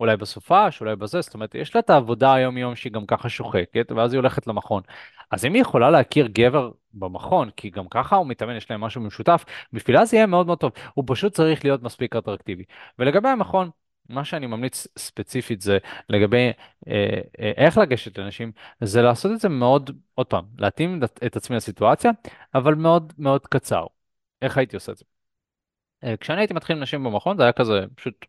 אולי 0.00 0.16
בסופש, 0.16 0.80
אולי 0.80 0.96
בזה, 0.96 1.20
זאת 1.20 1.34
אומרת, 1.34 1.54
יש 1.54 1.74
לה 1.74 1.78
את 1.78 1.90
העבודה 1.90 2.34
היום-יום 2.34 2.76
שהיא 2.76 2.92
גם 2.92 3.06
ככה 3.06 3.28
שוחקת, 3.28 3.92
ואז 3.96 4.12
היא 4.12 4.18
הולכת 4.18 4.46
למכון. 4.46 4.82
אז 5.30 5.44
אם 5.44 5.54
היא 5.54 5.62
יכולה 5.62 5.90
להכיר 5.90 6.26
גבר 6.26 6.70
במכון, 6.94 7.50
כי 7.56 7.70
גם 7.70 7.88
ככה 7.88 8.16
הוא 8.16 8.26
מתאמן, 8.26 8.56
יש 8.56 8.70
להם 8.70 8.80
משהו 8.80 9.00
משותף, 9.00 9.44
בשבילה 9.72 10.04
זה 10.04 10.16
יהיה 10.16 10.26
מאוד 10.26 10.46
מאוד 10.46 10.58
טוב. 10.58 10.72
הוא 10.94 11.04
פשוט 11.08 11.32
צריך 11.32 11.64
להיות 11.64 11.82
מספיק 11.82 12.16
אטרקטיבי. 12.16 12.64
ולגבי 12.98 13.28
המכון, 13.28 13.70
מה 14.08 14.24
שאני 14.24 14.46
ממליץ 14.46 14.86
ספציפית 14.98 15.60
זה 15.60 15.78
לגבי 16.08 16.50
אה, 16.88 17.20
אה, 17.40 17.52
איך 17.56 17.78
לגשת 17.78 18.18
לאנשים, 18.18 18.52
זה 18.80 19.02
לעשות 19.02 19.32
את 19.32 19.40
זה 19.40 19.48
מאוד, 19.48 19.90
עוד 20.14 20.26
פעם, 20.26 20.44
להתאים 20.58 21.00
את 21.26 21.36
עצמי 21.36 21.56
לסיטואציה, 21.56 22.10
אבל 22.54 22.74
מאוד 22.74 23.12
מאוד 23.18 23.46
קצר. 23.46 23.86
איך 24.42 24.58
הייתי 24.58 24.76
עושה 24.76 24.92
את 24.92 24.96
זה? 24.96 25.04
אה, 26.04 26.16
כשאני 26.16 26.40
הייתי 26.40 26.54
מתחיל 26.54 26.76
עם 26.76 26.82
נשים 26.82 27.04
במכון, 27.04 27.36
זה 27.36 27.42
היה 27.42 27.52
כזה, 27.52 27.84
פשוט 27.94 28.26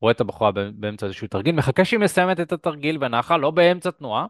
רואה 0.00 0.12
את 0.12 0.20
הבחורה 0.20 0.52
באמצע 0.52 1.06
איזשהו 1.06 1.28
תרגיל, 1.28 1.54
מחכה 1.54 1.84
שהיא 1.84 2.00
מסיימת 2.00 2.40
את 2.40 2.52
התרגיל 2.52 2.98
בנחל, 2.98 3.36
לא 3.36 3.50
באמצע 3.50 3.90
תנועה, 3.90 4.26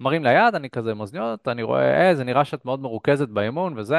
מרים 0.00 0.24
ליד, 0.24 0.54
אני 0.54 0.70
כזה 0.70 0.90
עם 0.90 1.00
אוזניות, 1.00 1.48
אני 1.48 1.62
רואה, 1.62 2.08
אה, 2.08 2.14
זה 2.14 2.24
נראה 2.24 2.44
שאת 2.44 2.64
מאוד 2.64 2.80
מרוכזת 2.80 3.28
באימון 3.28 3.78
וזה, 3.78 3.96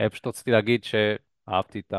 אה, 0.00 0.10
פשוט 0.10 0.26
רציתי 0.26 0.50
להגיד 0.50 0.84
ש... 0.84 0.94
אהבתי 1.48 1.80
את 1.80 1.92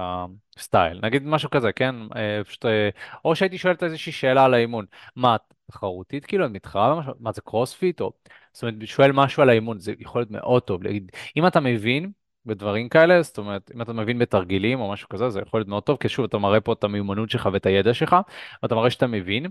הסטייל, 0.57 0.99
נגיד 1.03 1.23
משהו 1.23 1.49
כזה, 1.49 1.71
כן? 1.71 1.95
אה, 2.15 2.43
פשוט, 2.43 2.65
אה, 2.65 2.89
או 3.25 3.35
שהייתי 3.35 3.57
שואל 3.57 3.75
איזושהי 3.81 4.11
שאלה 4.11 4.45
על 4.45 4.53
האימון, 4.53 4.85
מה, 5.15 5.35
את 5.35 5.53
תחרותית 5.71 6.25
כאילו, 6.25 6.45
את 6.45 6.51
מתחרה 6.51 6.95
במשהו, 6.95 7.13
מה 7.19 7.31
זה 7.31 7.41
קרוספיט, 7.41 8.01
או... 8.01 8.11
זאת 8.53 8.63
אומרת, 8.63 8.75
שואל 8.85 9.11
משהו 9.11 9.43
על 9.43 9.49
האימון, 9.49 9.79
זה 9.79 9.93
יכול 9.99 10.21
להיות 10.21 10.31
מאוד 10.31 10.63
טוב, 10.63 10.83
להגיד, 10.83 11.11
אם 11.37 11.47
אתה 11.47 11.59
מבין 11.59 12.11
בדברים 12.45 12.89
כאלה, 12.89 13.21
זאת 13.21 13.37
אומרת, 13.37 13.71
אם 13.75 13.81
אתה 13.81 13.93
מבין 13.93 14.19
בתרגילים 14.19 14.79
או 14.79 14.91
משהו 14.91 15.09
כזה, 15.09 15.29
זה 15.29 15.41
יכול 15.41 15.59
להיות 15.59 15.67
מאוד 15.67 15.83
טוב, 15.83 15.97
כי 15.97 16.09
שוב, 16.09 16.25
אתה 16.25 16.37
מראה 16.37 16.61
פה 16.61 16.73
את 16.73 16.83
המיומנות 16.83 17.29
שלך 17.29 17.49
ואת 17.53 17.65
הידע 17.65 17.93
שלך, 17.93 18.15
ואתה 18.63 18.75
מראה 18.75 18.89
שאתה 18.89 19.07
מבין, 19.07 19.45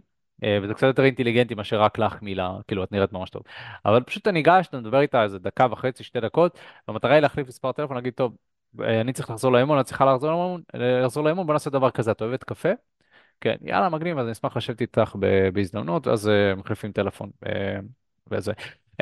אה, 0.45 0.59
וזה 0.63 0.75
קצת 0.75 0.87
יותר 0.87 1.05
אינטליגנטי 1.05 1.55
מאשר 1.55 1.81
רק 1.83 1.99
להחמיא 1.99 2.37
לה, 2.37 2.59
כאילו 2.69 2.85
את 2.85 2.93
נראית 2.93 3.13
ממש 3.13 3.31
טוב. 3.31 3.43
אבל 3.85 4.03
פשוט 4.03 4.23
אתה 4.23 4.31
ניגש, 4.31 4.67
אתה 4.67 4.81
מדבר 4.81 5.01
איתה 5.01 5.23
איזה 5.23 5.39
דקה 5.39 5.67
וחצי, 5.71 6.05
שתי 6.05 6.21
דקות, 6.21 6.59
והמטרה 6.89 7.13
היא 7.13 7.21
להחליף 7.21 7.49
מספר 7.49 7.73
טלפון, 7.73 7.97
להגיד, 7.97 8.13
טוב, 8.13 8.37
אני 8.81 9.13
צריך 9.13 9.31
לחזור 9.31 9.53
לאימון, 9.53 9.81
את 9.81 9.87
צריכה 9.87 10.05
לחזור 10.05 10.31
לאימון, 10.31 10.63
אה, 10.75 11.01
לחזור 11.01 11.25
לאימון, 11.25 11.47
בוא 11.47 11.55
נעשה 11.55 11.71
דבר 11.71 11.91
כזה, 11.91 12.11
את 12.11 12.23
אוהבת 12.23 12.45
קפה? 12.45 12.69
כן, 13.41 13.57
יאללה, 13.63 13.89
מגניב, 13.89 14.19
אז 14.19 14.25
אני 14.25 14.33
אשמח 14.33 14.57
לשבת 14.57 14.81
איתך 14.81 15.17
בהזדמנות, 15.53 16.09
אז 16.09 16.27
uh, 16.27 16.59
מחליפים 16.59 16.93
טלפון 16.93 17.31
וזה. 18.31 18.53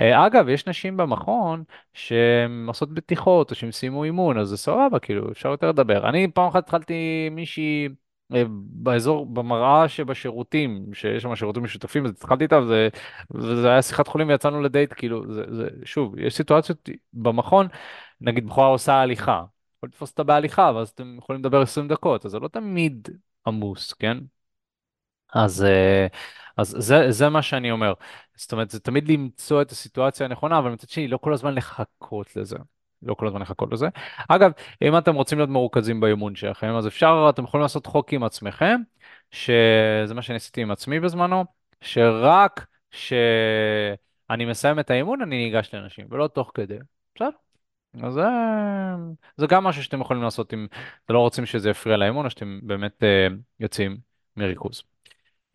אגב, 0.00 0.48
יש 0.48 0.68
נשים 0.68 0.96
במכון 0.96 1.64
שהן 1.92 2.64
עושות 2.66 2.94
בטיחות, 2.94 3.50
או 3.50 3.56
שהן 3.56 3.70
סיימו 3.70 4.04
אימון, 4.04 4.38
אז 4.38 4.48
זה 4.48 4.56
סבבה, 4.56 4.98
כאילו, 4.98 5.30
אפשר 5.30 5.48
יותר 5.48 5.68
לדבר. 5.68 6.08
אני 6.08 6.28
פעם 6.34 6.48
אחת 6.48 6.64
התחלתי 6.64 7.28
מישהי 7.30 7.88
באזור, 8.56 9.26
במראה 9.26 9.88
שבשירותים, 9.88 10.86
שיש 10.94 11.22
שם 11.22 11.36
שירותים 11.36 11.64
משותפים, 11.64 12.04
אז 12.04 12.10
התחלתי 12.10 12.44
איתה, 12.44 12.58
וזה, 12.58 12.88
וזה 13.34 13.70
היה 13.70 13.82
שיחת 13.82 14.08
חולים 14.08 14.28
ויצאנו 14.28 14.60
לדייט, 14.60 14.92
כאילו, 14.96 15.32
זה, 15.32 15.42
זה, 15.54 15.68
שוב, 15.84 16.18
יש 16.18 16.36
סיטואציות 16.36 16.88
במכון, 17.12 17.66
נגיד 18.20 18.46
בחורה 18.46 18.66
עושה 18.66 18.94
הליכה, 18.94 19.44
יכול 19.84 19.88
לתפוס 19.88 20.10
אותה 20.10 20.22
בהליכה, 20.22 20.72
ואז 20.74 20.88
אתם 20.88 21.16
יכולים 21.18 21.40
לדבר 21.40 21.62
20 21.62 21.88
דקות, 21.88 22.24
אז 22.26 22.30
זה 22.30 22.38
לא 22.38 22.48
תמיד 22.48 23.08
עמוס, 23.46 23.92
כן? 23.92 24.18
אז, 25.34 25.64
אה, 25.64 26.06
אז 26.56 26.76
זה, 26.78 27.10
זה 27.10 27.28
מה 27.28 27.42
שאני 27.42 27.70
אומר. 27.70 27.92
זאת 28.36 28.52
אומרת, 28.52 28.70
זה 28.70 28.80
תמיד 28.80 29.08
למצוא 29.08 29.62
את 29.62 29.70
הסיטואציה 29.70 30.26
הנכונה, 30.26 30.58
אבל 30.58 30.70
מצד 30.70 30.88
שני, 30.88 31.08
לא 31.08 31.16
כל 31.16 31.32
הזמן 31.32 31.54
לחכות 31.54 32.36
לזה. 32.36 32.56
לא 33.02 33.14
כל 33.14 33.26
הזמן 33.26 33.40
לחכות 33.40 33.72
לזה. 33.72 33.88
אגב, 34.28 34.52
אם 34.82 34.98
אתם 34.98 35.14
רוצים 35.14 35.38
להיות 35.38 35.50
מרוכזים 35.50 36.00
באימון 36.00 36.34
שלכם, 36.34 36.74
אז 36.76 36.86
אפשר, 36.86 37.26
אתם 37.30 37.44
יכולים 37.44 37.62
לעשות 37.62 37.86
חוק 37.86 38.12
עם 38.12 38.24
עצמכם, 38.24 38.80
שזה 39.30 40.14
מה 40.14 40.22
שאני 40.22 40.36
עשיתי 40.36 40.62
עם 40.62 40.70
עצמי 40.70 41.00
בזמנו, 41.00 41.44
שרק 41.80 42.66
כשאני 42.90 44.44
מסיים 44.46 44.80
את 44.80 44.90
האימון, 44.90 45.22
אני 45.22 45.36
ניגש 45.36 45.74
לאנשים, 45.74 46.06
ולא 46.10 46.28
תוך 46.28 46.50
כדי. 46.54 46.78
בסדר? 47.14 47.43
אז 48.02 48.14
זה, 48.14 48.22
זה 49.36 49.46
גם 49.46 49.64
משהו 49.64 49.82
שאתם 49.82 50.00
יכולים 50.00 50.22
לעשות 50.22 50.54
אם 50.54 50.66
אתם 51.04 51.14
לא 51.14 51.18
רוצים 51.18 51.46
שזה 51.46 51.70
יפריע 51.70 51.96
לאימון, 51.96 52.24
או 52.24 52.30
שאתם 52.30 52.60
באמת 52.62 53.02
uh, 53.02 53.34
יוצאים 53.60 53.96
מריכוז. 54.36 54.82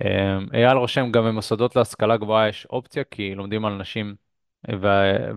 Uh, 0.04 0.06
אייל 0.54 0.78
רושם, 0.78 1.12
גם 1.12 1.26
במוסדות 1.26 1.76
להשכלה 1.76 2.18
גבוהה 2.18 2.48
יש 2.50 2.66
אופציה, 2.66 3.04
כי 3.04 3.36
לומדים 3.36 3.66
על 3.66 3.74
נשים, 3.78 4.16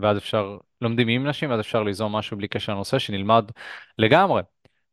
ואז 0.01 0.19
אפשר, 0.19 0.59
לומדים 0.81 1.09
עם 1.09 1.27
נשים, 1.27 1.51
ואז 1.51 1.61
אפשר 1.61 1.83
ליזום 1.83 2.17
משהו 2.17 2.37
בלי 2.37 2.49
קשר 2.49 2.73
לנושא, 2.73 2.99
שנלמד 2.99 3.51
לגמרי. 3.99 4.43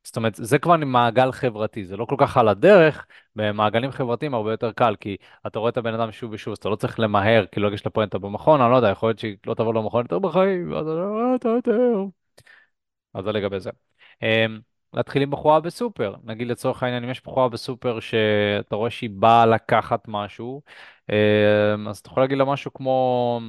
זאת 0.03 0.17
אומרת, 0.17 0.35
זה 0.35 0.59
כבר 0.59 0.77
מעגל 0.77 1.31
חברתי, 1.31 1.85
זה 1.85 1.97
לא 1.97 2.05
כל 2.05 2.15
כך 2.17 2.37
על 2.37 2.47
הדרך, 2.47 3.05
במעגלים 3.35 3.91
חברתיים 3.91 4.33
הרבה 4.33 4.51
יותר 4.51 4.71
קל, 4.71 4.95
כי 4.99 5.17
אתה 5.47 5.59
רואה 5.59 5.69
את 5.69 5.77
הבן 5.77 5.93
אדם 5.93 6.11
שוב 6.11 6.31
ושוב, 6.33 6.51
אז 6.51 6.57
אתה 6.57 6.69
לא 6.69 6.75
צריך 6.75 6.99
למהר, 6.99 7.45
כאילו 7.51 7.69
לגשת 7.69 7.85
לפואנטה 7.85 8.17
במכון, 8.17 8.61
אני 8.61 8.71
לא 8.71 8.75
יודע, 8.75 8.89
יכול 8.89 9.09
להיות 9.09 9.19
שהיא 9.19 9.37
לא 9.47 9.53
תבוא 9.53 9.73
למכון 9.73 10.01
יותר 10.05 10.19
בחיים, 10.19 10.73
אז 10.73 10.87
אתה 11.35 11.49
יותר. 11.49 12.03
אז 13.13 13.23
זה 13.23 13.31
לגבי 13.31 13.59
זה. 13.59 13.69
Um, 14.23 14.61
להתחיל 14.93 15.21
עם 15.21 15.31
בחורה 15.31 15.59
בסופר, 15.59 16.15
נגיד 16.23 16.47
לצורך 16.47 16.83
העניין, 16.83 17.03
אם 17.03 17.09
יש 17.09 17.23
בחורה 17.23 17.49
בסופר 17.49 17.99
שאתה 17.99 18.75
רואה 18.75 18.89
שהיא 18.89 19.09
באה 19.13 19.45
לקחת 19.45 20.03
משהו, 20.07 20.61
um, 21.11 21.89
אז 21.89 21.97
אתה 21.97 22.09
יכול 22.09 22.23
להגיד 22.23 22.37
לה 22.37 22.45
משהו 22.45 22.73
כמו, 22.73 23.39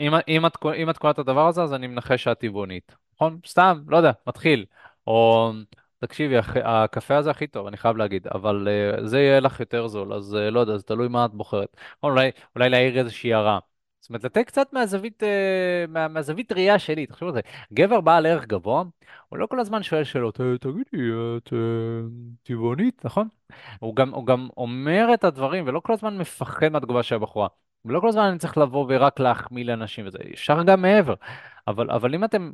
אם, 0.00 0.12
אם, 0.28 0.46
את, 0.46 0.56
את 0.90 0.98
קוראת 0.98 1.14
את 1.14 1.18
הדבר 1.18 1.48
הזה, 1.48 1.62
אז 1.62 1.74
אני 1.74 1.86
מנחש 1.86 2.24
שאת 2.24 2.38
טבעונית, 2.38 2.96
נכון? 3.20 3.40
סתם, 3.46 3.82
לא 3.88 3.96
יודע, 3.96 4.12
מתחיל. 4.26 4.64
או, 5.06 5.52
תקשיבי, 5.98 6.34
הקפה 6.64 7.16
הזה 7.16 7.30
הכי 7.30 7.46
טוב, 7.46 7.66
אני 7.66 7.76
חייב 7.76 7.96
להגיד, 7.96 8.26
אבל 8.26 8.68
uh, 9.00 9.06
זה 9.06 9.20
יהיה 9.20 9.40
לך 9.40 9.60
יותר 9.60 9.86
זול, 9.88 10.12
אז 10.12 10.34
uh, 10.34 10.50
לא 10.50 10.60
יודע, 10.60 10.76
זה 10.76 10.82
תלוי 10.82 11.08
מה 11.08 11.24
את 11.24 11.34
בוחרת. 11.34 11.76
או 12.02 12.08
אולי, 12.08 12.30
אולי 12.56 12.68
להעיר 12.68 12.98
איזושהי 12.98 13.34
הערה. 13.34 13.58
זאת 14.00 14.10
אומרת, 14.10 14.24
לתת 14.24 14.46
קצת 14.46 14.72
מהזווית, 14.72 15.22
uh, 15.22 15.26
מה, 15.90 16.08
מהזווית 16.08 16.52
ראייה 16.52 16.78
שלי, 16.78 17.06
תחשבו 17.06 17.28
על 17.28 17.34
זה. 17.34 17.40
גבר 17.72 18.00
בעל 18.00 18.26
ערך 18.26 18.46
גבוה, 18.46 18.84
הוא 19.28 19.38
לא 19.38 19.46
כל 19.46 19.60
הזמן 19.60 19.82
שואל 19.82 20.04
שאלות, 20.04 20.40
"אה, 20.40 20.58
תגידי, 20.60 21.10
את 21.36 21.52
אה, 21.52 21.58
טבעונית, 22.42 23.04
נכון? 23.04 23.28
הוא 23.80 23.96
גם, 23.96 24.14
הוא 24.14 24.26
גם 24.26 24.48
אומר 24.56 25.14
את 25.14 25.24
הדברים, 25.24 25.64
ולא 25.66 25.80
כל 25.80 25.92
הזמן 25.92 26.18
מפחד 26.18 26.68
מהתגובה 26.68 27.02
של 27.02 27.14
הבחורה. 27.14 27.48
ולא 27.84 28.00
כל 28.00 28.08
הזמן 28.08 28.22
אני 28.22 28.38
צריך 28.38 28.58
לבוא 28.58 28.86
ורק 28.88 29.20
להחמיא 29.20 29.64
לאנשים 29.64 30.06
וזה, 30.06 30.18
אפשר 30.34 30.62
גם 30.62 30.82
מעבר. 30.82 31.14
אבל, 31.68 31.90
אבל 31.90 32.14
אם 32.14 32.24
אתם 32.24 32.50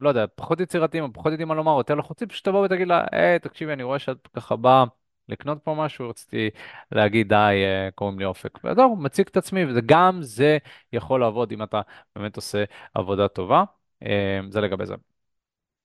לא 0.00 0.08
יודע, 0.08 0.24
פחות 0.34 0.60
יצירתיים 0.60 1.12
פחות 1.12 1.32
יודעים 1.32 1.48
מה 1.48 1.54
לומר, 1.54 1.72
יותר 1.78 1.94
לחוצים, 1.94 2.28
פשוט 2.28 2.44
תבוא 2.44 2.64
ותגיד 2.64 2.88
לה, 2.88 3.04
היי, 3.12 3.38
תקשיבי, 3.38 3.72
אני 3.72 3.82
רואה 3.82 3.98
שאת 3.98 4.28
ככה 4.36 4.56
באה 4.56 4.84
לקנות 5.28 5.58
פה 5.64 5.74
משהו, 5.74 6.08
רציתי 6.08 6.50
להגיד, 6.92 7.28
די, 7.28 7.34
אה, 7.64 7.88
קוראים 7.94 8.18
לי 8.18 8.24
אופק. 8.24 8.64
וזהו, 8.64 8.96
מציג 8.96 9.26
את 9.30 9.36
עצמי, 9.36 9.64
וגם 9.74 10.22
זה 10.22 10.58
יכול 10.92 11.20
לעבוד 11.20 11.52
אם 11.52 11.62
אתה 11.62 11.80
באמת 12.16 12.36
עושה 12.36 12.64
עבודה 12.94 13.28
טובה. 13.28 13.64
אה, 14.02 14.40
זה 14.50 14.60
לגבי 14.60 14.86
זה. 14.86 14.94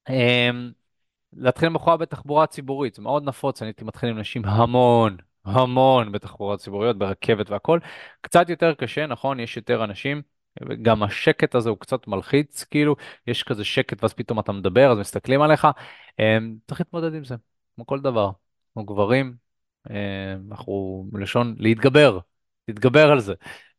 אה, 0.10 0.50
להתחיל 1.34 1.68
עם 1.68 1.74
בחורה 1.74 1.98
בתחבורה 1.98 2.48
ציבורית, 2.48 2.96
זה 2.96 3.02
מאוד 3.02 3.24
נפוץ, 3.24 3.62
אני 3.62 3.70
הייתי 3.70 3.84
מתחיל 3.86 4.10
עם 4.10 4.20
נשים 4.20 4.46
המון, 4.46 5.18
המון 5.46 6.12
בתחבורה 6.12 6.58
ציבוריות, 6.58 6.98
ברכבת 6.98 7.50
והכל. 7.50 7.80
קצת 8.22 8.50
יותר 8.50 8.74
קשה, 8.74 9.08
נכון? 9.08 9.40
יש 9.40 9.58
יותר 9.58 9.84
אנשים. 9.84 10.22
גם 10.82 11.04
השקט 11.04 11.56
הזה 11.56 11.70
הוא 11.70 11.78
קצת 11.78 12.08
מלחיץ, 12.08 12.64
כאילו, 12.64 12.96
יש 13.28 13.44
כזה 13.44 13.64
שקט 13.64 14.04
ואז 14.04 14.14
פתאום 14.14 14.40
אתה 14.40 14.52
מדבר, 14.52 14.92
אז 14.92 14.98
מסתכלים 14.98 15.42
עליך. 15.42 15.68
אמ, 16.20 16.56
צריך 16.68 16.82
להתמודד 16.82 17.14
עם 17.16 17.24
זה, 17.24 17.36
כמו 17.76 17.86
כל 17.86 18.00
דבר. 18.00 18.32
כמו 18.74 18.86
גברים, 18.86 19.36
אמ, 19.90 19.96
אנחנו 20.52 21.06
מלשון 21.12 21.56
להתגבר, 21.60 22.20
להתגבר 22.68 23.12
על 23.12 23.20
זה. 23.20 23.34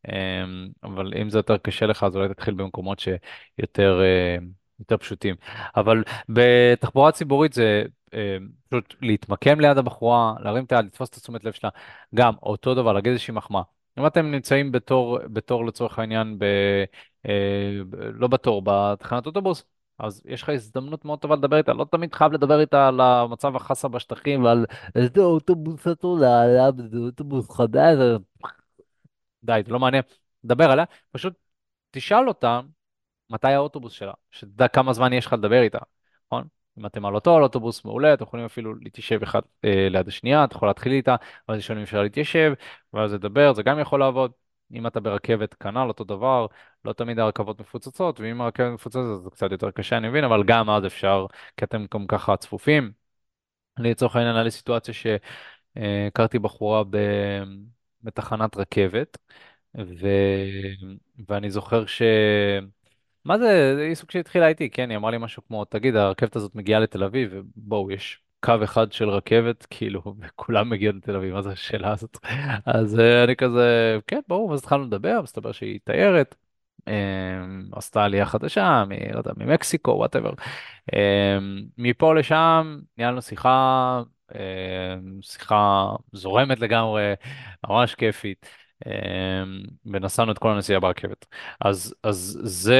אמ, 0.07 0.67
אבל 0.83 1.13
אם 1.21 1.29
זה 1.29 1.39
יותר 1.39 1.57
קשה 1.57 1.85
לך, 1.85 2.03
אז 2.03 2.15
אולי 2.15 2.29
תתחיל 2.29 2.53
במקומות 2.53 2.99
שיותר 2.99 4.01
אה, 4.01 4.37
יותר 4.79 4.97
פשוטים. 4.97 5.35
אבל 5.75 6.03
בתחבורה 6.29 7.11
ציבורית 7.11 7.53
זה 7.53 7.83
אה, 8.13 8.37
פשוט 8.69 8.95
להתמקם 9.01 9.59
ליד 9.59 9.77
הבחורה, 9.77 10.33
להרים 10.39 10.63
את 10.65 10.71
היד, 10.71 10.85
לתפוס 10.85 11.09
את 11.09 11.15
התשומת 11.15 11.43
לב 11.43 11.53
שלה. 11.53 11.69
גם 12.15 12.33
אותו 12.43 12.75
דבר, 12.75 12.93
להגיד 12.93 13.11
איזושהי 13.11 13.33
מחמאה. 13.33 13.61
אם 13.99 14.07
אתם 14.07 14.31
נמצאים 14.31 14.71
בתור, 14.71 15.19
בתור 15.33 15.65
לצורך 15.65 15.99
העניין, 15.99 16.39
ב, 16.39 16.43
אה, 17.25 17.79
ב, 17.89 17.95
לא 17.95 18.27
בתור, 18.27 18.61
בתחנת 18.65 19.25
אוטובוס, 19.25 19.63
אז 19.99 20.21
יש 20.25 20.43
לך 20.43 20.49
הזדמנות 20.49 21.05
מאוד 21.05 21.19
טובה 21.19 21.35
לדבר 21.35 21.57
איתה, 21.57 21.73
לא 21.73 21.85
תמיד 21.91 22.13
חייב 22.13 22.31
לדבר 22.33 22.59
איתה 22.59 22.87
על 22.87 23.01
המצב 23.01 23.55
החסה 23.55 23.87
בשטחים 23.87 24.43
ועל 24.43 24.65
איזה 24.95 25.21
אוטובוס 25.21 25.87
את 25.87 26.03
עולה, 26.03 26.71
זה 26.89 26.97
אוטובוס 26.97 27.51
חדש, 27.51 27.97
די, 29.43 29.61
זה 29.65 29.71
לא 29.71 29.79
מעניין, 29.79 30.03
דבר 30.45 30.71
עליה, 30.71 30.85
פשוט 31.11 31.33
תשאל 31.91 32.27
אותה 32.27 32.61
מתי 33.29 33.47
האוטובוס 33.47 33.93
שלה, 33.93 34.13
שתדע 34.31 34.67
כמה 34.67 34.93
זמן 34.93 35.13
יש 35.13 35.25
לך 35.25 35.33
לדבר 35.33 35.61
איתה? 35.61 35.79
אם 36.77 36.85
אתם 36.85 37.05
על 37.05 37.15
אותו 37.15 37.35
על 37.37 37.43
אוטובוס 37.43 37.85
מעולה, 37.85 38.13
אתם 38.13 38.23
יכולים 38.23 38.45
אפילו 38.45 38.75
להתיישב 38.75 39.23
אחד 39.23 39.39
אה, 39.65 39.87
ליד 39.89 40.07
השנייה, 40.07 40.43
אתה 40.43 40.55
יכול 40.55 40.67
להתחיל 40.69 40.91
איתה, 40.91 41.15
ואז 41.49 41.57
לשאול 41.57 41.77
אם 41.77 41.83
אפשר 41.83 42.01
להתיישב, 42.01 42.53
ואז 42.93 43.13
לדבר, 43.13 43.53
זה 43.53 43.63
גם 43.63 43.79
יכול 43.79 43.99
לעבוד. 43.99 44.31
אם 44.73 44.87
אתה 44.87 44.99
ברכבת, 44.99 45.53
כנ"ל 45.53 45.87
אותו 45.87 46.03
דבר, 46.03 46.47
לא 46.85 46.93
תמיד 46.93 47.19
הרכבות 47.19 47.59
מפוצצות, 47.61 48.19
ואם 48.19 48.41
הרכבת 48.41 48.73
מפוצצת 48.73 48.99
זה 49.23 49.29
קצת 49.29 49.51
יותר 49.51 49.71
קשה, 49.71 49.97
אני 49.97 50.09
מבין, 50.09 50.23
אבל 50.23 50.43
גם 50.43 50.69
אז 50.69 50.85
אפשר, 50.85 51.25
כי 51.57 51.65
אתם 51.65 51.85
גם 51.93 52.07
ככה 52.07 52.37
צפופים. 52.37 52.91
לצורך 53.79 54.15
העניין, 54.15 54.35
היה 54.35 54.43
לי 54.43 54.51
סיטואציה 54.51 54.93
שהכרתי 54.93 56.39
בחורה 56.39 56.83
ב... 56.83 56.97
בתחנת 58.03 58.57
רכבת, 58.57 59.17
ו... 59.77 60.07
ואני 61.29 61.49
זוכר 61.49 61.85
ש... 61.85 62.01
מה 63.25 63.37
זה, 63.37 63.75
היא 63.87 63.95
סוג 63.95 64.11
שהתחילה 64.11 64.47
איתי, 64.47 64.69
כן, 64.69 64.89
היא 64.89 64.97
אמרה 64.97 65.11
לי 65.11 65.17
משהו 65.17 65.43
כמו, 65.47 65.65
תגיד, 65.65 65.95
הרכבת 65.95 66.35
הזאת 66.35 66.55
מגיעה 66.55 66.79
לתל 66.79 67.03
אביב, 67.03 67.31
ובואו, 67.33 67.91
יש 67.91 68.21
קו 68.39 68.53
אחד 68.63 68.91
של 68.91 69.09
רכבת, 69.09 69.65
כאילו, 69.69 70.01
וכולם 70.19 70.69
מגיעים 70.69 70.97
לתל 70.97 71.15
אביב, 71.15 71.33
מה 71.33 71.41
זה 71.41 71.49
השאלה 71.49 71.91
הזאת? 71.91 72.17
אז 72.65 72.99
אה, 72.99 73.23
אני 73.23 73.35
כזה, 73.35 73.97
כן, 74.07 74.19
ברור, 74.27 74.53
אז 74.53 74.59
התחלנו 74.59 74.83
לדבר, 74.83 75.19
מסתבר 75.23 75.51
שהיא 75.51 75.79
תיירת, 75.83 76.35
אה, 76.87 76.93
עשתה 77.71 78.03
עלייה 78.03 78.25
חדשה, 78.25 78.83
לא 79.13 79.17
יודע, 79.17 79.31
ממקסיקו, 79.37 79.91
וואטאבר. 79.91 80.31
אה, 80.93 81.37
מפה 81.77 82.15
לשם, 82.15 82.79
ניהלנו 82.97 83.21
שיחה, 83.21 84.01
שיחה 85.21 85.89
זורמת 86.11 86.59
לגמרי, 86.59 87.13
ממש 87.67 87.95
כיפית. 87.95 88.45
אמ, 88.85 89.61
ונסענו 89.85 90.31
את 90.31 90.37
כל 90.37 90.51
הנסיעה 90.51 90.79
ברכבת. 90.79 91.25
אז, 91.61 91.95
אז 92.03 92.39
זה, 92.43 92.79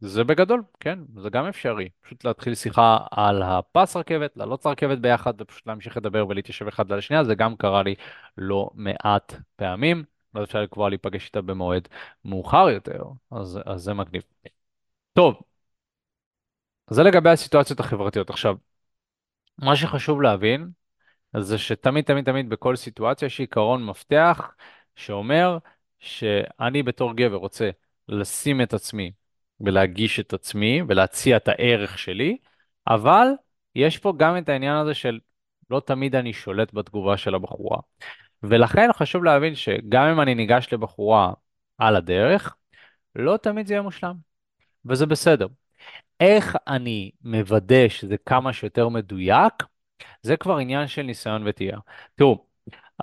זה 0.00 0.24
בגדול, 0.24 0.62
כן, 0.80 0.98
זה 1.16 1.30
גם 1.30 1.46
אפשרי. 1.46 1.88
פשוט 2.00 2.24
להתחיל 2.24 2.54
שיחה 2.54 2.98
על 3.10 3.42
הפס 3.42 3.96
רכבת, 3.96 4.36
לעלות 4.36 4.66
לרכבת 4.66 4.98
ביחד 4.98 5.40
ופשוט 5.40 5.66
להמשיך 5.66 5.96
לדבר 5.96 6.26
ולהתיישב 6.28 6.68
אחד 6.68 6.92
על 6.92 6.98
השנייה, 6.98 7.24
זה 7.24 7.34
גם 7.34 7.56
קרה 7.56 7.82
לי 7.82 7.94
לא 8.38 8.70
מעט 8.74 9.34
פעמים. 9.56 10.04
לא 10.34 10.44
אפשר 10.44 10.62
לקבוע 10.62 10.88
להיפגש 10.88 11.26
איתה 11.26 11.40
במועד 11.42 11.88
מאוחר 12.24 12.68
יותר, 12.70 13.02
אז, 13.30 13.58
אז 13.66 13.82
זה 13.82 13.94
מגניב. 13.94 14.22
טוב, 15.12 15.42
זה 16.90 17.02
לגבי 17.02 17.30
הסיטואציות 17.30 17.80
החברתיות. 17.80 18.30
עכשיו, 18.30 18.56
מה 19.58 19.76
שחשוב 19.76 20.22
להבין, 20.22 20.70
זה 21.40 21.58
שתמיד 21.58 22.04
תמיד 22.04 22.24
תמיד 22.24 22.48
בכל 22.48 22.76
סיטואציה 22.76 23.26
יש 23.26 23.40
עיקרון 23.40 23.86
מפתח 23.86 24.54
שאומר 24.96 25.58
שאני 25.98 26.82
בתור 26.82 27.16
גבר 27.16 27.36
רוצה 27.36 27.70
לשים 28.08 28.60
את 28.60 28.74
עצמי 28.74 29.12
ולהגיש 29.60 30.20
את 30.20 30.32
עצמי 30.32 30.82
ולהציע 30.88 31.36
את 31.36 31.48
הערך 31.48 31.98
שלי, 31.98 32.36
אבל 32.88 33.26
יש 33.74 33.98
פה 33.98 34.12
גם 34.16 34.38
את 34.38 34.48
העניין 34.48 34.76
הזה 34.76 34.94
של 34.94 35.18
לא 35.70 35.80
תמיד 35.80 36.16
אני 36.16 36.32
שולט 36.32 36.74
בתגובה 36.74 37.16
של 37.16 37.34
הבחורה. 37.34 37.78
ולכן 38.42 38.88
חשוב 38.92 39.24
להבין 39.24 39.54
שגם 39.54 40.06
אם 40.06 40.20
אני 40.20 40.34
ניגש 40.34 40.68
לבחורה 40.72 41.32
על 41.78 41.96
הדרך, 41.96 42.56
לא 43.14 43.36
תמיד 43.36 43.66
זה 43.66 43.74
יהיה 43.74 43.82
מושלם, 43.82 44.14
וזה 44.86 45.06
בסדר. 45.06 45.46
איך 46.20 46.56
אני 46.66 47.10
מוודא 47.22 47.88
שזה 47.88 48.16
כמה 48.26 48.52
שיותר 48.52 48.88
מדויק? 48.88 49.52
זה 50.22 50.36
כבר 50.36 50.56
עניין 50.56 50.86
של 50.86 51.02
ניסיון 51.02 51.42
וטעייה. 51.46 51.78
תראו, 52.14 52.46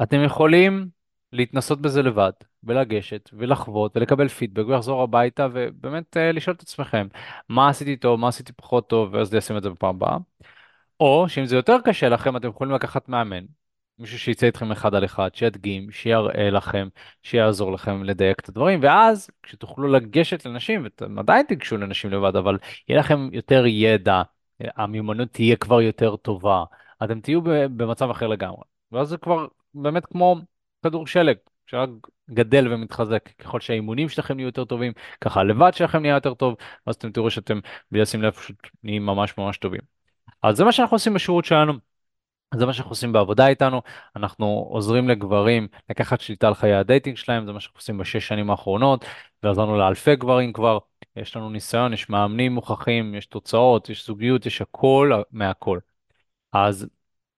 אתם 0.04 0.24
יכולים 0.24 0.89
להתנסות 1.34 1.82
בזה 1.82 2.02
לבד, 2.02 2.32
ולגשת, 2.64 3.30
ולחוות, 3.34 3.98
ולקבל 3.98 4.28
פידבק, 4.28 4.68
ולחזור 4.68 5.04
הביתה, 5.04 5.48
ובאמת 5.54 6.18
uh, 6.18 6.20
לשאול 6.20 6.56
את 6.56 6.62
עצמכם, 6.62 7.08
מה 7.50 7.70
עשיתי 7.70 7.98
טוב, 7.98 8.20
מה 8.20 8.28
עשיתי 8.28 8.54
פחות 8.54 8.89
טוב, 8.89 9.14
ואז 9.14 9.34
ליישם 9.34 9.58
את 9.58 9.64
זה 9.64 9.70
בפעם 9.70 9.96
הבאה. 9.96 10.18
או 11.00 11.26
שאם 11.30 11.46
זה 11.46 11.56
יותר 11.56 11.78
קשה 11.86 12.10
לכם, 12.10 12.38
אתם 12.38 12.48
יכולים 12.48 12.74
לקחת 12.74 13.10
מאמן, 13.10 13.46
מישהו 14.00 14.20
שיצא 14.20 14.46
איתכם 14.46 14.72
אחד 14.72 14.96
על 14.96 15.06
אחד, 15.06 15.30
שידגים, 15.36 15.92
שיראה 15.92 16.50
לכם, 16.50 16.88
שיעזור 17.24 17.72
לכם 17.72 18.04
לדייק 18.04 18.39
את 18.39 18.50
הדברים, 18.50 18.80
ואז 18.84 19.30
כשתוכלו 19.44 19.88
לגשת 19.88 20.46
לנשים, 20.46 20.84
ואתם 20.84 21.20
עדיין 21.20 21.46
תיגשו 21.46 21.78
לנשים 21.78 22.12
לבד, 22.12 22.36
אבל 22.36 22.58
יהיה 22.89 23.00
לכם 23.00 23.30
יותר 23.32 23.66
ידע, 23.66 24.22
המיומנות 24.60 25.30
תהיה 25.32 25.56
כבר 25.56 25.82
יותר 25.82 26.16
טובה, 26.16 26.64
אתם 27.04 27.20
תהיו 27.20 27.41
במצב 27.78 28.10
אחר 28.10 28.28
לגמרי. 28.28 28.64
ואז 28.91 29.10
זה 29.10 29.18
כבר 29.18 29.47
באמת 29.74 30.06
כמו 30.06 30.36
כדור 30.84 31.08
שלג, 31.08 31.38
שרק 31.66 31.89
גדל 32.32 32.74
ומתחזק. 32.74 33.30
ככל 33.38 33.60
שהאימונים 33.60 34.10
שלכם 34.10 34.36
נהיו 34.36 34.45
יותר 34.45 34.66
טובים, 34.66 34.93
ככה 35.22 35.39
הלבד 35.39 35.72
שלכם 35.74 36.02
נהיה 36.02 36.14
יותר 36.14 36.34
טוב, 36.34 36.56
ואז 36.88 36.95
אתם 36.95 37.12
תראו 37.12 37.32
שאתם, 37.32 37.60
בלי 37.91 38.02
לשים 38.02 38.22
לב, 38.22 38.32
פשוט 38.32 38.68
נהיים 38.84 39.06
ממש 39.06 39.38
ממש 39.38 39.58
טובים. 39.58 39.82
אז 40.43 40.58
זה 40.58 40.64
מה 40.64 40.72
שאנחנו 40.72 40.95
עושים 40.95 41.14
בשירות 41.14 41.45
שלנו. 41.45 41.74
זה 42.56 42.66
מה 42.66 42.74
שאנחנו 42.74 42.91
עושים 42.91 43.12
בעבודה 43.14 43.47
איתנו, 43.47 43.82
אנחנו 44.16 44.45
עוזרים 44.70 45.10
לגברים 45.10 45.68
לקחת 45.89 46.22
שליטה 46.22 46.47
על 46.47 46.54
חיי 46.54 46.74
ה 46.74 46.80
dating 46.80 47.18
שלהם, 47.18 47.45
זה 47.45 47.52
מה 47.52 47.60
שאנחנו 47.60 47.78
עושים 47.78 47.97
בשש 47.97 48.28
שנים 48.28 48.52
האחרונות, 48.52 49.06
ועזרנו 49.43 49.78
לאלפי 49.78 50.16
גברים 50.16 50.54
כבר, 50.54 50.78
יש 51.16 51.36
לנו 51.36 51.49
ניסיון, 51.49 51.93
יש 51.93 52.10
מאמנים 52.10 52.54
מוכחים, 52.54 53.16
יש 53.16 53.26
תוצאות, 53.26 53.89
יש 53.89 54.08
זוגיות, 54.08 54.45
יש 54.45 54.62
הכל 54.62 55.22
מהכל. 55.32 55.80
אז 56.54 56.88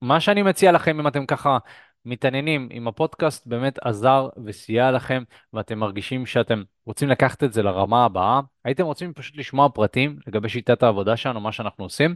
מה 0.02 0.20
שאני 0.20 0.44
מציע 0.44 0.72
לכם, 0.72 1.00
אם 1.00 1.08
אתם 1.08 1.26
ככה 1.26 1.58
מתעניינים, 2.06 2.70
אם 2.72 2.88
הפודקאסט 2.88 3.48
באמת 3.48 3.80
עזר 3.80 4.30
וסייע 4.46 4.92
לכם, 4.92 5.24
ואתם 5.54 5.80
מרגישים 5.80 6.26
שאתם 6.26 6.64
רוצים 6.86 7.10
לקחת 7.10 7.44
את 7.44 7.54
זה 7.54 7.64
לרמה 7.64 8.06
הבאה, 8.06 8.42
הייתם 8.64 8.86
רוצים 8.86 9.14
פשוט 9.14 9.38
לשמוע 9.38 9.70
פרטים 9.70 10.20
לגבי 10.28 10.50
שיטת 10.50 10.84
העבודה 10.84 11.18
שלנו, 11.18 11.40
מה 11.40 11.52
שאנחנו 11.52 11.84
עושים, 11.84 12.16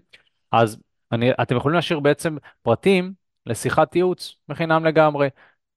אז 0.52 0.78
אני, 1.12 1.32
אתם 1.42 1.56
יכולים 1.56 1.76
להשאיר 1.76 2.00
בעצם 2.00 2.38
פרטים 2.62 3.14
לשיחת 3.46 3.96
ייעוץ 3.96 4.36
בחינם 4.48 4.86
לגמרי. 4.86 5.30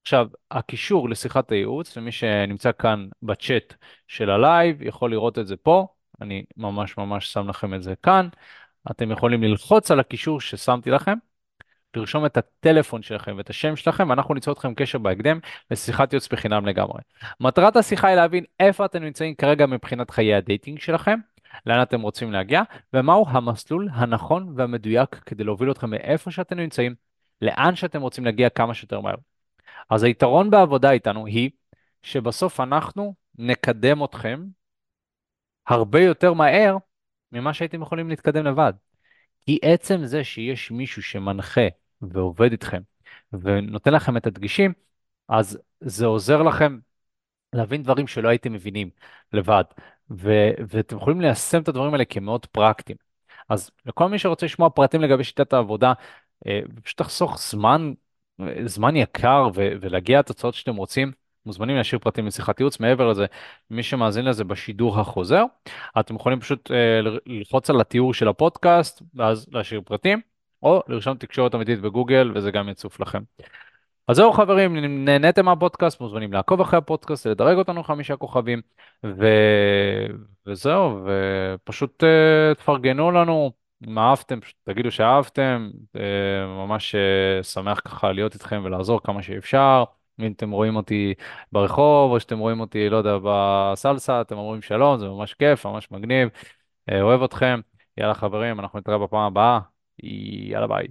עכשיו, 0.03 0.27
הקישור 0.51 1.09
לשיחת 1.09 1.53
הייעוץ, 1.53 1.97
למי 1.97 2.13
שנמצא 2.13 2.71
כאן 2.79 3.09
בצ'אט 3.23 3.75
של 4.09 4.31
ה 4.31 4.39
live, 4.39 4.83
יכול 4.83 5.11
לראות 5.11 5.39
את 5.39 5.47
זה 5.47 5.57
פה, 5.57 5.87
אני 6.21 6.45
ממש 6.57 6.99
ממש 6.99 7.33
שם 7.33 7.49
לכם 7.49 7.75
את 7.75 7.83
זה 7.83 7.95
כאן. 8.03 8.29
אתם 8.91 9.11
יכולים 9.11 9.43
ללחוץ 9.43 9.91
על 9.91 10.01
הקישור 10.01 10.41
ששמתי 10.41 10.91
לכם, 10.91 11.15
לרשום 11.97 12.27
את 12.27 12.37
הטלפון 12.37 13.03
שלכם 13.03 13.35
ואת 13.37 13.51
השם 13.51 13.77
שלכם, 13.77 14.11
ואנחנו 14.11 14.35
ניצור 14.35 14.55
אתכם 14.55 14.75
קשר 14.75 14.99
בהקדם 14.99 15.39
לשיחת 15.71 16.13
ייעוץ 16.13 16.29
בחינם 16.29 16.67
לגמרי. 16.67 17.01
מטרת 17.41 17.77
השיחה 17.77 18.09
היא 18.09 18.17
להבין 18.17 18.45
איפה 18.61 18.85
אתם 18.85 19.03
נמצאים 19.03 19.35
כרגע 19.35 19.67
מבחינת 19.67 20.11
חיי 20.11 20.35
ה 20.35 20.41
dating 20.41 20.79
שלכם, 20.79 21.19
לאן 21.67 21.83
אתם 21.83 22.01
רוצים 22.01 22.33
להגיע, 22.33 22.63
ומהו 22.95 23.27
המסלול 23.29 23.89
הנכון 23.93 24.53
והמדויק 24.57 25.15
כדי 25.15 25.45
להוביל 25.45 25.71
אתכם 25.71 25.91
מאיפה 25.91 26.31
שאתם 26.31 26.59
נמצאים, 26.59 26.95
לאן 27.43 27.75
שאתם 27.75 28.03
רוצים 28.03 28.25
להגיע 28.25 28.49
כמה 28.49 28.75
שיותר 28.75 29.01
מהר. 29.01 29.15
אז 29.91 30.03
היתרון 30.03 30.51
בעבודה 30.51 30.91
איתנו 30.91 31.27
היא 31.27 31.51
שבסוף 32.03 32.61
אנחנו 32.61 33.15
נקדם 33.39 34.05
אתכם 34.05 34.45
הרבה 35.67 36.01
יותר 36.01 36.33
מהר 36.33 36.77
ממה 37.33 37.55
שהייתם 37.55 37.83
יכולים 37.83 38.09
להתקדם 38.09 38.45
לבד. 38.47 38.73
כי 39.41 39.59
עצם 39.63 40.05
זה 40.05 40.25
שיש 40.25 40.71
מישהו 40.71 41.03
שמנחה 41.03 41.69
ועובד 42.03 42.53
איתכם 42.53 42.83
ונותן 43.33 43.93
לכם 43.93 44.17
את 44.17 44.27
הדגישים, 44.27 44.73
אז 45.29 45.59
זה 45.81 46.07
עוזר 46.07 46.43
לכם 46.43 46.79
להבין 47.53 47.83
דברים 47.83 48.07
שלא 48.07 48.29
הייתם 48.29 48.53
מבינים 48.53 48.91
לבד, 49.33 49.65
ו- 50.11 50.51
ואתם 50.69 50.97
יכולים 50.97 51.21
ליישם 51.21 51.63
את 51.63 51.69
הדברים 51.69 51.93
האלה 51.93 52.05
כמאוד 52.05 52.47
פרקטיים. 52.47 52.99
אז 53.49 53.71
לכל 53.87 54.09
מי 54.09 54.19
שרוצה 54.19 54.47
לשמוע 54.47 54.71
פרטים 54.71 55.01
לגבי 55.01 55.25
שיטת 55.25 55.53
העבודה, 55.53 55.93
אה, 56.47 56.61
פשוט 56.83 56.99
תחסוך 56.99 57.39
זמן, 57.39 57.93
זמן 58.65 58.97
יקר 58.97 59.49
ו- 59.55 59.73
ולהגיע 59.81 60.19
לתוצאות 60.19 60.55
שאתם 60.55 60.77
רוצים, 60.77 61.13
מוזמנים 61.47 61.77
להשאיר 61.77 61.99
פרטים 61.99 62.27
לשיחת 62.27 62.61
ייעוץ. 62.61 62.81
מעבר 62.81 63.09
לזה, 63.09 63.27
מי 63.71 63.83
שמאזין 63.83 64.25
לזה 64.25 64.45
בשידור 64.45 65.01
החוזר, 65.01 65.45
אתם 66.01 66.15
יכולים 66.15 66.41
פשוט 66.41 66.71
אה, 66.71 67.01
ללחוץ 67.27 67.71
על 67.71 67.81
התיאור 67.81 68.15
של 68.15 68.29
הפודקאסט, 68.29 69.03
ואז 69.15 69.47
להשאיר 69.53 69.81
פרטים, 69.85 70.21
או 70.63 70.83
לרשום 70.89 71.17
תקשורת 71.17 71.55
אמיתית 71.55 71.81
בגוגל, 71.81 72.33
וזה 72.35 72.51
גם 72.51 72.69
יצוף 72.69 73.01
לכם. 73.01 73.23
אז 74.09 74.17
זהו 74.17 74.33
חברים, 74.33 74.77
אם 74.77 75.05
נהניתם 75.05 75.45
מהפודקאסט, 75.45 76.01
מוזמנים 76.01 76.33
לעקוב 76.33 76.61
אחרי 76.61 76.79
הפודקאסט, 76.79 77.27
לדרג 77.27 77.57
אותנו 77.57 77.85
חמישה 77.85 78.17
כוכבים, 78.17 78.61
ו... 79.07 79.27
וזהו, 80.47 81.05
ופשוט 81.05 82.05
uh, 82.05 82.55
תפרגנו 82.55 83.11
לנו, 83.11 83.53
אם 83.89 83.99
אהבתם, 83.99 84.41
פשוט 84.41 84.57
תגידו 84.65 84.91
שאהבתם, 84.91 85.71
uh, 85.97 86.01
ממש 86.47 86.95
uh, 86.95 87.43
שמח 87.43 87.81
ככה 87.81 88.13
להיות 88.13 88.35
איתכם 88.35 88.63
ולעזור 88.65 89.03
כמה 89.03 89.23
שאפשר. 89.23 89.85
אם 90.25 90.33
אתם 90.33 90.51
רואים 90.51 90.77
אותי 90.77 91.15
ברחוב, 91.53 92.13
או 92.13 92.21
שאתם 92.21 92.39
רואים 92.39 92.61
אותי, 92.61 92.89
לא 92.89 92.97
יודע, 92.97 93.19
בסלסה, 93.25 94.21
אתם 94.21 94.39
אומרים 94.39 94.63
שלום, 94.63 94.99
זה 94.99 95.09
ממש 95.09 95.35
כיף, 95.35 95.67
ממש 95.67 95.91
מגניב, 95.91 96.29
uh, 96.91 96.95
אוהב 97.01 97.23
אתכם. 97.23 97.61
יאללה 97.99 98.15
חברים, 98.15 98.61
אנחנו 98.61 98.79
נתראה 98.79 98.99
בפעם 98.99 99.21
הבאה, 99.21 99.61
יאללה 100.03 100.67
ביי. 100.67 100.87